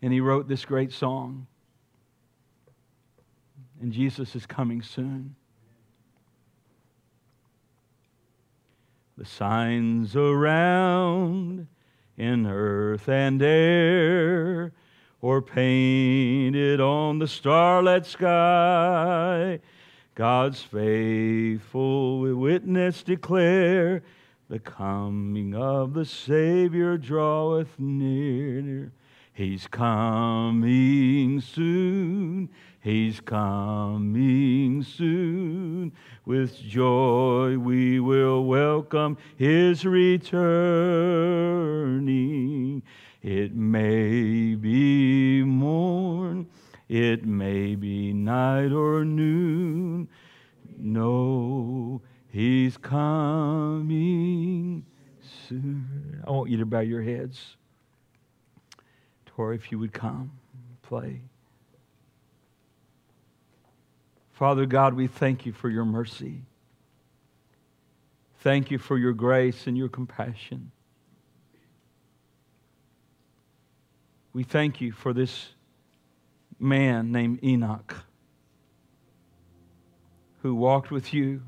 And 0.00 0.12
he 0.12 0.20
wrote 0.20 0.48
this 0.48 0.64
great 0.64 0.92
song. 0.92 1.46
And 3.80 3.92
Jesus 3.92 4.34
is 4.34 4.46
coming 4.46 4.82
soon. 4.82 5.34
The 9.18 9.26
signs 9.26 10.16
around 10.16 11.66
in 12.16 12.46
earth 12.46 13.08
and 13.08 13.42
air, 13.42 14.72
or 15.20 15.42
painted 15.42 16.80
on 16.80 17.18
the 17.18 17.28
starlit 17.28 18.06
sky. 18.06 19.60
God's 20.14 20.62
faithful 20.62 22.20
witness 22.36 23.02
declare 23.02 24.02
the 24.48 24.58
coming 24.58 25.54
of 25.54 25.94
the 25.94 26.04
Savior 26.04 26.96
draweth 26.96 27.78
near. 27.78 28.92
He's 29.32 29.66
coming 29.66 31.40
soon. 31.40 32.50
He's 32.82 33.20
coming 33.20 34.82
soon. 34.82 35.92
With 36.24 36.58
joy 36.58 37.56
we 37.56 38.00
will 38.00 38.44
welcome 38.44 39.16
his 39.36 39.84
returning. 39.84 40.42
It 43.22 43.54
may 43.54 44.56
be 44.56 45.44
morn, 45.44 46.48
it 46.88 47.24
may 47.24 47.76
be 47.76 48.12
night 48.12 48.72
or 48.72 49.04
noon. 49.04 50.08
No, 50.76 52.02
he's 52.30 52.76
coming 52.76 53.84
soon. 55.46 56.20
I 56.26 56.30
want 56.32 56.50
you 56.50 56.56
to 56.56 56.66
bow 56.66 56.80
your 56.80 57.02
heads. 57.02 57.56
Tori, 59.26 59.54
if 59.54 59.70
you 59.70 59.78
would 59.78 59.92
come, 59.92 60.32
play. 60.82 61.20
Father 64.32 64.66
God, 64.66 64.94
we 64.94 65.06
thank 65.06 65.46
you 65.46 65.52
for 65.52 65.68
your 65.68 65.84
mercy. 65.84 66.42
Thank 68.40 68.70
you 68.70 68.78
for 68.78 68.98
your 68.98 69.12
grace 69.12 69.66
and 69.66 69.78
your 69.78 69.88
compassion. 69.88 70.72
We 74.32 74.42
thank 74.42 74.80
you 74.80 74.92
for 74.92 75.12
this 75.12 75.50
man 76.58 77.12
named 77.12 77.44
Enoch 77.44 77.94
who 80.42 80.56
walked 80.56 80.90
with 80.90 81.14
you, 81.14 81.40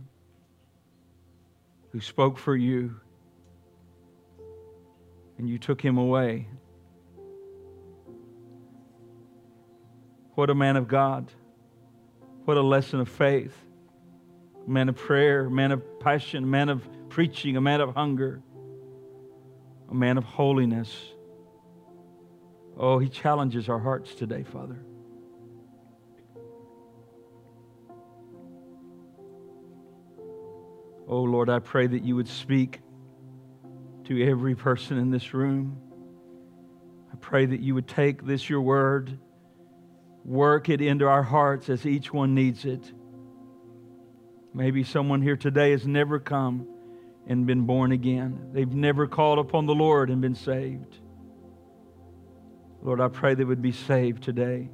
who 1.91 2.01
spoke 2.01 2.39
for 2.39 2.55
you, 2.55 2.95
and 5.37 5.49
you 5.49 5.59
took 5.59 5.81
him 5.81 5.99
away. 5.99 6.47
What 10.37 10.49
a 10.49 10.55
man 10.55 10.77
of 10.77 10.87
God. 10.87 11.31
What 12.45 12.59
a 12.59 12.63
lesson 12.63 13.01
of 13.01 13.09
faith. 13.09 13.57
A 14.67 14.71
man 14.71 14.91
of 14.91 14.97
prayer, 14.97 15.49
man 15.49 15.73
of 15.73 15.83
passion, 16.01 16.45
a 16.45 16.47
man 16.47 16.69
of 16.69 16.87
preaching, 17.09 17.57
a 17.57 17.61
man 17.61 17.81
of 17.81 17.95
hunger, 17.95 18.43
a 19.91 19.95
man 19.95 20.19
of 20.19 20.25
holiness. 20.25 20.95
Oh, 22.77 22.99
he 22.99 23.09
challenges 23.09 23.69
our 23.69 23.79
hearts 23.79 24.15
today, 24.15 24.43
Father. 24.43 24.85
Oh, 31.07 31.23
Lord, 31.23 31.49
I 31.49 31.61
pray 31.61 31.87
that 31.87 32.03
you 32.03 32.17
would 32.17 32.29
speak 32.29 32.81
to 34.05 34.23
every 34.27 34.55
person 34.55 34.99
in 34.99 35.11
this 35.11 35.33
room. 35.33 35.79
I 37.13 37.17
pray 37.17 37.47
that 37.47 37.61
you 37.61 37.75
would 37.75 37.89
take 37.89 38.27
this, 38.27 38.51
your 38.51 38.61
word, 38.61 39.19
work 40.25 40.69
it 40.69 40.81
into 40.81 41.07
our 41.07 41.23
hearts 41.23 41.69
as 41.69 41.87
each 41.87 42.13
one 42.13 42.35
needs 42.35 42.65
it. 42.65 42.93
Maybe 44.55 44.85
someone 44.85 45.21
here 45.21 45.37
today 45.37 45.73
has 45.73 45.87
never 45.87 46.19
come 46.19 46.67
and 47.27 47.47
been 47.47 47.63
born 47.63 47.93
again. 47.93 48.51
They've 48.53 48.73
never 48.73 49.07
called 49.07 49.39
upon 49.39 49.67
the 49.67 49.75
Lord 49.75 50.11
and 50.11 50.21
been 50.21 50.35
saved. 50.35 50.99
Lord, 52.83 53.01
I 53.01 53.09
pray 53.09 53.35
they 53.35 53.45
would 53.45 53.63
be 53.63 53.73
saved 53.73 54.23
today. 54.23 54.71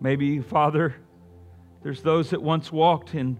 Maybe, 0.00 0.40
Father, 0.40 0.96
there's 1.82 2.02
those 2.02 2.30
that 2.30 2.42
once 2.42 2.72
walked 2.72 3.14
in 3.14 3.38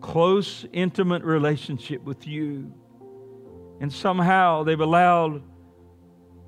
close, 0.00 0.66
intimate 0.72 1.22
relationship 1.22 2.02
with 2.02 2.26
you, 2.26 2.72
and 3.80 3.92
somehow 3.92 4.64
they've 4.64 4.80
allowed 4.80 5.42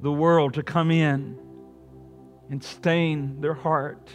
the 0.01 0.13
world 0.13 0.55
to 0.55 0.63
come 0.63 0.91
in 0.91 1.39
and 2.51 2.62
stain 2.62 3.40
their 3.40 3.55
heart. 3.55 4.11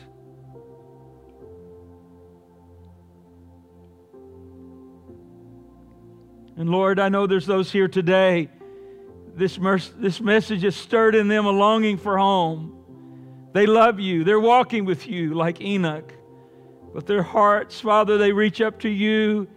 And 6.58 6.70
Lord, 6.70 7.00
I 7.00 7.10
know 7.10 7.28
there's 7.28 7.46
those 7.46 7.72
here 7.72 7.88
today. 7.88 8.50
This, 9.36 9.60
this 9.98 10.20
message 10.20 10.64
has 10.64 10.76
stirred 10.76 11.14
in 11.14 11.28
them 11.28 11.46
a 11.46 11.52
longing 11.52 11.98
for 11.98 12.18
home. 12.18 12.74
They 13.54 13.68
love 13.68 14.00
you. 14.00 14.24
They're 14.24 14.40
walking 14.40 14.84
with 14.84 15.08
you 15.08 15.36
like 15.36 15.62
Enoch. 15.62 16.12
But 16.94 17.06
their 17.06 17.22
hearts, 17.22 17.80
Father, 17.80 18.18
they 18.18 18.32
reach 18.32 18.60
up 18.60 18.80
to 18.80 18.90
you 18.90 19.48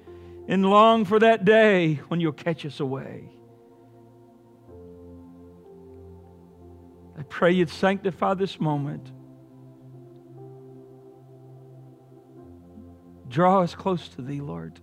and 0.46 0.68
long 0.68 1.06
for 1.06 1.18
that 1.20 1.46
day 1.46 2.00
when 2.08 2.20
you'll 2.20 2.32
catch 2.32 2.66
us 2.66 2.80
away. 2.80 3.30
I 7.20 7.22
pray 7.24 7.52
you'd 7.52 7.68
sanctify 7.68 8.32
this 8.32 8.58
moment. 8.58 9.12
Draw 13.28 13.60
us 13.60 13.74
close 13.74 14.08
to 14.08 14.22
thee, 14.22 14.40
Lord. 14.40 14.80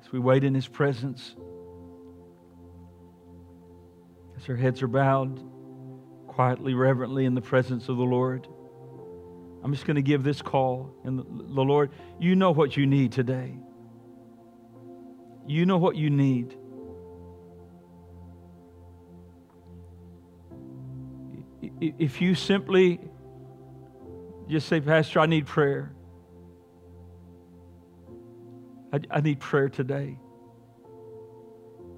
As 0.00 0.12
we 0.12 0.20
wait 0.20 0.44
in 0.44 0.54
his 0.54 0.68
presence, 0.68 1.34
as 4.36 4.48
our 4.48 4.54
heads 4.54 4.84
are 4.84 4.86
bowed, 4.86 5.42
quietly, 6.28 6.74
reverently 6.74 7.24
in 7.24 7.34
the 7.34 7.42
presence 7.42 7.88
of 7.88 7.96
the 7.96 8.04
Lord. 8.04 8.46
I'm 9.64 9.72
just 9.72 9.84
going 9.84 9.96
to 9.96 10.02
give 10.02 10.22
this 10.22 10.42
call. 10.42 10.94
And 11.02 11.18
the, 11.18 11.24
Lord, 11.24 11.90
you 12.20 12.36
know 12.36 12.52
what 12.52 12.76
you 12.76 12.86
need 12.86 13.10
today. 13.10 13.58
You 15.46 15.66
know 15.66 15.78
what 15.78 15.96
you 15.96 16.10
need. 16.10 16.56
If 21.80 22.20
you 22.20 22.34
simply 22.34 23.00
just 24.48 24.68
say, 24.68 24.80
Pastor, 24.80 25.20
I 25.20 25.26
need 25.26 25.46
prayer. 25.46 25.92
I, 28.92 29.00
I 29.10 29.20
need 29.20 29.40
prayer 29.40 29.68
today. 29.68 30.18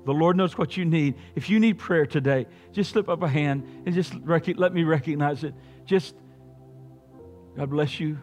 The 0.05 0.12
Lord 0.12 0.36
knows 0.36 0.57
what 0.57 0.76
you 0.76 0.84
need. 0.86 1.16
If 1.34 1.51
you 1.51 1.61
need 1.61 1.78
prayer 1.78 2.07
today, 2.07 2.46
just 2.72 2.90
slip 2.90 3.09
up 3.09 3.22
a 3.22 3.28
hand 3.28 3.64
and 3.84 3.94
just 3.94 4.14
rec- 4.22 4.57
let 4.57 4.72
me 4.72 4.84
recognize 4.84 5.44
it. 5.44 5.55
Just, 5.84 6.14
God 7.57 7.68
bless 7.68 8.01
you. 8.01 8.18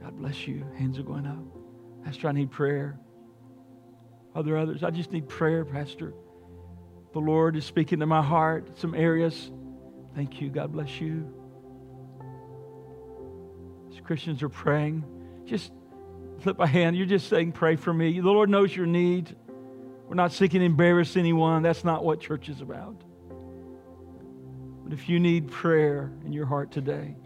God 0.00 0.16
bless 0.16 0.46
you. 0.46 0.64
Hands 0.78 0.96
are 0.98 1.02
going 1.02 1.26
up. 1.26 1.42
Pastor, 2.04 2.28
I 2.28 2.32
need 2.32 2.52
prayer. 2.52 2.98
Are 4.38 4.42
there 4.44 4.56
others? 4.56 4.84
I 4.84 4.90
just 4.90 5.10
need 5.10 5.28
prayer, 5.28 5.64
Pastor. 5.64 6.14
The 7.12 7.18
Lord 7.18 7.56
is 7.56 7.64
speaking 7.64 7.98
to 7.98 8.06
my 8.06 8.22
heart, 8.22 8.78
some 8.78 8.94
areas. 8.94 9.50
Thank 10.14 10.40
you. 10.40 10.48
God 10.48 10.70
bless 10.70 11.00
you. 11.00 11.28
As 13.90 13.98
Christians 13.98 14.44
are 14.44 14.48
praying, 14.48 15.04
just 15.44 15.72
flip 16.38 16.60
a 16.60 16.68
hand. 16.68 16.96
You're 16.96 17.06
just 17.06 17.28
saying, 17.28 17.50
Pray 17.50 17.74
for 17.74 17.92
me. 17.92 18.20
The 18.20 18.28
Lord 18.28 18.48
knows 18.48 18.76
your 18.76 18.86
need. 18.86 19.34
We're 20.06 20.14
not 20.14 20.30
seeking 20.30 20.60
to 20.60 20.66
embarrass 20.66 21.16
anyone. 21.16 21.64
That's 21.64 21.82
not 21.82 22.04
what 22.04 22.20
church 22.20 22.48
is 22.48 22.60
about. 22.60 23.02
But 24.84 24.92
if 24.92 25.08
you 25.08 25.18
need 25.18 25.50
prayer 25.50 26.12
in 26.24 26.32
your 26.32 26.46
heart 26.46 26.70
today, 26.70 27.16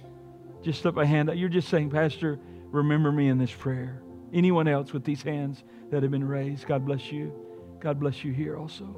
just 0.62 0.80
slip 0.80 0.96
a 0.96 1.04
hand 1.04 1.28
out. 1.28 1.36
You're 1.36 1.50
just 1.50 1.68
saying, 1.68 1.90
Pastor, 1.90 2.40
remember 2.70 3.12
me 3.12 3.28
in 3.28 3.36
this 3.36 3.52
prayer. 3.52 4.02
Anyone 4.33 4.68
else 4.68 4.93
with 4.93 5.05
these 5.05 5.22
hands 5.22 5.62
that 5.91 6.03
have 6.03 6.11
been 6.11 6.26
raised, 6.26 6.66
God 6.66 6.87
bless 6.87 7.12
you. 7.12 7.33
God 7.80 8.01
bless 8.01 8.24
you 8.24 8.33
here 8.33 8.57
also. 8.57 8.97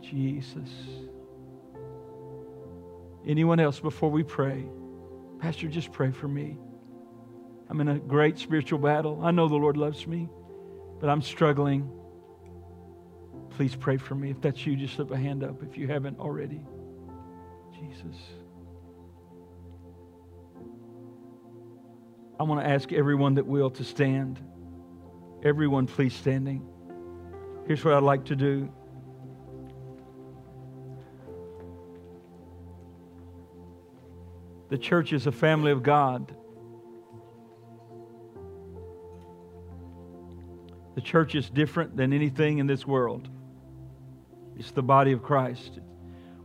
Jesus. 0.00 0.70
Anyone 3.26 3.60
else 3.60 3.80
before 3.80 4.10
we 4.10 4.22
pray? 4.22 4.64
Pastor, 5.38 5.68
just 5.68 5.92
pray 5.92 6.10
for 6.10 6.28
me. 6.28 6.58
I'm 7.68 7.80
in 7.80 7.88
a 7.88 7.98
great 7.98 8.38
spiritual 8.38 8.78
battle. 8.78 9.20
I 9.22 9.30
know 9.30 9.48
the 9.48 9.56
Lord 9.56 9.76
loves 9.76 10.06
me, 10.06 10.28
but 11.00 11.08
I'm 11.08 11.22
struggling. 11.22 11.90
Please 13.50 13.74
pray 13.74 13.96
for 13.96 14.14
me. 14.14 14.30
If 14.30 14.40
that's 14.40 14.66
you, 14.66 14.76
just 14.76 14.94
slip 14.94 15.10
a 15.10 15.16
hand 15.16 15.42
up 15.42 15.62
if 15.62 15.76
you 15.78 15.88
haven't 15.88 16.18
already. 16.18 16.60
Jesus. 17.72 18.16
I 22.38 22.42
want 22.42 22.60
to 22.60 22.66
ask 22.68 22.92
everyone 22.92 23.34
that 23.34 23.46
will 23.46 23.70
to 23.70 23.84
stand. 23.84 24.40
Everyone, 25.44 25.86
please 25.86 26.14
standing. 26.14 26.66
Here's 27.66 27.84
what 27.84 27.94
I'd 27.94 28.02
like 28.02 28.24
to 28.26 28.36
do. 28.36 28.68
The 34.70 34.78
church 34.78 35.12
is 35.12 35.26
a 35.26 35.32
family 35.32 35.70
of 35.70 35.82
God. 35.82 36.34
The 40.96 41.00
church 41.00 41.34
is 41.34 41.48
different 41.50 41.96
than 41.96 42.12
anything 42.12 42.58
in 42.58 42.66
this 42.66 42.86
world. 42.86 43.28
It's 44.56 44.72
the 44.72 44.82
body 44.82 45.12
of 45.12 45.22
Christ. 45.22 45.78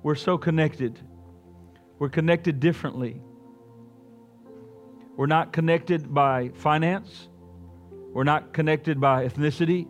We're 0.04 0.16
so 0.16 0.38
connected. 0.38 1.00
We're 1.98 2.10
connected 2.10 2.60
differently. 2.60 3.22
We're 5.20 5.26
not 5.26 5.52
connected 5.52 6.14
by 6.14 6.52
finance. 6.56 7.28
We're 8.14 8.24
not 8.24 8.54
connected 8.54 9.02
by 9.02 9.28
ethnicity. 9.28 9.86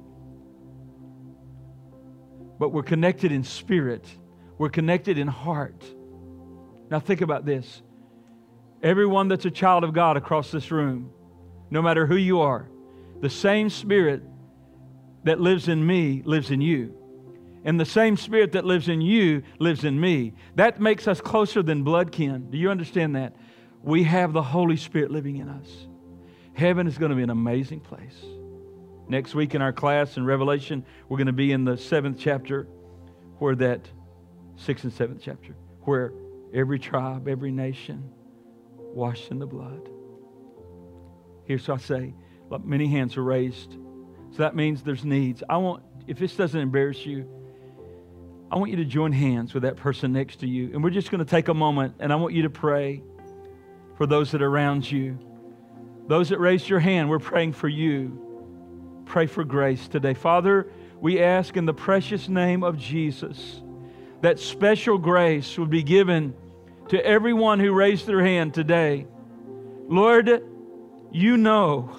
But 2.58 2.70
we're 2.70 2.82
connected 2.82 3.32
in 3.32 3.44
spirit. 3.44 4.08
We're 4.58 4.72
connected 4.72 5.20
in 5.20 5.28
heart. 5.28 5.84
Now, 6.90 7.00
think 7.00 7.22
about 7.22 7.46
this. 7.46 7.84
Everyone 8.82 9.28
that's 9.28 9.46
a 9.46 9.52
child 9.52 9.84
of 9.84 9.94
God 9.94 10.18
across 10.18 10.50
this 10.50 10.72
room, 10.72 11.12
no 11.70 11.84
matter 11.84 12.08
who 12.08 12.16
you 12.16 12.40
are, 12.40 12.68
the 13.22 13.30
same 13.30 13.70
spirit 13.70 14.24
that 15.26 15.40
lives 15.40 15.68
in 15.68 15.86
me 15.86 16.24
lives 16.26 16.50
in 16.50 16.60
you. 16.60 16.96
And 17.64 17.80
the 17.80 17.86
same 17.86 18.18
spirit 18.18 18.54
that 18.54 18.66
lives 18.66 18.90
in 18.90 19.00
you 19.00 19.44
lives 19.60 19.84
in 19.84 20.00
me. 20.00 20.34
That 20.56 20.82
makes 20.82 21.08
us 21.08 21.22
closer 21.22 21.62
than 21.62 21.84
blood 21.84 22.12
kin. 22.12 22.50
Do 22.50 22.58
you 22.58 22.72
understand 22.72 23.16
that? 23.16 23.36
We 23.82 24.04
have 24.04 24.34
the 24.34 24.44
Holy 24.44 24.78
Spirit 24.78 25.12
living 25.12 25.38
in 25.38 25.50
us. 25.50 25.88
Heaven 26.54 26.88
is 26.88 26.98
going 26.98 27.12
to 27.12 27.16
be 27.16 27.24
an 27.24 27.30
amazing 27.30 27.80
place. 27.80 28.16
Next 29.08 29.34
week 29.34 29.56
in 29.56 29.62
our 29.62 29.74
class 29.74 30.18
in 30.18 30.26
Revelation, 30.26 30.86
we're 31.08 31.18
going 31.18 31.28
to 31.28 31.34
be 31.34 31.52
in 31.52 31.66
the 31.66 31.78
seventh 31.78 32.18
chapter, 32.20 32.68
where 33.38 33.56
that 33.56 33.88
sixth 34.56 34.84
and 34.84 34.94
seventh 34.94 35.22
chapter, 35.24 35.56
where 35.82 36.12
every 36.54 36.78
tribe, 36.78 37.28
every 37.28 37.52
nation 37.52 38.12
washed 38.78 39.32
in 39.32 39.40
the 39.40 39.48
blood. 39.48 39.90
Here's 41.46 41.68
what 41.68 41.80
I 41.80 41.84
say 41.84 42.14
many 42.64 42.88
hands 42.88 43.18
are 43.18 43.24
raised. 43.24 43.72
So 44.32 44.38
that 44.38 44.56
means 44.56 44.84
there's 44.84 45.06
needs. 45.06 45.44
I 45.50 45.58
want, 45.58 45.84
if 46.08 46.20
this 46.20 46.36
doesn't 46.36 46.60
embarrass 46.60 47.06
you, 47.06 47.28
I 48.52 48.58
want 48.58 48.72
you 48.72 48.78
to 48.78 48.86
join 48.86 49.12
hands 49.12 49.54
with 49.54 49.64
that 49.64 49.76
person 49.76 50.14
next 50.14 50.38
to 50.42 50.48
you. 50.48 50.72
And 50.74 50.84
we're 50.84 50.90
just 50.90 51.12
going 51.12 51.24
to 51.24 51.30
take 51.30 51.48
a 51.48 51.54
moment 51.54 51.96
and 52.00 52.12
I 52.12 52.16
want 52.16 52.34
you 52.34 52.44
to 52.44 52.50
pray 52.50 53.04
for 54.00 54.08
those 54.08 54.32
that 54.32 54.42
are 54.42 54.48
around 54.48 54.90
you. 54.90 55.20
Those 56.08 56.30
that 56.30 56.40
raised 56.40 56.70
your 56.70 56.80
hand, 56.80 57.10
we're 57.10 57.20
praying 57.20 57.52
for 57.52 57.68
you. 57.68 59.04
Pray 59.06 59.28
for 59.28 59.44
grace 59.44 59.90
today. 59.90 60.14
Father, 60.14 60.72
we 61.02 61.22
ask 61.22 61.58
in 61.58 61.66
the 61.66 61.74
precious 61.74 62.30
name 62.30 62.64
of 62.64 62.78
Jesus 62.78 63.62
that 64.22 64.40
special 64.40 64.98
grace 64.98 65.58
would 65.58 65.70
be 65.70 65.84
given 65.84 66.34
to 66.88 67.06
everyone 67.06 67.60
who 67.60 67.74
raised 67.74 68.08
their 68.08 68.24
hand 68.24 68.54
today. 68.54 69.06
Lord, 69.90 70.46
you 71.12 71.36
know 71.36 71.94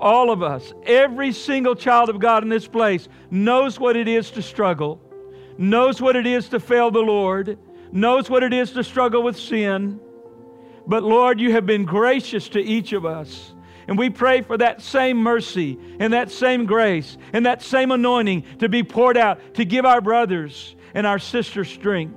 all 0.00 0.32
of 0.32 0.42
us, 0.42 0.72
every 0.86 1.30
single 1.30 1.76
child 1.76 2.08
of 2.08 2.18
God 2.18 2.42
in 2.42 2.48
this 2.48 2.66
place, 2.66 3.06
knows 3.30 3.78
what 3.78 3.94
it 3.94 4.08
is 4.08 4.32
to 4.32 4.42
struggle, 4.42 5.00
knows 5.56 6.02
what 6.02 6.16
it 6.16 6.26
is 6.26 6.48
to 6.48 6.58
fail 6.58 6.90
the 6.90 6.98
Lord, 6.98 7.60
knows 7.92 8.28
what 8.28 8.42
it 8.42 8.52
is 8.52 8.72
to 8.72 8.82
struggle 8.82 9.22
with 9.22 9.38
sin. 9.38 10.00
But 10.86 11.02
Lord, 11.02 11.40
you 11.40 11.52
have 11.52 11.66
been 11.66 11.84
gracious 11.84 12.48
to 12.50 12.60
each 12.60 12.92
of 12.92 13.04
us. 13.04 13.54
And 13.88 13.96
we 13.96 14.10
pray 14.10 14.42
for 14.42 14.58
that 14.58 14.82
same 14.82 15.18
mercy 15.18 15.78
and 16.00 16.12
that 16.12 16.30
same 16.30 16.66
grace 16.66 17.16
and 17.32 17.46
that 17.46 17.62
same 17.62 17.92
anointing 17.92 18.44
to 18.58 18.68
be 18.68 18.82
poured 18.82 19.16
out 19.16 19.54
to 19.54 19.64
give 19.64 19.84
our 19.84 20.00
brothers 20.00 20.74
and 20.94 21.06
our 21.06 21.20
sisters 21.20 21.68
strength. 21.68 22.16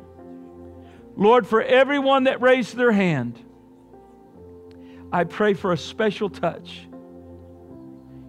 Lord, 1.16 1.46
for 1.46 1.62
everyone 1.62 2.24
that 2.24 2.42
raised 2.42 2.76
their 2.76 2.92
hand, 2.92 3.38
I 5.12 5.26
pray 5.26 5.54
for 5.54 5.74
a 5.74 5.78
special 5.78 6.30
touch 6.30 6.88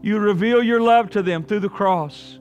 you 0.03 0.18
reveal 0.18 0.62
your 0.62 0.80
love 0.80 1.11
to 1.11 1.22
them 1.22 1.45
through 1.45 1.61
the 1.61 1.68
cross. 1.68 2.38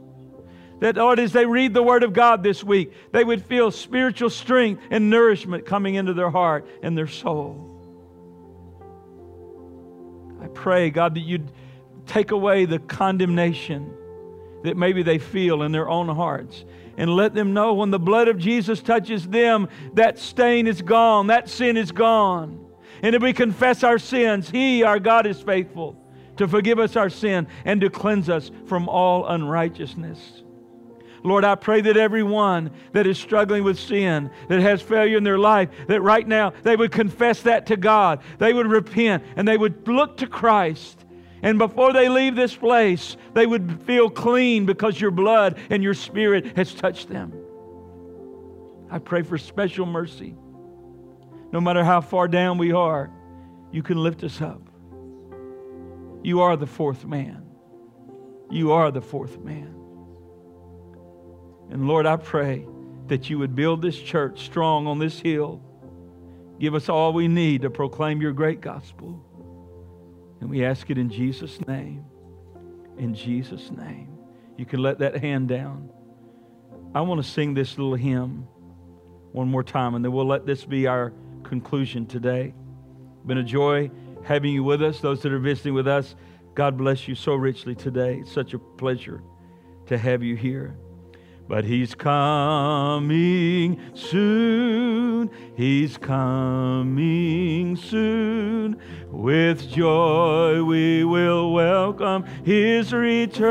That, 0.80 0.96
Lord, 0.96 1.20
as 1.20 1.34
they 1.34 1.46
read 1.46 1.74
the 1.74 1.84
Word 1.84 2.04
of 2.04 2.14
God 2.14 2.42
this 2.42 2.64
week, 2.64 2.94
they 3.12 3.24
would 3.24 3.44
feel 3.44 3.70
spiritual 3.70 4.30
strength 4.30 4.82
and 4.90 5.10
nourishment 5.10 5.66
coming 5.66 5.96
into 5.96 6.14
their 6.14 6.30
heart 6.30 6.66
and 6.82 6.98
their 6.98 7.08
soul. 7.08 7.79
Pray, 10.54 10.90
God, 10.90 11.16
that 11.16 11.22
you'd 11.22 11.52
take 12.06 12.32
away 12.32 12.66
the 12.66 12.80
condemnation 12.80 13.94
that 14.64 14.76
maybe 14.76 15.04
they 15.04 15.20
feel 15.20 15.64
in 15.64 15.72
their 15.72 15.88
own 15.90 16.10
hearts 16.10 16.66
and 16.98 17.10
let 17.10 17.34
them 17.34 17.54
know 17.54 17.74
when 17.74 17.92
the 17.92 18.00
blood 18.00 18.28
of 18.28 18.38
Jesus 18.38 18.82
touches 18.82 19.28
them, 19.28 19.70
that 19.94 20.20
stain 20.20 20.68
is 20.68 20.82
gone, 20.82 21.28
that 21.28 21.48
sin 21.48 21.78
is 21.78 21.92
gone. 21.92 22.66
And 23.02 23.16
if 23.16 23.22
we 23.22 23.32
confess 23.32 23.84
our 23.84 23.98
sins, 23.98 24.50
He, 24.50 24.84
our 24.84 25.00
God, 25.00 25.26
is 25.26 25.42
faithful 25.42 25.96
to 26.40 26.48
forgive 26.48 26.80
us 26.80 26.96
our 26.96 27.10
sin, 27.10 27.48
and 27.66 27.82
to 27.82 27.90
cleanse 27.90 28.30
us 28.30 28.50
from 28.66 28.88
all 28.88 29.28
unrighteousness. 29.28 30.42
Lord, 31.24 31.44
I 31.44 31.56
pray 31.56 31.82
that 31.82 31.98
everyone 31.98 32.72
that 32.94 33.06
is 33.08 33.18
struggling 33.18 33.64
with 33.64 33.78
sin, 33.80 34.32
that 34.48 34.62
has 34.62 34.82
failure 34.82 35.18
in 35.18 35.24
their 35.24 35.38
life, 35.38 35.70
that 35.88 36.02
right 36.02 36.28
now 36.28 36.54
they 36.64 36.76
would 36.76 36.92
confess 36.92 37.42
that 37.44 37.66
to 37.68 37.78
God. 37.78 38.22
They 38.38 38.54
would 38.54 38.68
repent 38.68 39.24
and 39.36 39.48
they 39.48 39.58
would 39.58 39.88
look 39.88 40.18
to 40.18 40.28
Christ 40.28 41.06
And 41.42 41.58
before 41.58 41.94
they 41.94 42.10
leave 42.10 42.36
this 42.36 42.56
place, 42.56 43.16
they 43.34 43.46
would 43.46 43.82
feel 43.84 44.10
clean 44.10 44.66
because 44.66 45.00
your 45.00 45.12
blood 45.12 45.58
and 45.70 45.82
your 45.82 45.94
spirit 45.94 46.58
has 46.58 46.74
touched 46.74 47.10
them. 47.10 47.34
I 48.92 49.00
pray 49.00 49.22
for 49.22 49.38
special 49.38 49.86
mercy. 49.86 50.36
No 51.52 51.62
matter 51.62 51.84
how 51.84 52.02
far 52.02 52.28
down 52.28 52.58
we 52.58 52.72
are, 52.74 53.10
you 53.72 53.84
can 53.84 53.98
lift 53.98 54.24
us 54.24 54.42
up. 54.42 54.62
You 56.24 56.42
are 56.42 56.58
the 56.58 56.68
fourth 56.68 57.06
man. 57.06 57.46
You 58.50 58.74
are 58.74 58.92
the 58.92 59.02
fourth 59.02 59.40
man. 59.40 59.76
And 61.70 61.88
Lord, 61.88 62.06
I 62.06 62.16
pray 62.16 62.66
that 63.08 63.30
you 63.30 63.40
would 63.40 63.56
build 63.56 63.82
this 63.82 64.00
church 64.00 64.46
strong 64.46 64.88
on 64.88 65.00
this 65.00 65.20
hill. 65.20 65.62
Give 66.60 66.76
us 66.76 66.90
all 66.90 67.14
we 67.14 67.28
need 67.28 67.62
to 67.62 67.70
proclaim 67.70 68.22
your 68.22 68.34
great 68.34 68.62
gospel. 68.62 69.24
And 70.42 70.50
we 70.50 70.66
ask 70.66 70.90
it 70.90 70.98
in 70.98 71.10
Jesus' 71.10 71.60
name. 71.68 72.06
In 72.98 73.14
Jesus' 73.14 73.72
name. 73.72 74.18
You 74.58 74.66
can 74.66 74.82
let 74.82 75.00
that 75.00 75.18
hand 75.18 75.48
down. 75.48 75.90
I 76.94 77.02
want 77.02 77.24
to 77.24 77.30
sing 77.30 77.54
this 77.54 77.78
little 77.78 77.96
hymn 77.96 78.48
one 79.32 79.48
more 79.48 79.64
time, 79.64 79.96
and 79.96 80.04
then 80.04 80.12
we'll 80.12 80.26
let 80.26 80.46
this 80.46 80.66
be 80.66 80.88
our 80.88 81.14
conclusion 81.44 82.06
today. 82.06 82.54
Been 83.26 83.38
a 83.38 83.44
joy 83.44 83.92
having 84.24 84.54
you 84.54 84.64
with 84.64 84.82
us. 84.82 85.00
Those 85.00 85.22
that 85.22 85.32
are 85.32 85.40
visiting 85.40 85.74
with 85.74 85.88
us, 85.88 86.16
God 86.56 86.78
bless 86.78 87.08
you 87.08 87.16
so 87.16 87.36
richly 87.36 87.76
today. 87.76 88.20
It's 88.20 88.32
such 88.32 88.54
a 88.54 88.60
pleasure 88.60 89.22
to 89.86 89.98
have 89.98 90.24
you 90.24 90.36
here. 90.36 90.78
But 91.50 91.66
he's 91.66 91.94
coming 91.96 93.82
soon. 93.96 95.32
He's 95.58 95.98
coming 95.98 97.76
soon. 97.76 98.80
With 99.08 99.68
joy 99.68 100.62
we 100.64 101.04
will 101.04 101.52
welcome 101.52 102.24
his 102.46 102.94
returning. 102.94 103.50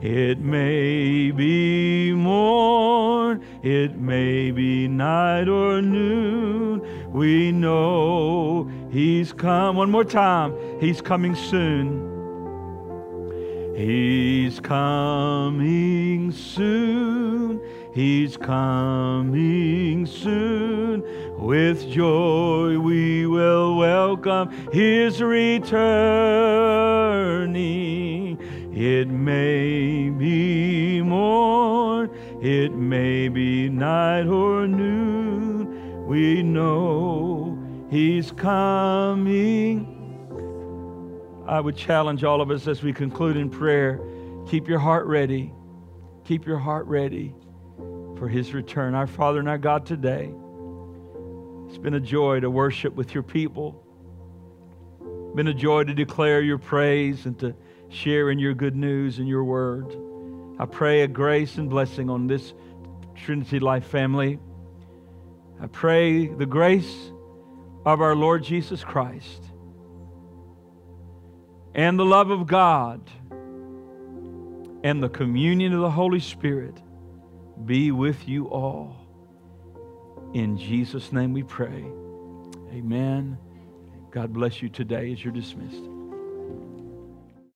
It 0.00 0.38
may 0.38 1.30
be 1.30 2.14
morn, 2.14 3.44
it 3.62 3.98
may 3.98 4.50
be 4.50 4.88
night 4.88 5.46
or 5.46 5.82
noon. 5.82 7.12
We 7.12 7.52
know 7.52 8.70
he's 8.90 9.34
come. 9.34 9.76
One 9.76 9.90
more 9.90 10.04
time. 10.04 10.54
He's 10.80 11.02
coming 11.02 11.34
soon. 11.34 12.05
He's 13.76 14.58
coming 14.58 16.32
soon. 16.32 17.60
He's 17.92 18.38
coming 18.38 20.06
soon. 20.06 21.04
With 21.38 21.86
joy 21.90 22.78
we 22.78 23.26
will 23.26 23.76
welcome 23.76 24.48
his 24.72 25.20
returning. 25.20 25.76
It 28.74 29.08
may 29.08 30.08
be 30.08 31.02
morn, 31.02 32.08
it 32.40 32.72
may 32.72 33.28
be 33.28 33.68
night 33.68 34.26
or 34.26 34.66
noon. 34.66 36.06
We 36.06 36.42
know 36.42 37.58
he's 37.90 38.32
coming 38.32 39.95
I 41.48 41.60
would 41.60 41.76
challenge 41.76 42.24
all 42.24 42.40
of 42.40 42.50
us 42.50 42.66
as 42.66 42.82
we 42.82 42.92
conclude 42.92 43.36
in 43.36 43.50
prayer 43.50 44.00
keep 44.48 44.68
your 44.68 44.78
heart 44.78 45.06
ready. 45.06 45.52
Keep 46.24 46.46
your 46.46 46.58
heart 46.58 46.86
ready 46.86 47.34
for 48.16 48.28
his 48.28 48.52
return. 48.52 48.94
Our 48.94 49.06
Father 49.06 49.38
and 49.38 49.48
our 49.48 49.58
God, 49.58 49.86
today, 49.86 50.32
it's 51.68 51.78
been 51.78 51.94
a 51.94 52.00
joy 52.00 52.40
to 52.40 52.50
worship 52.50 52.94
with 52.94 53.14
your 53.14 53.22
people. 53.22 53.82
Been 55.36 55.48
a 55.48 55.54
joy 55.54 55.84
to 55.84 55.94
declare 55.94 56.42
your 56.42 56.58
praise 56.58 57.26
and 57.26 57.38
to 57.40 57.54
share 57.88 58.30
in 58.30 58.38
your 58.38 58.54
good 58.54 58.74
news 58.74 59.18
and 59.18 59.28
your 59.28 59.44
word. 59.44 59.96
I 60.58 60.66
pray 60.66 61.02
a 61.02 61.08
grace 61.08 61.58
and 61.58 61.70
blessing 61.70 62.10
on 62.10 62.26
this 62.26 62.54
Trinity 63.14 63.60
Life 63.60 63.86
family. 63.86 64.40
I 65.60 65.66
pray 65.66 66.26
the 66.26 66.46
grace 66.46 67.12
of 67.84 68.00
our 68.00 68.16
Lord 68.16 68.42
Jesus 68.42 68.82
Christ 68.82 69.42
and 71.76 71.98
the 71.98 72.04
love 72.06 72.30
of 72.30 72.46
God 72.46 73.02
and 74.82 75.02
the 75.02 75.10
communion 75.10 75.74
of 75.74 75.80
the 75.82 75.90
Holy 75.90 76.20
Spirit 76.20 76.82
be 77.66 77.90
with 77.90 78.26
you 78.26 78.46
all. 78.48 78.96
In 80.32 80.56
Jesus' 80.56 81.12
name 81.12 81.34
we 81.34 81.42
pray. 81.42 81.84
Amen. 82.72 83.36
God 84.10 84.32
bless 84.32 84.62
you 84.62 84.70
today 84.70 85.12
as 85.12 85.22
you're 85.22 85.34
dismissed. 85.34 85.82